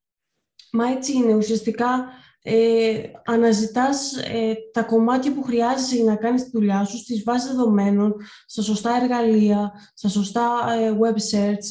Μα 0.72 0.90
έτσι 0.90 1.12
είναι. 1.12 1.34
Ουσιαστικά 1.34 2.06
ε, 2.42 3.00
αναζητάς 3.24 4.16
ε, 4.16 4.54
τα 4.72 4.82
κομμάτια 4.82 5.34
που 5.34 5.42
χρειάζεσαι 5.42 5.96
για 5.96 6.04
να 6.04 6.16
κάνεις 6.16 6.44
τη 6.44 6.50
δουλειά 6.52 6.84
σου 6.84 6.96
στις 6.96 7.22
βάσεις 7.22 7.50
δεδομένων, 7.50 8.14
στα 8.46 8.62
σωστά 8.62 8.90
εργαλεία, 9.02 9.72
στα 9.94 10.08
σωστά 10.08 10.50
ε, 10.80 10.92
web 10.92 11.36
search 11.36 11.66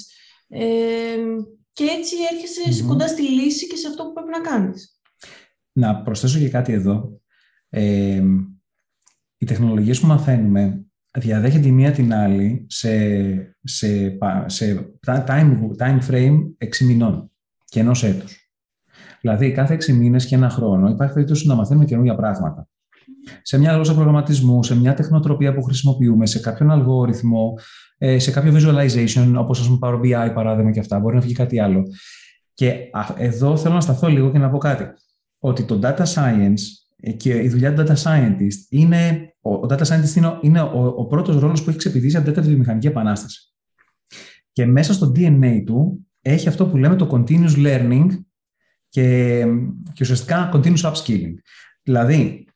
ε, 0.47 1.15
και 1.71 1.83
έτσι 1.83 2.15
έρχεσαι 2.31 2.83
κοντά 2.83 3.07
στη 3.07 3.21
λύση 3.21 3.67
και 3.67 3.75
σε 3.75 3.87
αυτό 3.87 4.03
που 4.03 4.13
πρέπει 4.13 4.29
να 4.29 4.39
κάνεις. 4.39 4.99
Να 5.71 6.01
προσθέσω 6.01 6.39
και 6.39 6.49
κάτι 6.49 6.73
εδώ. 6.73 7.21
Ε, 7.69 8.23
οι 9.37 9.45
τεχνολογίες 9.45 9.99
που 9.99 10.07
μαθαίνουμε 10.07 10.85
διαδέχεται 11.11 11.67
η 11.67 11.71
μία 11.71 11.91
την 11.91 12.13
άλλη 12.13 12.65
σε, 12.69 12.89
σε, 13.63 14.17
σε 14.45 14.93
time, 15.05 15.57
time 15.79 15.99
frame 16.09 16.37
6 16.57 16.77
μηνών 16.85 17.31
και 17.65 17.79
ενός 17.79 18.03
έτους. 18.03 18.38
Δηλαδή, 19.21 19.51
κάθε 19.51 19.73
έξι 19.73 19.93
μήνες 19.93 20.25
και 20.25 20.35
ένα 20.35 20.49
χρόνο 20.49 20.89
υπάρχει 20.89 21.13
περίπτωση 21.13 21.47
να 21.47 21.55
μαθαίνουμε 21.55 21.85
καινούργια 21.85 22.15
πράγματα. 22.15 22.67
Σε 23.41 23.57
μια 23.57 23.73
γλώσσα 23.73 23.93
προγραμματισμού, 23.93 24.63
σε 24.63 24.75
μια 24.75 24.93
τεχνοτροπία 24.93 25.53
που 25.53 25.63
χρησιμοποιούμε, 25.63 26.25
σε 26.25 26.39
κάποιον 26.39 26.71
αλγόριθμο, 26.71 27.53
ε, 27.97 28.19
σε 28.19 28.31
κάποιο 28.31 28.53
visualization, 28.55 29.33
όπως 29.37 29.59
ας 29.59 29.67
πούμε 29.67 29.79
Power 29.81 29.99
BI 29.99 30.33
παράδειγμα 30.33 30.71
και 30.71 30.79
αυτά, 30.79 30.99
μπορεί 30.99 31.15
να 31.15 31.21
βγει 31.21 31.33
κάτι 31.33 31.59
άλλο. 31.59 31.83
Και 32.53 32.75
εδώ 33.17 33.57
θέλω 33.57 33.73
να 33.73 33.81
σταθώ 33.81 34.07
λίγο 34.07 34.31
και 34.31 34.37
να 34.37 34.49
πω 34.49 34.57
κάτι. 34.57 34.83
Ότι 35.39 35.63
το 35.63 35.79
data 35.83 36.03
science 36.03 36.59
και 37.17 37.43
η 37.43 37.49
δουλειά 37.49 37.73
του 37.73 37.83
data 37.87 37.95
scientist 38.03 38.67
είναι. 38.69 39.33
Ο 39.41 39.51
data 39.69 39.81
scientist 39.81 40.15
είναι, 40.15 40.37
είναι 40.41 40.61
ο, 40.61 40.93
ο 40.97 41.05
πρώτος 41.05 41.39
ρόλος 41.39 41.63
που 41.63 41.69
έχει 41.69 41.77
ξεπηδήσει 41.77 42.15
από 42.15 42.25
την 42.25 42.33
τέταρτη 42.33 42.49
βιομηχανική 42.49 42.87
επανάσταση. 42.87 43.53
Και 44.51 44.65
μέσα 44.65 44.93
στο 44.93 45.11
DNA 45.15 45.63
του 45.65 46.07
έχει 46.21 46.47
αυτό 46.47 46.67
που 46.67 46.77
λέμε 46.77 46.95
το 46.95 47.09
continuous 47.11 47.65
learning 47.65 48.07
και, 48.89 49.45
και 49.93 50.01
ουσιαστικά 50.01 50.51
continuous 50.53 50.91
upskilling. 50.91 51.33
Δηλαδή, 51.83 52.47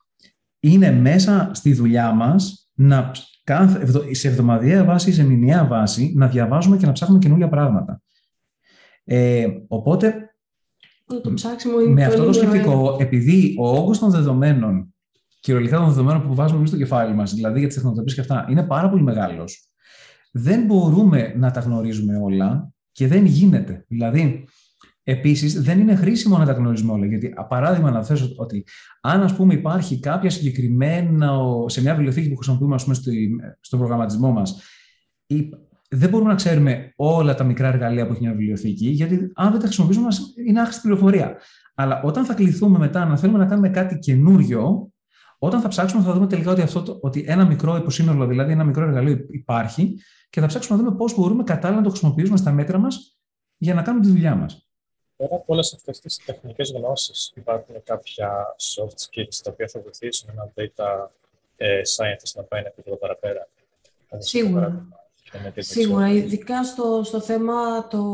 είναι 0.60 0.92
μέσα 0.92 1.50
στη 1.54 1.74
δουλειά 1.74 2.12
μας 2.12 2.70
να 2.74 3.12
σε 4.12 4.28
εβδομαδιαία 4.28 4.84
βάση 4.84 5.10
ή 5.10 5.14
σε 5.14 5.24
μηνιαία 5.24 5.66
βάση 5.66 6.14
να 6.16 6.28
διαβάζουμε 6.28 6.78
και 6.78 6.86
να 6.86 6.92
ψάχνουμε 6.92 7.20
καινούργια 7.20 7.50
πράγματα. 7.50 8.02
Ε, 9.04 9.48
οπότε, 9.68 10.36
το 11.06 11.34
με 11.90 12.06
αυτό 12.06 12.26
το 12.26 12.34
σκεπτικό, 12.34 12.98
επειδή 13.00 13.56
ο 13.60 13.78
όγκος 13.78 14.00
των 14.00 14.10
δεδομένων, 14.10 14.94
κυριολεκτικά 15.40 15.80
των 15.82 15.90
δεδομένων 15.90 16.28
που 16.28 16.36
βάζουμε 16.36 16.58
εμείς 16.58 16.70
στο 16.70 16.78
κεφάλι 16.78 17.14
μας, 17.14 17.34
δηλαδή 17.34 17.60
για 17.60 17.68
τις 17.68 17.78
τεχνολογίες 17.78 18.14
και 18.14 18.22
αυτά, 18.22 18.46
είναι 18.50 18.64
πάρα 18.64 18.90
πολύ 18.90 19.04
μεγάλος, 19.04 19.70
δεν 20.32 20.66
μπορούμε 20.66 21.34
να 21.38 21.52
τα 21.52 21.60
γνωρίζουμε 21.60 22.18
όλα 22.18 22.74
και 22.92 23.08
δεν 23.08 23.26
γίνεται. 23.26 23.86
Δηλαδή, 23.88 24.48
Επίσης, 25.04 25.62
δεν 25.62 25.80
είναι 25.80 25.96
χρήσιμο 25.96 26.38
να 26.38 26.46
τα 26.46 26.52
γνωρίζουμε 26.52 26.92
όλα. 26.92 27.06
Γιατί, 27.06 27.34
παράδειγμα, 27.50 27.92
να 27.92 28.04
θέσω 28.04 28.34
ότι 28.36 28.66
αν 29.02 29.22
ας 29.22 29.36
πούμε, 29.36 29.54
υπάρχει 29.54 30.00
κάποια 30.00 30.30
συγκεκριμένα 30.30 31.38
σε 31.66 31.82
μια 31.82 31.94
βιβλιοθήκη 31.94 32.30
που 32.30 32.36
χρησιμοποιούμε 32.36 32.76
ας 32.76 32.84
πούμε, 32.84 32.96
στον 33.60 33.80
προγραμματισμό 33.80 34.32
μας, 34.32 34.62
δεν 35.90 36.10
μπορούμε 36.10 36.30
να 36.30 36.36
ξέρουμε 36.36 36.94
όλα 36.96 37.36
τα 37.36 37.44
μικρά 37.44 37.68
εργαλεία 37.68 38.06
που 38.06 38.12
έχει 38.12 38.22
μια 38.22 38.32
βιβλιοθήκη, 38.32 38.88
γιατί 38.88 39.32
αν 39.36 39.52
δεν 39.52 39.60
τα 39.60 39.66
χρησιμοποιήσουμε, 39.66 40.08
είναι 40.48 40.60
άχρηστη 40.60 40.82
πληροφορία. 40.82 41.38
Αλλά 41.76 42.02
όταν 42.04 42.26
θα 42.26 42.34
κληθούμε 42.34 42.78
μετά 42.78 43.06
να 43.06 43.18
θέλουμε 43.18 43.38
να 43.38 43.46
κάνουμε 43.46 43.70
κάτι 43.70 44.00
καινούριο, 44.00 44.92
όταν 45.40 45.62
θα 45.62 45.68
ψάξουμε, 45.68 46.04
θα 46.04 46.14
δούμε 46.14 46.28
τελικά 46.28 46.52
ότι, 46.52 46.62
αυτό 46.62 46.98
ότι 47.02 47.24
ένα 47.28 47.46
μικρό 47.46 47.76
υποσύνολο, 47.76 48.28
δηλαδή 48.28 48.52
ένα 48.52 48.64
μικρό 48.64 48.84
εργαλείο 48.84 49.18
υπάρχει 49.30 50.00
και 50.30 50.40
θα 50.40 50.48
ψάξουμε 50.48 50.78
να 50.78 50.84
δούμε 50.84 50.96
πώς 50.98 51.16
μπορούμε 51.16 51.44
κατάλληλα 51.44 51.80
να 51.80 51.84
το 51.84 51.90
χρησιμοποιήσουμε 51.90 52.38
στα 52.38 52.52
μέτρα 52.52 52.78
μας 52.78 53.20
για 53.58 53.74
να 53.74 53.82
κάνουμε 53.82 54.06
τη 54.06 54.12
δουλειά 54.12 54.36
μας. 54.36 54.68
Πέρα 55.24 55.36
από 55.36 55.54
όλες 55.54 55.74
αυτές 55.74 56.00
τις 56.00 56.18
τεχνικές 56.26 56.72
γνώσεις, 56.72 57.32
υπάρχουν 57.36 57.84
κάποια 57.84 58.56
soft 58.58 58.88
skills 58.88 59.36
τα 59.44 59.52
οποία 59.52 59.68
θα 59.68 59.80
βοηθήσουν 59.80 60.30
ένα 60.30 60.52
data 60.56 61.08
ε, 61.58 61.82
scientist 61.96 62.32
να 62.36 62.44
πάει 62.44 62.60
ένα 62.60 62.70
επίπεδο 62.70 62.96
παραπέρα. 62.98 63.48
Σίγουρα. 64.18 64.88
Σίγουρα, 65.58 66.10
ειδικά 66.10 66.64
στο, 66.64 67.02
στο 67.04 67.22
θέμα 67.22 67.88
το, 67.88 68.06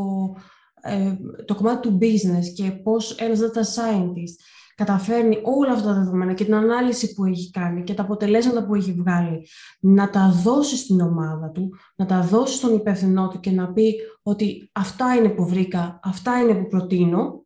ε, 0.82 1.16
το 1.44 1.54
κομμάτι 1.54 1.88
του 1.88 1.98
business 2.00 2.52
και 2.54 2.70
πώς 2.70 3.14
ένας 3.16 3.38
data 3.38 3.58
scientist 3.58 4.36
καταφέρνει 4.84 5.38
όλα 5.42 5.72
αυτά 5.72 5.86
τα 5.86 5.94
δεδομένα 5.94 6.32
και 6.32 6.44
την 6.44 6.54
ανάλυση 6.54 7.14
που 7.14 7.24
έχει 7.24 7.50
κάνει 7.50 7.82
και 7.82 7.94
τα 7.94 8.02
αποτελέσματα 8.02 8.66
που 8.66 8.74
έχει 8.74 8.92
βγάλει 8.92 9.46
να 9.80 10.10
τα 10.10 10.40
δώσει 10.42 10.76
στην 10.76 11.00
ομάδα 11.00 11.50
του, 11.50 11.74
να 11.96 12.06
τα 12.06 12.20
δώσει 12.20 12.56
στον 12.56 12.74
υπεύθυνό 12.74 13.28
του 13.28 13.40
και 13.40 13.50
να 13.50 13.72
πει 13.72 13.94
ότι 14.22 14.70
αυτά 14.72 15.14
είναι 15.14 15.28
που 15.28 15.46
βρήκα, 15.46 16.00
αυτά 16.02 16.40
είναι 16.40 16.54
που 16.54 16.66
προτείνω, 16.66 17.44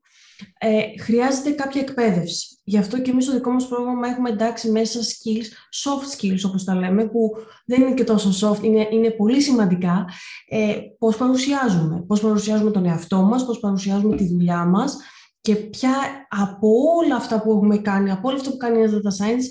ε, 0.58 1.02
χρειάζεται 1.02 1.50
κάποια 1.50 1.80
εκπαίδευση. 1.80 2.58
Γι' 2.64 2.78
αυτό 2.78 3.00
και 3.00 3.10
εμείς 3.10 3.24
στο 3.24 3.32
δικό 3.32 3.50
μας 3.50 3.68
πρόγραμμα 3.68 4.08
έχουμε 4.08 4.30
εντάξει 4.30 4.70
μέσα 4.70 5.00
skills, 5.00 5.46
soft 5.84 6.16
skills 6.16 6.40
όπως 6.46 6.64
τα 6.64 6.74
λέμε, 6.74 7.04
που 7.04 7.30
δεν 7.66 7.82
είναι 7.82 7.94
και 7.94 8.04
τόσο 8.04 8.48
soft, 8.48 8.62
είναι, 8.62 8.88
είναι 8.90 9.10
πολύ 9.10 9.40
σημαντικά. 9.40 10.04
Ε, 10.48 10.74
πώς 10.98 11.16
παρουσιάζουμε, 11.16 12.04
πώς 12.06 12.20
παρουσιάζουμε 12.20 12.70
τον 12.70 12.86
εαυτό 12.86 13.22
μας, 13.22 13.46
πώς 13.46 13.60
παρουσιάζουμε 13.60 14.16
τη 14.16 14.28
δουλειά 14.28 14.64
μας, 14.64 14.96
και 15.44 15.56
πια 15.56 16.26
από 16.28 16.68
όλα 16.96 17.16
αυτά 17.16 17.40
που 17.42 17.50
έχουμε 17.50 17.78
κάνει, 17.78 18.10
από 18.10 18.28
όλα 18.28 18.36
αυτά 18.36 18.50
που 18.50 18.56
κάνει 18.56 18.82
ένα 18.82 18.92
data 18.92 19.24
science, 19.24 19.44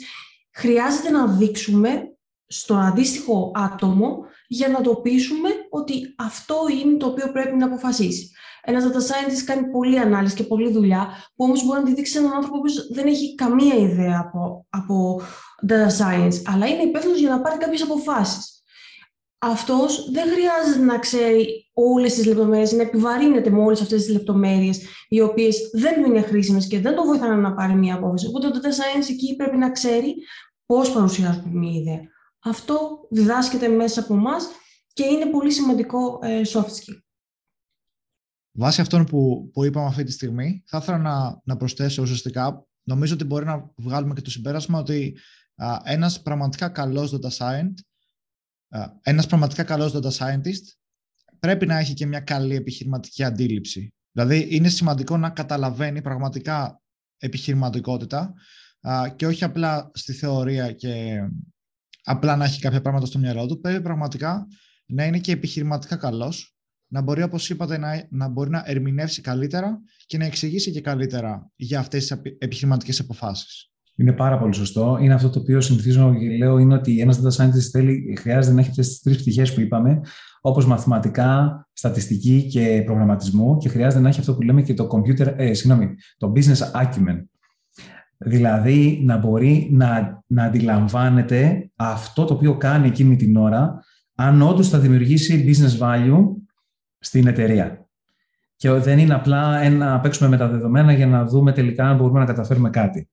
χρειάζεται 0.54 1.10
να 1.10 1.28
δείξουμε 1.28 2.16
στο 2.48 2.76
αντίστοιχο 2.76 3.52
άτομο 3.56 4.18
για 4.48 4.68
να 4.68 4.82
το 4.82 4.96
πείσουμε 4.96 5.50
ότι 5.70 6.16
αυτό 6.18 6.56
είναι 6.82 6.98
το 6.98 7.06
οποίο 7.06 7.32
πρέπει 7.32 7.56
να 7.56 7.66
αποφασίσει. 7.66 8.32
Ένα 8.64 8.80
data 8.82 8.96
scientist 8.96 9.42
κάνει 9.46 9.70
πολλή 9.72 10.00
ανάλυση 10.00 10.36
και 10.36 10.44
πολλή 10.44 10.72
δουλειά, 10.72 11.08
που 11.36 11.46
όμως 11.46 11.66
μπορεί 11.66 11.80
να 11.80 11.86
τη 11.86 11.94
δείξει 11.94 12.18
έναν 12.18 12.34
άνθρωπο 12.34 12.60
που 12.60 12.94
δεν 12.94 13.08
έχει 13.08 13.36
καμία 13.36 13.76
ιδέα 13.76 14.24
από, 14.26 14.66
από 14.70 15.22
data 15.68 16.02
science, 16.02 16.42
αλλά 16.46 16.68
είναι 16.68 16.84
υπεύθυνος 16.84 17.20
για 17.20 17.30
να 17.30 17.42
πάρει 17.42 17.58
κάποιες 17.58 17.82
αποφάσεις. 17.82 18.53
Αυτός 19.44 20.12
δεν 20.12 20.28
χρειάζεται 20.32 20.86
να 20.86 21.00
ξέρει 21.00 21.70
όλες 21.74 22.14
τις 22.14 22.26
λεπτομέρειες, 22.26 22.72
να 22.72 22.82
επιβαρύνεται 22.82 23.50
με 23.50 23.60
όλες 23.60 23.82
αυτές 23.82 24.04
τις 24.04 24.14
λεπτομέρειες, 24.14 24.82
οι 25.08 25.22
οποίες 25.22 25.70
δεν 25.74 26.04
του 26.04 26.10
είναι 26.10 26.22
χρήσιμες 26.22 26.68
και 26.68 26.80
δεν 26.80 26.96
το 26.96 27.04
βοηθάνε 27.04 27.36
να 27.36 27.54
πάρει 27.54 27.74
μια 27.74 27.96
απόφαση. 27.96 28.28
Οπότε 28.28 28.50
το 28.50 28.60
data 28.64 28.68
science 28.68 29.10
εκεί 29.10 29.36
πρέπει 29.36 29.58
να 29.58 29.72
ξέρει 29.72 30.16
πώς 30.66 30.92
παρουσιάζουμε 30.92 31.50
μια 31.50 31.80
ιδέα. 31.80 32.02
Αυτό 32.44 33.08
διδάσκεται 33.10 33.68
μέσα 33.68 34.00
από 34.00 34.14
εμάς 34.14 34.48
και 34.94 35.04
είναι 35.04 35.26
πολύ 35.26 35.52
σημαντικό 35.52 36.20
ε, 36.22 36.42
soft 36.46 36.62
skill. 36.62 36.98
Βάσει 38.52 38.82
αυτών 38.82 39.06
που, 39.06 39.50
που 39.54 39.64
είπαμε 39.64 39.86
αυτή 39.86 40.04
τη 40.04 40.12
στιγμή, 40.12 40.64
θα 40.66 40.78
ήθελα 40.78 40.98
να, 40.98 41.42
να 41.44 41.58
προσθέσω 41.58 42.02
ουσιαστικά, 42.02 42.68
νομίζω 42.84 43.14
ότι 43.14 43.24
μπορεί 43.24 43.46
να 43.46 43.72
βγάλουμε 43.76 44.14
και 44.14 44.22
το 44.22 44.30
συμπέρασμα 44.30 44.80
ότι 44.80 45.18
α, 45.56 45.78
ένας 45.84 46.22
πραγματικά 46.22 46.70
καλός 46.70 47.14
data 47.16 47.30
scientist, 47.38 47.62
α, 47.62 47.93
ένας 49.02 49.28
πραγματικά 49.28 49.64
καλός 49.64 49.94
data 49.96 50.12
scientist 50.12 50.64
πρέπει 51.40 51.66
να 51.66 51.78
έχει 51.78 51.94
και 51.94 52.06
μια 52.06 52.20
καλή 52.20 52.56
επιχειρηματική 52.56 53.24
αντίληψη. 53.24 53.94
Δηλαδή, 54.12 54.48
είναι 54.50 54.70
σημαντικό 54.70 55.18
να 55.18 55.30
καταλαβαίνει 55.30 56.02
πραγματικά 56.02 56.82
επιχειρηματικότητα 57.18 58.34
α, 58.82 59.10
και 59.16 59.28
όχι 59.28 59.44
απλά 59.44 59.92
στη 59.94 60.14
θεωρία 60.14 60.72
και 60.72 61.20
απλά 62.04 62.36
να 62.36 62.46
έχει 62.46 62.60
κάποια 62.60 62.82
πράγματα 62.82 63.06
στο 63.06 63.20
μυαλό 63.20 63.46
του. 63.46 63.60
Πρέπει 63.60 63.82
πραγματικά 63.82 64.48
να 64.86 65.06
είναι 65.06 65.20
και 65.20 65.32
επιχειρηματικά 65.32 65.96
καλός 65.96 66.56
να 66.88 67.02
μπορεί, 67.02 67.24
όπως 67.24 67.50
είπατε, 67.50 67.78
να, 67.78 68.08
να 68.10 68.28
μπορεί 68.28 68.50
να 68.50 68.64
ερμηνεύσει 68.66 69.22
καλύτερα 69.22 69.82
και 70.06 70.18
να 70.18 70.26
εξηγήσει 70.26 70.72
και 70.72 70.82
καλύτερα 70.82 71.52
για 71.56 71.80
αυτές 71.80 72.08
τις 72.08 72.18
επιχειρηματικές 72.38 73.00
αποφάσεις. 73.00 73.73
Είναι 73.96 74.12
πάρα 74.12 74.38
πολύ 74.38 74.54
σωστό. 74.54 74.98
Είναι 75.02 75.14
αυτό 75.14 75.30
το 75.30 75.40
οποίο 75.40 75.62
συνηθίζω 75.62 76.16
και 76.20 76.38
λέω 76.38 76.58
είναι 76.58 76.74
ότι 76.74 77.00
ένας 77.00 77.22
data 77.22 77.44
scientist 77.44 77.70
θέλει, 77.72 78.18
χρειάζεται 78.20 78.56
να 78.56 78.60
έχει 78.62 78.70
αυτές 78.70 78.88
τις 78.88 79.02
τρεις 79.02 79.18
πτυχές 79.18 79.54
που 79.54 79.62
είπαμε, 79.62 80.02
όπως 80.42 80.66
μαθηματικά, 80.66 81.68
στατιστική 81.74 82.48
και 82.48 82.82
προγραμματισμού, 82.86 83.58
και 83.58 83.70
χρειάζεται 83.70 84.02
να 84.02 84.10
έχει 84.10 84.20
αυτό 84.20 84.36
που 84.36 84.42
λέμε 84.42 84.62
και 84.62 84.74
το 84.74 84.88
computer, 84.92 85.34
ε, 85.36 85.54
συγγνώμη, 85.54 85.96
το 86.18 86.32
business 86.36 86.82
acumen. 86.82 87.24
Δηλαδή 88.18 89.02
να 89.06 89.18
μπορεί 89.18 89.70
να, 89.72 90.22
να 90.28 90.44
αντιλαμβάνεται 90.44 91.72
αυτό 91.76 92.26
το 92.26 92.34
οποίο 92.34 92.58
κάνει 92.58 92.88
εκείνη 92.88 93.16
την 93.16 93.36
ώρα, 93.36 93.80
αν 94.16 94.42
όντως 94.42 94.70
θα 94.70 94.80
δημιουργήσει 94.80 95.46
business 95.48 95.84
value 95.84 96.24
στην 97.00 97.28
εταιρεία. 97.28 97.88
Και 98.56 98.72
δεν 98.72 99.00
είναι 99.00 99.14
απλά 99.14 99.70
να 99.70 100.00
παίξουμε 100.00 100.30
με 100.30 100.38
τα 100.38 100.48
δεδομένα 100.48 100.94
για 100.94 101.08
να 101.08 101.26
δούμε 101.26 101.52
τελικά 101.52 101.90
αν 101.90 101.98
μπορούμε 101.98 102.20
να 102.20 102.26
καταφέρουμε 102.26 102.70
κάτι. 102.70 103.10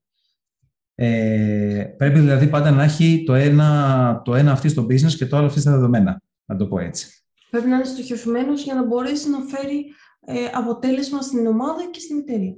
Ε, 1.03 1.95
πρέπει 1.97 2.19
δηλαδή 2.19 2.47
πάντα 2.47 2.71
να 2.71 2.83
έχει 2.83 3.23
το 3.27 3.35
ένα, 3.35 4.23
το 4.25 4.35
ένα 4.35 4.53
αυτή 4.53 4.69
στο 4.69 4.83
business 4.85 5.13
και 5.17 5.27
το 5.27 5.37
άλλο 5.37 5.47
αυτή 5.47 5.61
στα 5.61 5.71
δεδομένα, 5.71 6.23
να 6.45 6.57
το 6.57 6.67
πω 6.67 6.79
έτσι. 6.79 7.25
Πρέπει 7.51 7.69
να 7.69 7.77
είναι 7.77 7.85
στοχευμένος 7.85 8.63
για 8.63 8.75
να 8.75 8.87
μπορέσει 8.87 9.31
να 9.31 9.39
φέρει 9.41 9.85
ε, 10.21 10.45
αποτέλεσμα 10.55 11.23
στην 11.23 11.47
ομάδα 11.47 11.91
και 11.91 12.01
στην 12.01 12.19
εταιρεία. 12.19 12.57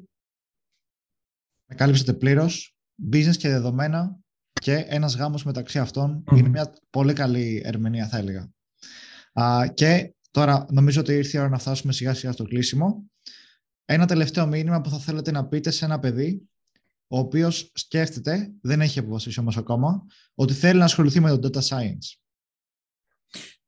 Με 1.69 1.75
κάλυψετε 1.75 2.13
πλήρως. 2.13 2.77
Business 3.13 3.37
και 3.37 3.49
δεδομένα 3.49 4.19
και 4.53 4.85
ένας 4.89 5.17
γάμος 5.17 5.45
μεταξύ 5.45 5.79
αυτών 5.79 6.25
είναι 6.37 6.49
μια 6.49 6.73
πολύ 6.91 7.13
καλή 7.13 7.63
ερμηνεία, 7.65 8.09
θα 8.09 8.19
έλεγα. 8.19 8.51
Α, 9.33 9.67
και 9.75 10.15
Τώρα 10.33 10.67
νομίζω 10.71 11.01
ότι 11.01 11.13
ήρθε 11.13 11.39
η 11.39 11.41
ώρα 11.41 11.49
να 11.51 11.59
φτάσουμε 11.59 11.93
σιγά 11.93 12.15
σιγά 12.15 12.33
στο 12.33 12.45
κλείσιμο. 12.45 13.11
Ένα 13.85 14.07
τελευταίο 14.07 14.47
μήνυμα 14.47 14.81
που 14.81 14.91
θα 14.91 14.99
θέλετε 14.99 15.31
να 15.31 15.47
πείτε 15.47 15.71
σε 15.71 15.85
ένα 15.85 15.99
παιδί 15.99 16.51
ο 17.13 17.19
οποίος 17.19 17.71
σκέφτεται, 17.75 18.53
δεν 18.61 18.81
έχει 18.81 18.99
αποφασίσει 18.99 19.41
όμως 19.41 19.57
ακόμα, 19.57 20.07
ότι 20.35 20.53
θέλει 20.53 20.79
να 20.79 20.85
ασχοληθεί 20.85 21.21
με 21.21 21.39
το 21.39 21.49
data 21.49 21.61
science. 21.69 22.19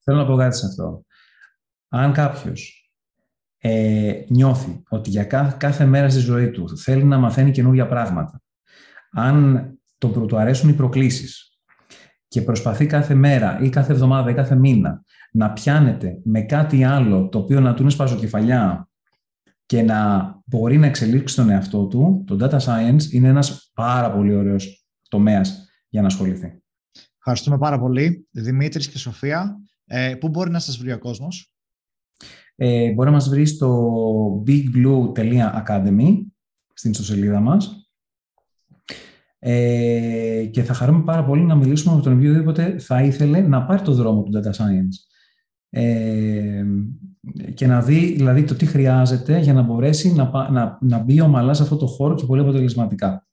Θέλω 0.05 0.17
να 0.17 0.27
πω 0.27 0.37
κάτι 0.37 0.57
σε 0.57 0.67
αυτό. 0.67 1.05
Αν 1.89 2.13
κάποιος 2.13 2.91
ε, 3.59 4.25
νιώθει 4.29 4.83
ότι 4.89 5.11
για 5.11 5.25
κάθε, 5.25 5.57
κάθε 5.59 5.85
μέρα 5.85 6.09
στη 6.09 6.21
ζωή 6.21 6.51
του 6.51 6.79
θέλει 6.79 7.05
να 7.05 7.19
μαθαίνει 7.19 7.51
καινούργια 7.51 7.89
πράγματα, 7.89 8.43
αν 9.13 9.69
το, 9.99 10.09
του 10.09 10.37
αρέσουν 10.37 10.69
οι 10.69 10.75
προκλήσεις 10.75 11.59
και 12.29 12.43
προσπαθεί 12.43 12.87
κάθε 12.87 13.15
μέρα 13.15 13.59
ή 13.61 13.69
κάθε 13.69 13.93
εβδομάδα 13.93 14.31
ή 14.31 14.35
κάθε 14.35 14.55
μήνα 14.55 15.05
να 15.33 15.53
πιάνεται 15.53 16.21
με 16.25 16.43
κάτι 16.43 16.85
άλλο 16.85 17.29
το 17.29 17.39
οποίο 17.39 17.61
να 17.61 17.75
του 17.75 17.83
είναι 17.83 17.91
σπαζοκεφαλιά 17.91 18.89
και 19.67 19.83
να 19.83 20.29
μπορεί 20.45 20.79
να 20.79 20.87
εξελίξει 20.87 21.37
τον 21.37 21.51
εαυτό 21.51 21.87
του, 21.87 22.25
το 22.27 22.37
data 22.41 22.59
science 22.59 23.11
είναι 23.11 23.29
ένας 23.29 23.71
πάρα 23.75 24.13
πολύ 24.13 24.35
ωραίος 24.35 24.87
τομέας 25.09 25.69
για 25.89 26.01
να 26.01 26.07
ασχοληθεί. 26.07 26.63
Ευχαριστούμε 27.19 27.59
πάρα 27.59 27.79
πολύ. 27.79 28.29
Δημήτρης 28.31 28.89
και 28.89 28.99
Σοφία, 28.99 29.61
ε, 29.85 30.15
πού 30.15 30.29
μπορεί 30.29 30.51
να 30.51 30.59
σας 30.59 30.77
βρει 30.77 30.93
ο 30.93 30.99
κόσμος; 30.99 31.55
Ε, 32.57 32.93
μπορεί 32.93 33.09
να 33.09 33.15
μας 33.15 33.29
βρει 33.29 33.47
στο 33.47 34.43
bigblue.academy 34.47 36.27
στην 36.75 36.91
ιστοσελίδα 36.91 37.41
μας 37.41 37.89
ε, 39.39 40.49
και 40.51 40.63
θα 40.63 40.75
χαρούμε 40.75 41.05
πάρα 41.05 41.25
πολύ 41.25 41.43
να 41.43 41.55
μιλήσουμε 41.55 41.95
με 41.95 42.03
τον 42.03 42.13
οποιοδήποτε 42.13 42.79
θα 42.79 43.03
ήθελε 43.03 43.41
να 43.41 43.67
πάρει 43.67 43.83
το 43.83 43.93
δρόμο 43.93 44.23
του 44.23 44.33
data 44.35 44.51
science 44.51 45.15
ε, 45.71 46.65
και 47.55 47.67
να 47.67 47.83
δει 47.83 48.15
δηλαδή 48.17 48.45
το 48.45 48.55
τι 48.55 48.67
χρειάζεται 48.67 49.39
για 49.39 49.53
να 49.53 49.63
μπορέσει 49.63 50.13
να, 50.13 50.51
να, 50.51 50.79
να 50.81 50.99
μπει 50.99 51.21
ομαλά 51.21 51.55
σε 51.55 51.63
αυτό 51.63 51.77
το 51.77 51.87
χώρο 51.87 52.15
και 52.15 52.25
πολύ 52.25 52.41
αποτελεσματικά. 52.41 53.27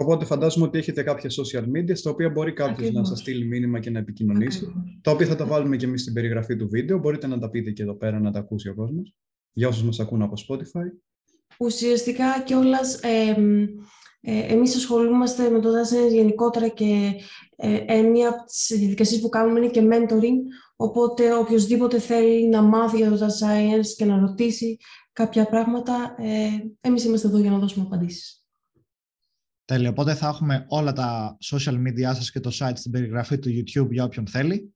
Οπότε 0.00 0.24
φαντάζομαι 0.24 0.66
ότι 0.66 0.78
έχετε 0.78 1.02
κάποια 1.02 1.30
social 1.30 1.62
media 1.62 1.96
στα 1.96 2.10
οποία 2.10 2.30
μπορεί 2.30 2.52
κάποιος 2.52 2.90
να 2.90 3.04
σας 3.04 3.18
στείλει 3.18 3.44
μήνυμα 3.46 3.78
και 3.78 3.90
να 3.90 3.98
επικοινωνήσει. 3.98 4.72
Τα 5.00 5.10
οποία 5.10 5.26
θα 5.26 5.36
τα 5.36 5.46
βάλουμε 5.46 5.76
και 5.76 5.86
εμείς 5.86 6.00
στην 6.00 6.12
περιγραφή 6.12 6.56
του 6.56 6.68
βίντεο. 6.68 6.98
Μπορείτε 6.98 7.26
να 7.26 7.38
τα 7.38 7.50
πείτε 7.50 7.70
και 7.70 7.82
εδώ 7.82 7.94
πέρα 7.94 8.20
να 8.20 8.30
τα 8.30 8.38
ακούσει 8.38 8.68
ο 8.68 8.74
κόσμος. 8.74 9.14
Για 9.52 9.68
όσους 9.68 9.82
μας 9.82 10.00
ακούν 10.00 10.22
από 10.22 10.34
Spotify. 10.48 10.86
Ουσιαστικά 11.58 12.42
κιόλας. 12.44 13.00
Ε, 13.02 13.08
ε, 13.08 13.36
εμείς 14.30 14.76
ασχολούμαστε 14.76 15.50
με 15.50 15.60
το 15.60 15.68
data 15.68 16.12
γενικότερα 16.12 16.68
και 16.68 17.14
ε, 17.60 17.84
ε, 17.86 18.02
μία 18.02 18.28
από 18.28 18.44
τις 18.44 18.78
διαδικασίες 18.78 19.20
που 19.20 19.28
κάνουμε 19.28 19.58
είναι 19.58 19.68
και 19.68 19.88
mentoring, 19.92 20.36
οπότε 20.76 21.34
οποιοδήποτε 21.34 21.98
θέλει 21.98 22.48
να 22.48 22.62
μάθει 22.62 22.96
για 22.96 23.10
το 23.10 23.26
data 23.26 23.44
science 23.44 23.86
και 23.96 24.04
να 24.04 24.18
ρωτήσει 24.18 24.78
κάποια 25.12 25.46
πράγματα, 25.46 26.14
ε, 26.18 26.48
εμείς 26.80 27.04
είμαστε 27.04 27.28
εδώ 27.28 27.38
για 27.38 27.50
να 27.50 27.58
δώσουμε 27.58 27.84
απαντήσεις. 27.84 28.42
Τέλεια. 29.64 29.90
Οπότε 29.90 30.14
θα 30.14 30.28
έχουμε 30.28 30.64
όλα 30.68 30.92
τα 30.92 31.36
social 31.44 31.74
media 31.74 32.14
σας 32.14 32.30
και 32.30 32.40
το 32.40 32.50
site 32.58 32.72
στην 32.74 32.90
περιγραφή 32.90 33.38
του 33.38 33.48
YouTube 33.48 33.90
για 33.90 34.04
όποιον 34.04 34.26
θέλει. 34.26 34.74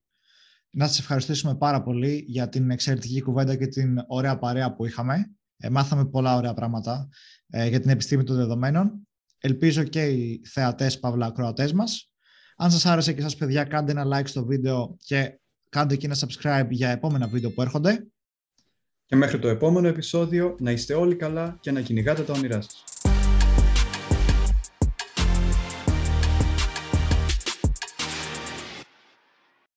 Να 0.71 0.87
σας 0.87 0.99
ευχαριστήσουμε 0.99 1.55
πάρα 1.57 1.83
πολύ 1.83 2.25
για 2.27 2.49
την 2.49 2.71
εξαιρετική 2.71 3.21
κουβέντα 3.23 3.57
και 3.57 3.67
την 3.67 4.05
ωραία 4.07 4.39
παρέα 4.39 4.75
που 4.75 4.87
είχαμε. 4.87 5.35
Ε, 5.57 5.71
μάθαμε 5.71 6.05
πολλά 6.05 6.37
ωραία 6.37 6.55
πράγματα 6.55 7.09
ε, 7.51 7.69
για 7.69 7.81
την 7.81 7.91
επιστήμη 7.91 8.25
των 8.25 8.37
δεδομένων. 8.37 9.07
Ελπίζω 9.45 9.83
και 9.83 10.03
οι 10.03 10.41
θεατές 10.53 10.99
παύλα 10.99 11.27
ακροατές 11.27 11.73
μας. 11.73 12.13
Αν 12.57 12.71
σας 12.71 12.87
άρεσε 12.87 13.13
και 13.13 13.21
σας 13.21 13.37
παιδιά 13.37 13.65
κάντε 13.65 13.91
ένα 13.91 14.05
like 14.07 14.27
στο 14.27 14.45
βίντεο 14.45 14.97
και 15.05 15.41
κάντε 15.69 15.97
και 15.97 16.07
ένα 16.07 16.17
subscribe 16.17 16.69
για 16.71 16.91
επόμενα 16.91 17.29
βίντεο 17.29 17.51
που 17.51 17.63
έρχονται. 17.63 18.07
Και 19.07 19.17
μέχρι 19.17 19.39
το 19.39 19.49
επόμενο 19.49 19.89
επεισόδιο 19.89 20.57
να 20.61 20.71
είστε 20.71 20.95
όλοι 20.95 21.17
καλά 21.17 21.59
και 21.61 21.71
να 21.71 21.81
κυνηγάτε 21.81 22.23
τα 22.23 22.33
όνειρά 22.33 22.61
σας. 22.61 23.12